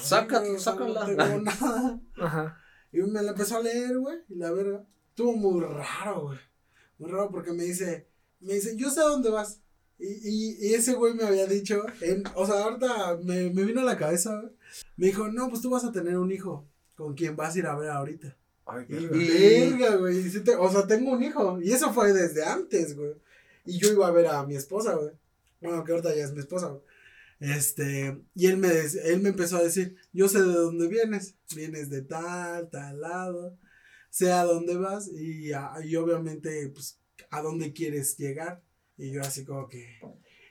Saca, 0.00 0.40
Sí, 0.40 0.46
güey, 0.46 0.56
o 0.56 0.58
sea, 0.58 0.72
sácala. 0.72 1.06
No 1.06 1.16
tengo 1.16 1.40
nada. 1.42 2.00
Ajá. 2.18 2.60
Y 2.92 2.98
me 2.98 3.22
la 3.22 3.30
empezó 3.30 3.56
a 3.56 3.60
leer, 3.60 3.98
güey. 3.98 4.18
Y 4.28 4.36
la 4.36 4.50
verga. 4.52 4.84
Estuvo 5.10 5.34
muy 5.36 5.60
raro, 5.64 6.22
güey. 6.22 6.38
Muy 6.98 7.10
raro 7.10 7.30
porque 7.30 7.52
me 7.52 7.64
dice, 7.64 8.08
me 8.40 8.54
dice, 8.54 8.76
yo 8.76 8.90
sé 8.90 9.00
a 9.00 9.04
dónde 9.04 9.30
vas. 9.30 9.60
Y, 9.98 10.06
y, 10.06 10.68
y 10.68 10.74
ese 10.74 10.94
güey 10.94 11.14
me 11.14 11.24
había 11.24 11.46
dicho, 11.46 11.82
en, 12.00 12.24
o 12.34 12.46
sea, 12.46 12.64
ahorita 12.64 13.18
me, 13.22 13.50
me 13.50 13.64
vino 13.64 13.80
a 13.80 13.84
la 13.84 13.96
cabeza. 13.96 14.42
Me 14.96 15.06
dijo, 15.06 15.28
no, 15.28 15.48
pues 15.48 15.60
tú 15.62 15.70
vas 15.70 15.84
a 15.84 15.92
tener 15.92 16.18
un 16.18 16.32
hijo 16.32 16.66
con 16.96 17.14
quien 17.14 17.36
vas 17.36 17.54
a 17.54 17.58
ir 17.58 17.66
a 17.66 17.76
ver 17.76 17.90
ahorita. 17.90 18.36
Ay, 18.66 18.86
Y 18.88 18.92
verga. 18.94 19.16
Y- 19.16 19.70
verga, 19.70 19.96
güey. 19.96 20.32
o 20.58 20.70
sea, 20.72 20.86
tengo 20.86 21.12
un 21.12 21.22
hijo. 21.22 21.60
Y 21.60 21.72
eso 21.72 21.92
fue 21.92 22.12
desde 22.12 22.44
antes, 22.44 22.96
güey. 22.96 23.12
Y 23.66 23.78
yo 23.78 23.90
iba 23.92 24.06
a 24.06 24.10
ver 24.10 24.26
a 24.26 24.44
mi 24.46 24.56
esposa, 24.56 24.94
güey. 24.94 25.10
Bueno, 25.60 25.84
que 25.84 25.92
ahorita 25.92 26.14
ya 26.14 26.24
es 26.24 26.32
mi 26.32 26.40
esposa, 26.40 26.68
güey. 26.68 26.82
Este, 27.40 28.16
y 28.34 28.46
él 28.46 28.56
me, 28.58 28.68
él 29.04 29.20
me 29.20 29.30
empezó 29.30 29.56
a 29.56 29.62
decir, 29.62 29.96
yo 30.12 30.28
sé 30.28 30.38
de 30.40 30.52
dónde 30.52 30.88
vienes. 30.88 31.34
Vienes 31.54 31.90
de 31.90 32.02
tal, 32.02 32.68
tal 32.70 33.00
lado. 33.00 33.56
Sé 34.10 34.30
a 34.32 34.44
dónde 34.44 34.76
vas 34.76 35.08
y, 35.08 35.52
a- 35.52 35.74
y 35.84 35.96
obviamente, 35.96 36.68
pues, 36.74 36.98
a 37.30 37.42
dónde 37.42 37.72
quieres 37.72 38.16
llegar. 38.16 38.62
Y 38.96 39.12
yo 39.12 39.20
así 39.22 39.44
como 39.44 39.68
que... 39.68 39.98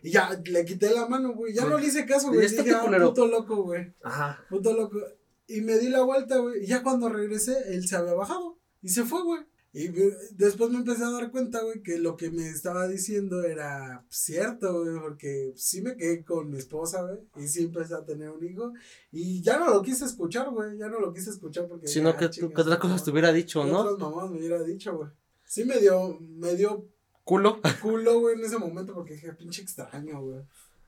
Y 0.01 0.11
ya, 0.11 0.37
le 0.45 0.65
quité 0.65 0.89
la 0.91 1.07
mano, 1.07 1.33
güey. 1.33 1.53
Ya 1.53 1.61
Sí. 1.63 1.69
no 1.69 1.77
le 1.77 1.87
hice 1.87 2.05
caso, 2.05 2.27
güey. 2.27 2.45
este 2.45 2.63
Dije, 2.63 2.75
ah, 2.75 2.85
puto 3.01 3.25
loco, 3.25 3.63
güey. 3.63 3.93
Ajá. 4.03 4.45
Puto 4.49 4.73
loco. 4.73 4.99
Y 5.47 5.61
me 5.61 5.77
di 5.77 5.87
la 5.87 6.03
vuelta, 6.03 6.37
güey. 6.39 6.63
Y 6.63 6.67
ya 6.67 6.83
cuando 6.83 7.07
regresé, 7.07 7.55
él 7.73 7.87
se 7.87 7.95
había 7.95 8.13
bajado. 8.13 8.59
Y 8.81 8.89
se 8.89 9.05
fue, 9.05 9.23
güey. 9.23 9.41
Y 9.71 9.87
después 10.35 10.69
me 10.69 10.77
empecé 10.77 11.03
a 11.03 11.09
dar 11.09 11.31
cuenta, 11.31 11.63
güey, 11.63 11.81
que 11.81 11.97
lo 11.97 12.15
que 12.15 12.29
me 12.29 12.47
estaba 12.47 12.87
diciendo 12.87 13.43
era 13.43 14.05
cierto, 14.09 14.83
güey. 14.83 14.99
Porque 14.99 15.53
sí 15.55 15.81
me 15.81 15.95
quedé 15.95 16.25
con 16.25 16.49
mi 16.51 16.57
esposa, 16.57 17.01
güey. 17.01 17.19
Y 17.37 17.47
sí 17.47 17.63
empecé 17.63 17.95
a 17.95 18.03
tener 18.05 18.29
un 18.29 18.43
hijo. 18.45 18.73
Y 19.11 19.41
ya 19.41 19.57
no 19.57 19.69
lo 19.69 19.81
quise 19.81 20.03
escuchar, 20.03 20.49
güey. 20.51 20.77
Ya 20.77 20.89
no 20.89 20.99
lo 20.99 21.13
quise 21.13 21.29
escuchar 21.29 21.67
porque. 21.69 21.87
Sino 21.87 22.09
ah, 22.09 22.17
que, 22.17 22.29
chingas, 22.29 22.53
que 22.53 22.61
otras 22.61 22.77
cosas 22.77 22.99
no. 22.99 23.05
te 23.05 23.11
hubiera 23.11 23.31
dicho, 23.31 23.63
¿Qué 23.63 23.71
¿no? 23.71 23.79
otras 23.79 23.97
mamás 23.99 24.29
me 24.29 24.37
hubiera 24.37 24.61
dicho, 24.63 24.97
güey. 24.97 25.09
Sí 25.45 25.63
me 25.65 25.79
dio, 25.79 26.19
me 26.19 26.55
dio 26.55 26.89
Culo. 27.23 27.59
culo, 27.81 28.19
güey, 28.19 28.35
en 28.37 28.45
ese 28.45 28.57
momento 28.57 28.93
porque 28.93 29.13
dije, 29.13 29.33
pinche 29.33 29.61
extraño, 29.61 30.21
güey. 30.21 30.41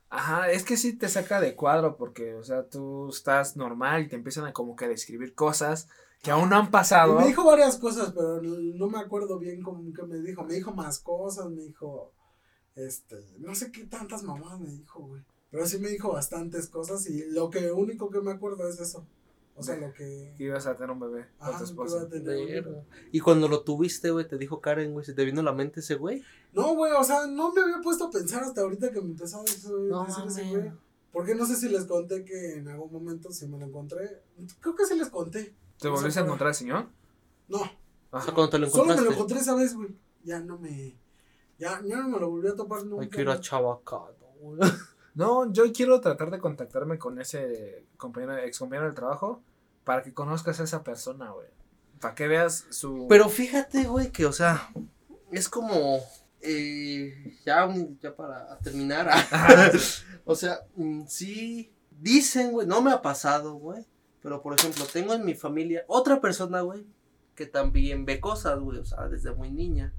Ajá, 0.09 0.51
es 0.51 0.63
que 0.63 0.77
sí 0.77 0.93
te 0.93 1.09
saca 1.09 1.41
de 1.41 1.55
cuadro 1.55 1.97
porque, 1.97 2.35
o 2.35 2.43
sea, 2.43 2.63
tú 2.69 3.09
estás 3.09 3.57
normal 3.57 4.03
y 4.03 4.07
te 4.07 4.15
empiezan 4.15 4.45
a 4.45 4.53
como 4.53 4.75
que 4.75 4.87
describir 4.87 5.33
cosas 5.33 5.87
que 6.21 6.31
aún 6.31 6.49
no 6.49 6.57
han 6.57 6.67
Y 6.67 6.69
pasado. 6.69 7.19
me 7.19 7.27
dijo 7.27 7.43
varias 7.45 7.77
cosas, 7.77 8.11
pero 8.13 8.41
no, 8.41 8.55
no 8.57 8.87
me 8.89 8.99
acuerdo 8.99 9.37
bien 9.39 9.61
cómo 9.61 9.93
que 9.93 10.03
me 10.03 10.17
dijo. 10.19 10.43
Me 10.43 10.53
dijo 10.55 10.73
más 10.73 10.99
cosas, 10.99 11.49
me 11.49 11.63
dijo, 11.63 12.11
este, 12.75 13.17
no 13.39 13.53
sé 13.55 13.71
qué 13.71 13.85
tantas 13.85 14.23
mamás 14.23 14.59
me 14.59 14.69
dijo, 14.69 15.01
güey. 15.01 15.21
Pero 15.51 15.65
sí 15.67 15.79
me 15.79 15.89
dijo 15.89 16.11
bastantes 16.11 16.67
cosas 16.67 17.07
y 17.09 17.25
lo 17.31 17.49
que 17.49 17.71
único 17.71 18.09
que 18.09 18.21
me 18.21 18.31
acuerdo 18.31 18.67
es 18.67 18.79
eso. 18.79 19.05
O 19.57 19.63
sea, 19.63 19.77
lo 19.77 19.93
que... 19.93 20.33
que 20.37 20.43
ibas 20.43 20.67
a 20.67 20.75
tener 20.75 20.91
un 20.91 20.99
bebé 20.99 21.27
con 21.39 21.47
Ajá, 21.47 21.59
tu 21.59 21.65
que 21.65 21.71
iba 21.73 21.85
esposa. 21.85 22.01
a 22.01 22.09
tener 22.09 22.37
un 22.37 22.43
hijo. 22.43 22.69
Verga. 22.71 22.83
Y 23.11 23.19
cuando 23.21 23.47
lo 23.47 23.61
tuviste, 23.61 24.11
güey, 24.11 24.27
te 24.27 24.37
dijo 24.37 24.59
Karen, 24.59 24.91
güey, 24.91 25.05
¿se 25.05 25.13
te 25.13 25.23
vino 25.23 25.39
a 25.39 25.43
la 25.43 25.53
mente 25.53 25.79
ese 25.79 25.95
güey? 25.95 26.23
No, 26.51 26.75
güey, 26.75 26.91
o 26.91 27.03
sea, 27.03 27.25
no 27.27 27.53
me 27.53 27.61
había 27.61 27.79
puesto 27.81 28.05
a 28.05 28.11
pensar 28.11 28.43
hasta 28.43 28.61
ahorita 28.61 28.91
que 28.91 28.99
me 29.01 29.11
empezó 29.11 29.39
a 29.39 29.43
decir, 29.43 29.71
No 29.71 30.05
decir 30.05 30.23
ese 30.27 30.43
güey. 30.49 30.71
Porque 31.11 31.33
no 31.35 31.45
sé 31.45 31.55
si 31.55 31.69
les 31.69 31.85
conté 31.85 32.25
que 32.25 32.55
en 32.57 32.67
algún 32.67 32.91
momento 32.91 33.31
si 33.31 33.47
me 33.47 33.57
lo 33.57 33.65
encontré. 33.65 34.21
Creo 34.59 34.75
que 34.75 34.85
sí 34.85 34.97
les 34.97 35.09
conté. 35.09 35.55
¿Te 35.79 35.87
volviste 35.87 36.19
a 36.19 36.23
encontrar 36.23 36.49
al 36.49 36.55
señor? 36.55 36.87
No, 37.47 37.61
Ajá. 38.11 38.33
cuando 38.33 38.49
te 38.49 38.59
lo 38.59 38.67
solo 38.69 38.85
me 38.85 38.91
encontraste. 38.93 39.05
lo 39.05 39.11
encontré 39.11 39.39
esa 39.39 39.55
vez, 39.55 39.73
güey. 39.73 39.95
Ya 40.23 40.41
no 40.41 40.57
me... 40.57 40.97
Ya, 41.57 41.81
ya 41.85 41.97
no 42.01 42.09
me 42.09 42.19
lo 42.19 42.29
volví 42.29 42.49
a 42.49 42.55
topar 42.55 42.85
nunca. 42.85 43.03
Hay 43.03 43.09
que 43.09 43.21
ir 43.21 43.29
a. 43.29 43.39
Chabacano, 43.39 44.13
güey. 44.41 44.59
No, 45.15 45.51
yo 45.51 45.71
quiero 45.71 46.01
tratar 46.01 46.29
de 46.29 46.39
contactarme 46.39 46.99
con 46.99 47.19
ese 47.19 47.85
compañero, 47.97 48.37
ex 48.37 48.59
compañero 48.59 48.87
del 48.87 48.95
trabajo 48.95 49.41
para 49.85 50.03
que 50.03 50.13
conozcas 50.13 50.59
a 50.59 50.63
esa 50.65 50.83
persona, 50.83 51.31
güey. 51.31 51.47
Para 52.01 52.15
que 52.15 52.27
veas 52.27 52.65
su... 52.69 53.07
Pero 53.07 53.29
fíjate, 53.29 53.85
güey, 53.85 54.11
que, 54.11 54.25
o 54.25 54.33
sea, 54.33 54.69
es 55.31 55.47
como. 55.47 55.99
eh, 56.41 57.37
ya, 57.45 57.73
ya 58.01 58.15
para 58.15 58.59
terminar. 58.59 59.09
o 60.25 60.35
sea, 60.35 60.59
mm, 60.75 61.03
sí. 61.07 61.71
Dicen, 61.97 62.51
güey, 62.51 62.67
no 62.67 62.81
me 62.81 62.91
ha 62.91 63.01
pasado, 63.01 63.53
güey. 63.53 63.85
Pero, 64.21 64.41
por 64.41 64.53
ejemplo, 64.53 64.85
tengo 64.91 65.13
en 65.13 65.23
mi 65.23 65.33
familia 65.33 65.85
otra 65.87 66.19
persona, 66.19 66.61
güey, 66.61 66.85
que 67.35 67.45
también 67.45 68.05
ve 68.05 68.19
cosas, 68.19 68.59
güey, 68.59 68.79
o 68.79 68.85
sea, 68.85 69.07
desde 69.07 69.33
muy 69.33 69.51
niña. 69.51 69.93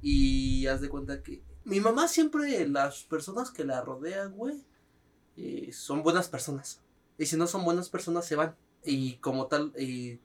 Y 0.00 0.66
haz 0.68 0.80
de 0.80 0.88
cuenta 0.88 1.22
que 1.22 1.42
mi 1.68 1.80
mamá 1.80 2.08
siempre, 2.08 2.66
las 2.66 3.04
personas 3.04 3.50
que 3.50 3.62
la 3.62 3.82
rodean, 3.82 4.32
güey, 4.32 4.64
eh, 5.36 5.70
son 5.72 6.02
buenas 6.02 6.28
personas. 6.28 6.80
Y 7.18 7.26
si 7.26 7.36
no 7.36 7.46
son 7.46 7.64
buenas 7.64 7.90
personas, 7.90 8.24
se 8.24 8.36
van. 8.36 8.56
Y 8.84 9.16
como 9.16 9.48
tal, 9.48 9.72
eh, 9.76 10.18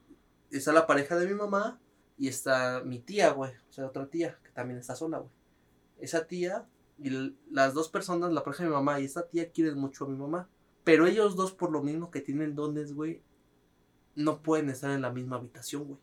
está 0.50 0.72
la 0.72 0.86
pareja 0.86 1.16
de 1.16 1.26
mi 1.26 1.34
mamá 1.34 1.78
y 2.16 2.28
está 2.28 2.82
mi 2.84 2.98
tía, 2.98 3.30
güey. 3.32 3.52
O 3.68 3.72
sea, 3.72 3.86
otra 3.86 4.06
tía 4.06 4.38
que 4.42 4.50
también 4.52 4.80
está 4.80 4.96
sola, 4.96 5.18
güey. 5.18 5.30
Esa 5.98 6.26
tía 6.26 6.66
y 6.98 7.36
las 7.50 7.74
dos 7.74 7.90
personas, 7.90 8.32
la 8.32 8.42
pareja 8.42 8.62
de 8.62 8.70
mi 8.70 8.74
mamá 8.74 9.00
y 9.00 9.04
esta 9.04 9.28
tía, 9.28 9.50
quieren 9.50 9.78
mucho 9.78 10.06
a 10.06 10.08
mi 10.08 10.16
mamá. 10.16 10.48
Pero 10.82 11.06
ellos 11.06 11.36
dos, 11.36 11.52
por 11.52 11.70
lo 11.70 11.82
mismo 11.82 12.10
que 12.10 12.22
tienen 12.22 12.54
dones, 12.54 12.94
güey, 12.94 13.22
no 14.14 14.42
pueden 14.42 14.70
estar 14.70 14.90
en 14.92 15.02
la 15.02 15.10
misma 15.10 15.36
habitación, 15.36 15.84
güey. 15.84 16.00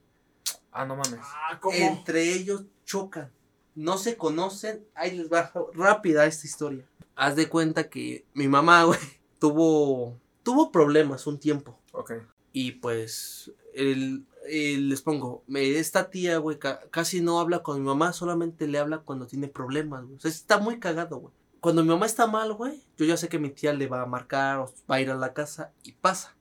Ah, 0.71 0.85
no 0.85 0.95
mames. 0.95 1.19
Ah, 1.21 1.59
¿cómo? 1.59 1.75
Entre 1.75 2.31
ellos 2.31 2.65
chocan. 2.85 3.31
No 3.75 3.97
se 3.97 4.17
conocen. 4.17 4.85
Ahí 4.95 5.17
les 5.17 5.31
va 5.31 5.51
rápida 5.73 6.25
esta 6.25 6.45
historia. 6.47 6.85
Haz 7.15 7.35
de 7.35 7.47
cuenta 7.49 7.89
que 7.89 8.25
mi 8.33 8.47
mamá, 8.47 8.83
güey, 8.85 8.99
tuvo, 9.39 10.17
tuvo 10.43 10.71
problemas 10.71 11.27
un 11.27 11.39
tiempo. 11.39 11.79
Ok. 11.93 12.13
Y 12.53 12.71
pues, 12.73 13.51
el, 13.73 14.25
el- 14.47 14.89
les 14.89 15.01
pongo, 15.01 15.43
me- 15.47 15.77
esta 15.79 16.09
tía, 16.09 16.37
güey, 16.37 16.59
ca- 16.59 16.81
casi 16.91 17.21
no 17.21 17.39
habla 17.39 17.63
con 17.63 17.79
mi 17.79 17.85
mamá, 17.85 18.11
solamente 18.13 18.67
le 18.67 18.77
habla 18.79 18.99
cuando 18.99 19.25
tiene 19.27 19.47
problemas, 19.47 20.03
güey. 20.03 20.15
O 20.17 20.19
sea, 20.19 20.31
está 20.31 20.57
muy 20.57 20.79
cagado, 20.79 21.17
güey. 21.17 21.33
Cuando 21.61 21.83
mi 21.83 21.89
mamá 21.89 22.07
está 22.07 22.27
mal, 22.27 22.53
güey, 22.53 22.81
yo 22.97 23.05
ya 23.05 23.15
sé 23.17 23.29
que 23.29 23.37
mi 23.39 23.51
tía 23.51 23.71
le 23.73 23.87
va 23.87 24.01
a 24.01 24.05
marcar 24.07 24.57
o 24.59 24.73
va 24.89 24.95
a 24.95 25.01
ir 25.01 25.11
a 25.11 25.15
la 25.15 25.31
casa 25.33 25.71
y 25.83 25.91
pasa. 25.93 26.35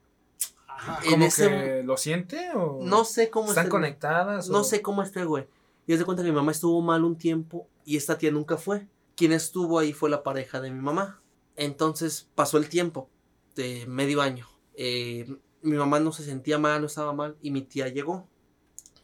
En 1.05 1.11
¿Cómo 1.13 1.25
ese 1.27 1.49
que 1.49 1.83
lo 1.85 1.97
siente 1.99 2.51
o...? 2.55 2.79
No 2.83 3.05
sé 3.05 3.29
cómo 3.29 3.49
¿Están 3.51 3.65
esté, 3.67 3.71
conectadas? 3.71 4.49
No 4.49 4.61
o- 4.61 4.65
sé 4.65 4.81
cómo 4.81 5.03
esté, 5.03 5.25
güey. 5.25 5.47
Y 5.87 5.97
de 5.97 6.05
cuenta 6.05 6.23
que 6.23 6.29
mi 6.29 6.35
mamá 6.35 6.53
estuvo 6.53 6.81
mal 6.81 7.05
un 7.05 7.17
tiempo 7.17 7.69
y 7.85 7.97
esta 7.97 8.19
tía 8.19 8.31
nunca 8.31 8.57
fue. 8.57 8.89
Quien 9.17 9.33
estuvo 9.33 9.79
ahí 9.79 9.93
fue 9.93 10.11
la 10.11 10.23
pareja 10.23 10.61
de 10.61 10.71
mi 10.71 10.81
mamá. 10.81 11.21
Entonces 11.57 12.29
pasó 12.35 12.59
el 12.59 12.69
tiempo 12.69 13.11
de 13.55 13.87
medio 13.87 14.23
año. 14.23 14.47
Eh, 14.75 15.27
mi 15.63 15.77
mamá 15.77 16.01
no 16.01 16.13
se 16.13 16.25
sentía 16.25 16.59
mal, 16.59 16.81
no 16.81 16.87
estaba 16.87 17.13
mal 17.13 17.37
y 17.43 17.51
mi 17.51 17.63
tía 17.63 17.89
llegó. 17.89 18.29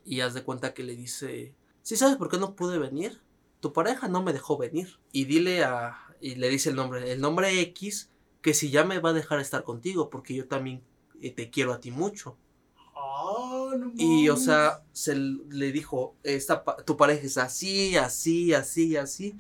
Y 0.05 0.21
haz 0.21 0.35
de 0.35 0.45
cuenta 0.45 0.73
que 0.73 0.85
le 0.85 0.95
dice, 0.95 1.55
¿sí 1.83 1.97
sabes 1.97 2.17
por 2.17 2.31
qué 2.31 2.39
no 2.39 2.55
pude 2.55 2.79
venir? 2.79 3.21
Tu 3.61 3.73
pareja 3.73 4.09
no 4.09 4.23
me 4.23 4.33
dejó 4.33 4.57
venir. 4.57 4.99
Y 5.13 5.25
dile 5.25 5.65
a... 5.65 5.99
Y 6.21 6.37
le 6.37 6.49
dice 6.49 6.71
el 6.71 6.77
nombre, 6.77 7.13
el 7.13 7.21
nombre 7.21 7.61
X, 7.61 8.11
que 8.41 8.55
si 8.55 8.71
ya 8.71 8.85
me 8.85 9.01
va 9.01 9.11
a 9.11 9.13
dejar 9.13 9.41
estar 9.41 9.65
contigo 9.65 10.09
porque 10.09 10.35
yo 10.35 10.47
también 10.47 10.83
eh, 11.21 11.31
te 11.31 11.51
quiero 11.51 11.73
a 11.73 11.81
ti 11.81 11.91
mucho. 11.91 12.39
Ah, 12.95 13.66
no 13.79 13.93
Y, 13.97 14.29
o 14.29 14.37
sea, 14.37 14.85
se 14.93 15.15
le 15.17 15.73
dijo, 15.73 16.17
esta, 16.23 16.65
tu 16.85 16.97
pareja 16.97 17.23
es 17.27 17.39
así, 17.39 17.97
así, 17.97 18.53
así, 18.55 18.97
así. 18.97 19.39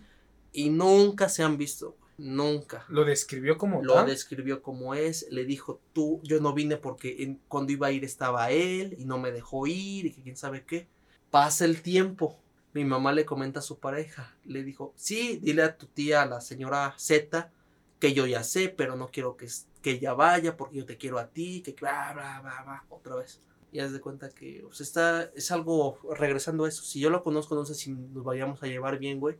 Y 0.52 0.70
nunca 0.70 1.28
se 1.28 1.42
han 1.42 1.58
visto, 1.58 1.96
nunca. 2.16 2.86
¿Lo 2.88 3.04
describió 3.04 3.58
como 3.58 3.82
Lo 3.82 3.94
tal? 3.94 4.06
describió 4.06 4.62
como 4.62 4.94
es, 4.94 5.26
le 5.30 5.44
dijo, 5.44 5.80
tú, 5.92 6.20
yo 6.24 6.40
no 6.40 6.54
vine 6.54 6.76
porque 6.78 7.22
en- 7.22 7.40
cuando 7.48 7.72
iba 7.72 7.88
a 7.88 7.92
ir 7.92 8.04
estaba 8.04 8.50
él 8.50 8.94
y 8.98 9.04
no 9.04 9.18
me 9.18 9.32
dejó 9.32 9.66
ir 9.66 10.06
y 10.06 10.12
que 10.12 10.22
quién 10.22 10.36
sabe 10.36 10.64
qué. 10.64 10.88
Pasa 11.30 11.64
el 11.64 11.82
tiempo. 11.82 12.36
Mi 12.72 12.84
mamá 12.84 13.12
le 13.12 13.24
comenta 13.26 13.60
a 13.60 13.62
su 13.62 13.78
pareja, 13.78 14.36
le 14.44 14.62
dijo, 14.62 14.92
sí, 14.96 15.38
dile 15.42 15.62
a 15.62 15.76
tu 15.76 15.86
tía, 15.86 16.22
a 16.22 16.26
la 16.26 16.40
señora 16.40 16.94
Z, 16.98 17.50
que 17.98 18.12
yo 18.14 18.26
ya 18.26 18.42
sé, 18.42 18.68
pero 18.68 18.96
no 18.96 19.10
quiero 19.10 19.36
que, 19.36 19.46
que 19.82 19.92
ella 19.92 20.12
vaya 20.14 20.56
porque 20.56 20.76
yo 20.76 20.86
te 20.86 20.96
quiero 20.98 21.18
a 21.18 21.28
ti, 21.30 21.62
que 21.62 21.72
bla, 21.72 22.12
bla, 22.14 22.40
bla, 22.40 22.62
bla, 22.64 22.84
otra 22.90 23.16
vez. 23.16 23.42
Y 23.76 23.80
haz 23.80 23.92
de 23.92 24.00
cuenta 24.00 24.30
que 24.30 24.64
o 24.64 24.72
sea, 24.72 24.84
está, 24.84 25.22
es 25.34 25.50
algo, 25.50 25.98
regresando 26.16 26.64
a 26.64 26.68
eso, 26.68 26.82
si 26.82 26.98
yo 26.98 27.10
lo 27.10 27.22
conozco, 27.22 27.54
no 27.54 27.66
sé 27.66 27.74
si 27.74 27.90
nos 27.92 28.24
vayamos 28.24 28.62
a 28.62 28.66
llevar 28.66 28.98
bien, 28.98 29.20
güey, 29.20 29.36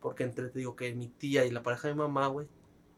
porque 0.00 0.24
entre, 0.24 0.48
te 0.48 0.58
digo, 0.60 0.74
que 0.74 0.94
mi 0.94 1.08
tía 1.08 1.44
y 1.44 1.50
la 1.50 1.62
pareja 1.62 1.88
de 1.88 1.94
mi 1.94 1.98
mamá, 2.00 2.28
güey, 2.28 2.48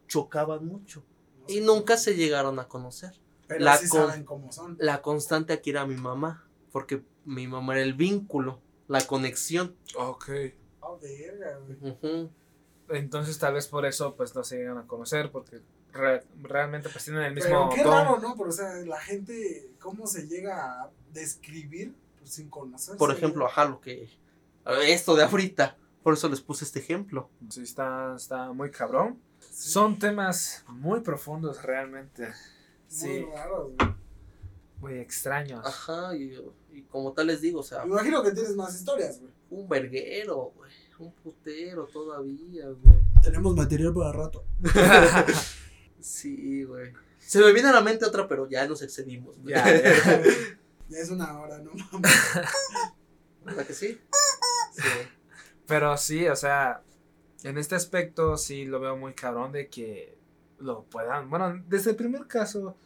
chocaban 0.07 0.65
mucho. 0.65 1.03
No 1.41 1.45
Y 1.53 1.61
nunca 1.61 1.97
se 1.97 2.15
llegaron 2.15 2.61
a 2.61 2.69
conocer. 2.69 3.11
Pero 3.49 3.65
la 3.65 3.77
sí 3.79 3.89
con- 3.89 4.07
saben 4.07 4.25
cómo 4.25 4.53
son. 4.53 4.77
La 4.79 5.03
constante 5.03 5.53
aquí 5.55 5.71
era 5.71 5.85
mi 5.87 5.97
mamá, 5.97 6.47
porque 6.71 7.03
mi 7.25 7.49
mamá 7.49 7.73
era 7.75 7.83
el 7.83 7.95
vínculo, 7.95 8.61
la 8.87 9.01
conexión. 9.05 9.75
Ok. 9.97 10.31
Ah, 10.83 10.95
verga, 11.03 11.59
güey. 11.67 12.31
Entonces 12.91 13.37
tal 13.41 13.55
vez 13.55 13.67
por 13.67 13.87
eso 13.87 14.15
pues 14.15 14.37
no 14.37 14.45
se 14.45 14.59
llegan 14.59 14.79
a 14.79 14.87
conocer 14.87 15.33
porque 15.33 15.63
re- 15.93 16.25
realmente 16.43 16.89
pues 16.89 17.05
tienen 17.05 17.23
el 17.23 17.35
mismo 17.35 17.49
Pero 17.51 17.69
qué 17.75 17.83
don. 17.83 17.93
raro, 17.93 18.19
¿no? 18.21 18.35
Pero, 18.37 18.49
o 18.49 18.53
sea, 18.53 18.75
la 18.85 19.01
gente, 19.01 19.71
¿cómo 19.81 20.07
se 20.07 20.27
llega 20.27 20.83
a 20.83 20.91
describir 21.13 21.95
pues, 22.19 22.31
sin 22.33 22.49
conocerse? 22.51 22.99
Por 22.99 23.11
ejemplo, 23.13 23.47
ajá, 23.47 23.65
lo 23.67 23.81
que... 23.81 24.09
Esto 24.85 25.15
de 25.15 25.23
ahorita. 25.25 25.77
Por 26.03 26.15
eso 26.15 26.29
les 26.29 26.41
puse 26.41 26.65
este 26.65 26.79
ejemplo. 26.81 27.31
Sí, 27.51 27.63
está, 27.63 28.15
está 28.17 28.53
muy 28.53 28.71
cabrón. 28.71 29.21
Son 29.51 29.99
temas 29.99 30.65
muy 30.69 31.01
profundos 31.01 31.63
realmente. 31.63 32.33
Sí, 32.89 33.07
Muy 33.27 33.35
raros, 33.35 33.73
güey. 33.77 33.95
muy 34.81 34.95
extraños. 34.99 35.65
Ajá, 35.67 36.15
y, 36.17 36.37
y 36.73 36.83
como 36.83 37.13
tal 37.13 37.27
les 37.29 37.41
digo, 37.41 37.61
o 37.61 37.63
sea, 37.65 37.85
Me 37.85 37.91
imagino 37.93 38.23
que 38.23 38.31
tienes 38.33 38.55
más 38.55 38.75
historias, 38.75 39.21
güey. 39.21 39.33
un 39.51 39.69
verguero, 39.69 40.53
güey. 40.57 40.71
Un 40.99 41.13
putero 41.13 41.87
todavía, 41.87 42.67
güey. 42.69 42.97
Tenemos 43.23 43.55
material 43.57 43.93
para 43.93 44.13
rato. 44.13 44.45
Sí, 46.07 46.63
güey. 46.65 46.93
Se 47.19 47.41
me 47.41 47.53
viene 47.53 47.69
a 47.69 47.73
la 47.73 47.81
mente 47.81 48.05
otra, 48.05 48.29
pero 48.29 48.49
ya 48.49 48.67
nos 48.69 48.81
excedimos. 48.83 49.37
güey. 49.39 49.55
Ya, 49.55 49.65
ya. 49.83 50.23
Ya 50.89 50.99
es 50.99 51.11
una 51.11 51.37
hora, 51.41 51.59
no 51.59 51.73
mames. 51.91 52.13
¿Verdad 53.45 53.67
que 53.67 53.75
sí? 53.75 54.01
Sí. 54.73 54.83
Pero 55.67 55.97
sí, 55.97 56.29
o 56.29 56.37
sea, 56.37 56.83
en 57.43 57.59
este 57.59 57.75
aspecto 57.75 58.37
sí 58.37 58.67
lo 58.67 58.79
veo 58.79 58.97
muy 58.97 59.15
cabrón 59.15 59.51
de 59.51 59.69
que 59.69 60.17
lo 60.59 60.85
puedan, 60.85 61.29
bueno, 61.29 61.61
desde 61.67 61.91
el 61.91 61.97
primer 61.97 62.27
caso 62.29 62.77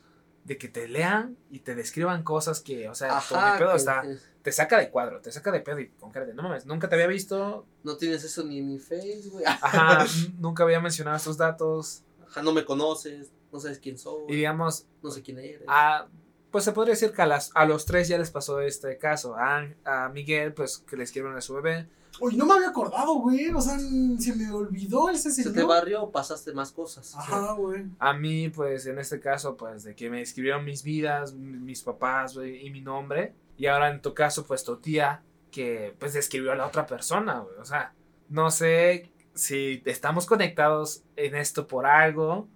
de 0.44 0.56
que 0.56 0.68
te 0.68 0.88
lean 0.88 1.36
y 1.50 1.60
te 1.60 1.74
describan 1.74 2.22
cosas 2.22 2.60
que, 2.60 2.88
o 2.88 2.94
sea, 2.94 3.20
todo 3.28 3.38
mi 3.52 3.58
pedo 3.58 3.70
que- 3.72 3.76
está, 3.76 4.02
te 4.42 4.50
saca 4.52 4.78
de 4.78 4.88
cuadro, 4.90 5.20
te 5.20 5.30
saca 5.30 5.52
de 5.52 5.60
pedo 5.60 5.78
y 5.80 5.88
con 5.90 6.10
cara 6.10 6.24
de, 6.24 6.32
no 6.32 6.42
mames, 6.42 6.64
nunca 6.64 6.88
te 6.88 6.94
había 6.94 7.06
visto, 7.06 7.66
No 7.84 7.96
tienes 7.98 8.24
eso 8.24 8.42
ni 8.44 8.58
en 8.58 8.68
mi 8.68 8.78
face, 8.78 9.24
güey. 9.30 9.44
ajá, 9.44 10.06
nunca 10.38 10.62
había 10.64 10.80
mencionado 10.80 11.18
estos 11.18 11.36
datos 11.36 12.02
Ajá, 12.30 12.42
no 12.42 12.52
me 12.52 12.64
conoces, 12.64 13.32
no 13.52 13.60
sabes 13.60 13.78
quién 13.78 13.98
soy, 13.98 14.22
y 14.28 14.36
digamos, 14.36 14.86
no 15.02 15.10
sé 15.10 15.22
quién 15.22 15.38
eres. 15.38 15.62
a, 15.68 16.06
pues 16.50 16.64
se 16.64 16.72
podría 16.72 16.94
decir 16.94 17.12
que 17.12 17.22
a, 17.22 17.26
las, 17.26 17.50
a 17.54 17.64
los 17.66 17.84
tres 17.84 18.08
ya 18.08 18.18
les 18.18 18.30
pasó 18.30 18.60
este 18.60 18.98
caso, 18.98 19.36
a, 19.36 19.68
a 19.84 20.08
Miguel, 20.08 20.52
pues 20.54 20.78
que 20.78 20.96
le 20.96 21.04
escribieron 21.04 21.36
a 21.36 21.40
su 21.40 21.54
bebé, 21.54 21.88
Uy, 22.18 22.36
no 22.36 22.44
me 22.44 22.54
había 22.54 22.68
acordado, 22.68 23.14
güey. 23.14 23.48
O 23.50 23.60
sea, 23.60 23.78
se 23.78 24.34
me 24.34 24.50
olvidó 24.50 25.08
ese 25.08 25.30
Se 25.30 25.42
señor. 25.42 25.54
te 25.54 25.64
barrió, 25.64 26.10
pasaste 26.10 26.52
más 26.52 26.70
cosas. 26.72 27.14
Ajá, 27.16 27.52
güey. 27.52 27.86
A 27.98 28.12
mí, 28.12 28.50
pues, 28.50 28.84
en 28.86 28.98
este 28.98 29.20
caso, 29.20 29.56
pues, 29.56 29.84
de 29.84 29.94
que 29.94 30.10
me 30.10 30.20
escribieron 30.20 30.64
mis 30.64 30.82
vidas, 30.82 31.32
mis 31.32 31.82
papás, 31.82 32.34
güey, 32.34 32.66
y 32.66 32.70
mi 32.70 32.80
nombre. 32.82 33.34
Y 33.56 33.66
ahora 33.66 33.90
en 33.90 34.02
tu 34.02 34.12
caso, 34.12 34.44
pues, 34.44 34.64
tu 34.64 34.76
tía, 34.76 35.22
que, 35.50 35.94
pues, 35.98 36.12
describió 36.12 36.52
a 36.52 36.56
la 36.56 36.66
otra 36.66 36.86
persona, 36.86 37.40
güey. 37.40 37.56
O 37.58 37.64
sea, 37.64 37.94
no 38.28 38.50
sé 38.50 39.10
si 39.40 39.82
estamos 39.86 40.26
conectados 40.26 41.02
en 41.16 41.34
esto 41.34 41.66
por 41.66 41.86
algo, 41.86 42.48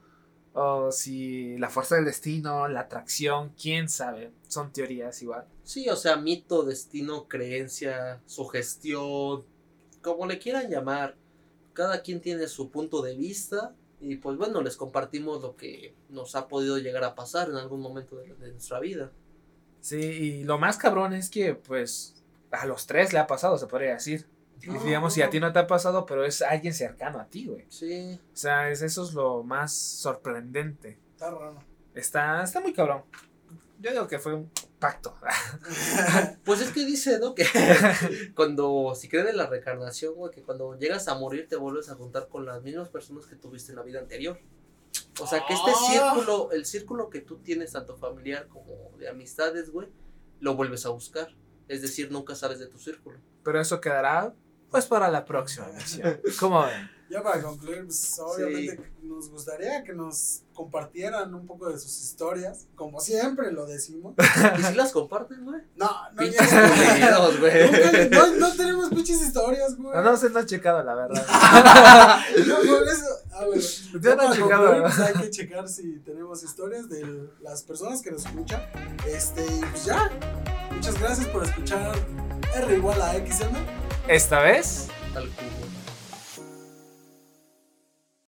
o 0.53 0.93
si 0.93 1.57
la 1.59 1.68
fuerza 1.68 1.97
del 1.97 2.05
destino, 2.05 2.68
la 2.68 2.80
atracción, 2.80 3.53
quién 3.61 3.89
sabe. 3.89 4.30
Son 4.47 4.72
teorías 4.72 5.20
igual. 5.22 5.47
Sí, 5.64 5.89
o 5.89 5.97
sea, 5.97 6.16
mito, 6.16 6.64
destino, 6.64 7.26
creencia, 7.26 8.20
sugestión, 8.26 9.45
como 10.03 10.26
le 10.26 10.39
quieran 10.39 10.70
llamar. 10.70 11.16
Cada 11.72 12.03
quien 12.03 12.20
tiene 12.20 12.47
su 12.47 12.70
punto 12.70 13.03
de 13.03 13.16
vista 13.16 13.74
y 14.01 14.16
pues 14.16 14.37
bueno, 14.37 14.61
les 14.61 14.76
compartimos 14.76 15.43
lo 15.43 15.57
que 15.57 15.95
nos 16.11 16.37
ha 16.37 16.47
podido 16.47 16.78
llegar 16.78 17.03
a 17.03 17.14
pasar 17.14 17.49
en 17.49 17.57
algún 17.57 17.80
momento 17.80 18.16
de, 18.16 18.35
de 18.35 18.53
nuestra 18.53 18.78
vida. 18.78 19.11
Sí, 19.80 19.97
y 19.97 20.45
lo 20.45 20.59
más 20.59 20.76
cabrón 20.76 21.14
es 21.14 21.30
que, 21.30 21.55
pues, 21.55 22.22
a 22.51 22.64
los 22.66 22.87
tres 22.87 23.12
le 23.12 23.18
ha 23.18 23.26
pasado, 23.26 23.59
se 23.59 23.66
podría 23.66 23.95
decir. 23.95 24.26
Y 24.63 24.69
No, 24.69 24.83
digamos, 24.83 25.13
si 25.13 25.23
a 25.23 25.31
ti 25.31 25.41
no 25.41 25.53
te 25.53 25.59
ha 25.59 25.67
pasado, 25.67 26.07
pero 26.07 26.25
es 26.25 26.41
alguien 26.43 26.73
cercano 26.75 27.19
a 27.21 27.27
ti, 27.27 27.47
güey. 27.47 27.67
Sí, 27.69 28.19
O 28.33 28.37
sea, 28.37 28.71
es, 28.71 28.83
eso 28.83 29.05
es 29.05 29.13
lo 29.13 29.43
más 29.43 29.75
sorprendente. 29.75 30.99
Está 31.13 31.31
raro. 31.31 31.59
Está, 31.95 32.43
está 32.43 32.61
muy 32.61 32.73
cabrón. 32.73 33.03
Yo 33.81 33.91
digo 33.91 34.07
que 34.09 34.19
fue 34.19 34.35
un 34.35 34.51
pacto. 34.79 35.15
pues 36.45 36.61
es 36.61 36.71
que 36.71 36.85
dice, 36.87 37.19
¿no? 37.19 37.35
Que 37.35 37.45
cuando, 38.35 38.95
si 38.95 39.09
creen 39.09 39.29
en 39.29 39.37
la 39.37 39.47
reencarnación, 39.47 40.15
güey, 40.15 40.33
que 40.33 40.43
cuando 40.43 40.79
llegas 40.79 41.09
a 41.09 41.15
morir 41.17 41.47
te 41.49 41.57
vuelves 41.57 41.91
a 41.91 41.95
juntar 41.95 42.29
con 42.29 42.47
las 42.47 42.63
mismas 42.63 42.89
personas 42.89 43.27
que 43.27 43.37
tuviste 43.37 43.73
en 43.73 43.77
la 43.77 43.83
vida 43.85 44.01
anterior. 44.01 44.39
O 45.21 45.27
sea, 45.27 45.45
que 45.47 45.55
este 45.55 45.71
Ah. 45.71 46.13
círculo, 46.15 46.51
el 46.53 46.65
círculo 46.65 47.11
que 47.11 47.21
tú 47.21 47.39
tienes, 47.39 47.73
tanto 47.73 47.97
familiar 47.97 48.49
como 48.49 48.91
de 48.99 49.09
amistades, 49.09 49.71
güey, 49.71 49.89
lo 50.41 50.55
vuelves 50.57 50.87
a 50.87 50.91
buscar. 50.91 51.29
Es 51.69 51.83
decir, 51.83 52.11
nunca 52.11 52.35
sales 52.35 52.59
de 52.59 52.67
tu 52.67 52.79
círculo. 52.79 53.19
Pero 53.43 53.61
eso 53.61 53.81
quedará 53.81 54.35
pues 54.75 54.87
para 54.87 55.09
la 55.09 55.25
próxima 55.25 55.68
emisión. 55.70 56.20
¿Cómo 56.41 56.64
ven? 56.64 56.91
Ya 57.09 57.22
para 57.22 57.41
concluir, 57.41 57.85
pues 57.85 58.18
obviamente 58.18 58.93
nos 59.03 59.31
gustaría 59.31 59.85
que 59.85 59.93
nos 59.93 60.43
compartieran 60.53 61.33
un 61.33 61.47
poco 61.47 61.68
de 61.70 61.79
sus 61.79 62.03
historias, 62.03 62.66
como 62.75 62.99
siempre 62.99 63.53
lo 63.53 63.66
decimos. 63.66 64.14
¿Y 64.59 64.62
si 64.64 64.75
las 64.75 64.91
comparten, 64.91 65.45
güey? 65.45 65.61
No, 65.77 65.87
no, 66.11 66.16
Pinches 66.16 66.51
ya- 66.51 66.68
culeros, 66.68 67.39
güey. 67.39 68.11
No, 68.11 68.35
no 68.35 68.53
tenemos 68.57 68.89
pinches 68.89 69.20
historias, 69.20 69.77
güey. 69.77 69.95
No, 69.95 70.03
no 70.03 70.16
se 70.16 70.27
han 70.27 70.47
checado, 70.47 70.83
la 70.83 70.95
verdad. 70.97 71.25
No, 72.49 72.57
por 72.57 72.89
eso. 72.89 73.07
Ah, 73.33 73.45
bueno. 73.47 73.62
Ya 74.01 74.16
no 74.16 74.35
checado, 74.35 74.41
concluir, 74.41 74.83
¿verdad? 74.83 74.83
pues, 74.97 74.99
hay 74.99 75.14
que 75.22 75.31
checar 75.31 75.68
si 75.68 75.99
tenemos 76.01 76.43
historias 76.43 76.89
de 76.89 77.29
las 77.43 77.62
personas 77.62 78.03
que 78.03 78.11
nos 78.11 78.27
escuchan. 78.27 78.61
Este, 79.07 79.45
y 79.47 79.61
pues 79.61 79.85
ya. 79.85 80.11
Muchas 80.72 80.99
gracias 80.99 81.29
por 81.29 81.45
escuchar 81.45 81.95
R 82.57 82.77
igual 82.77 83.01
a 83.01 83.12
XM. 83.12 83.84
Esta 84.07 84.41
vez. 84.41 84.89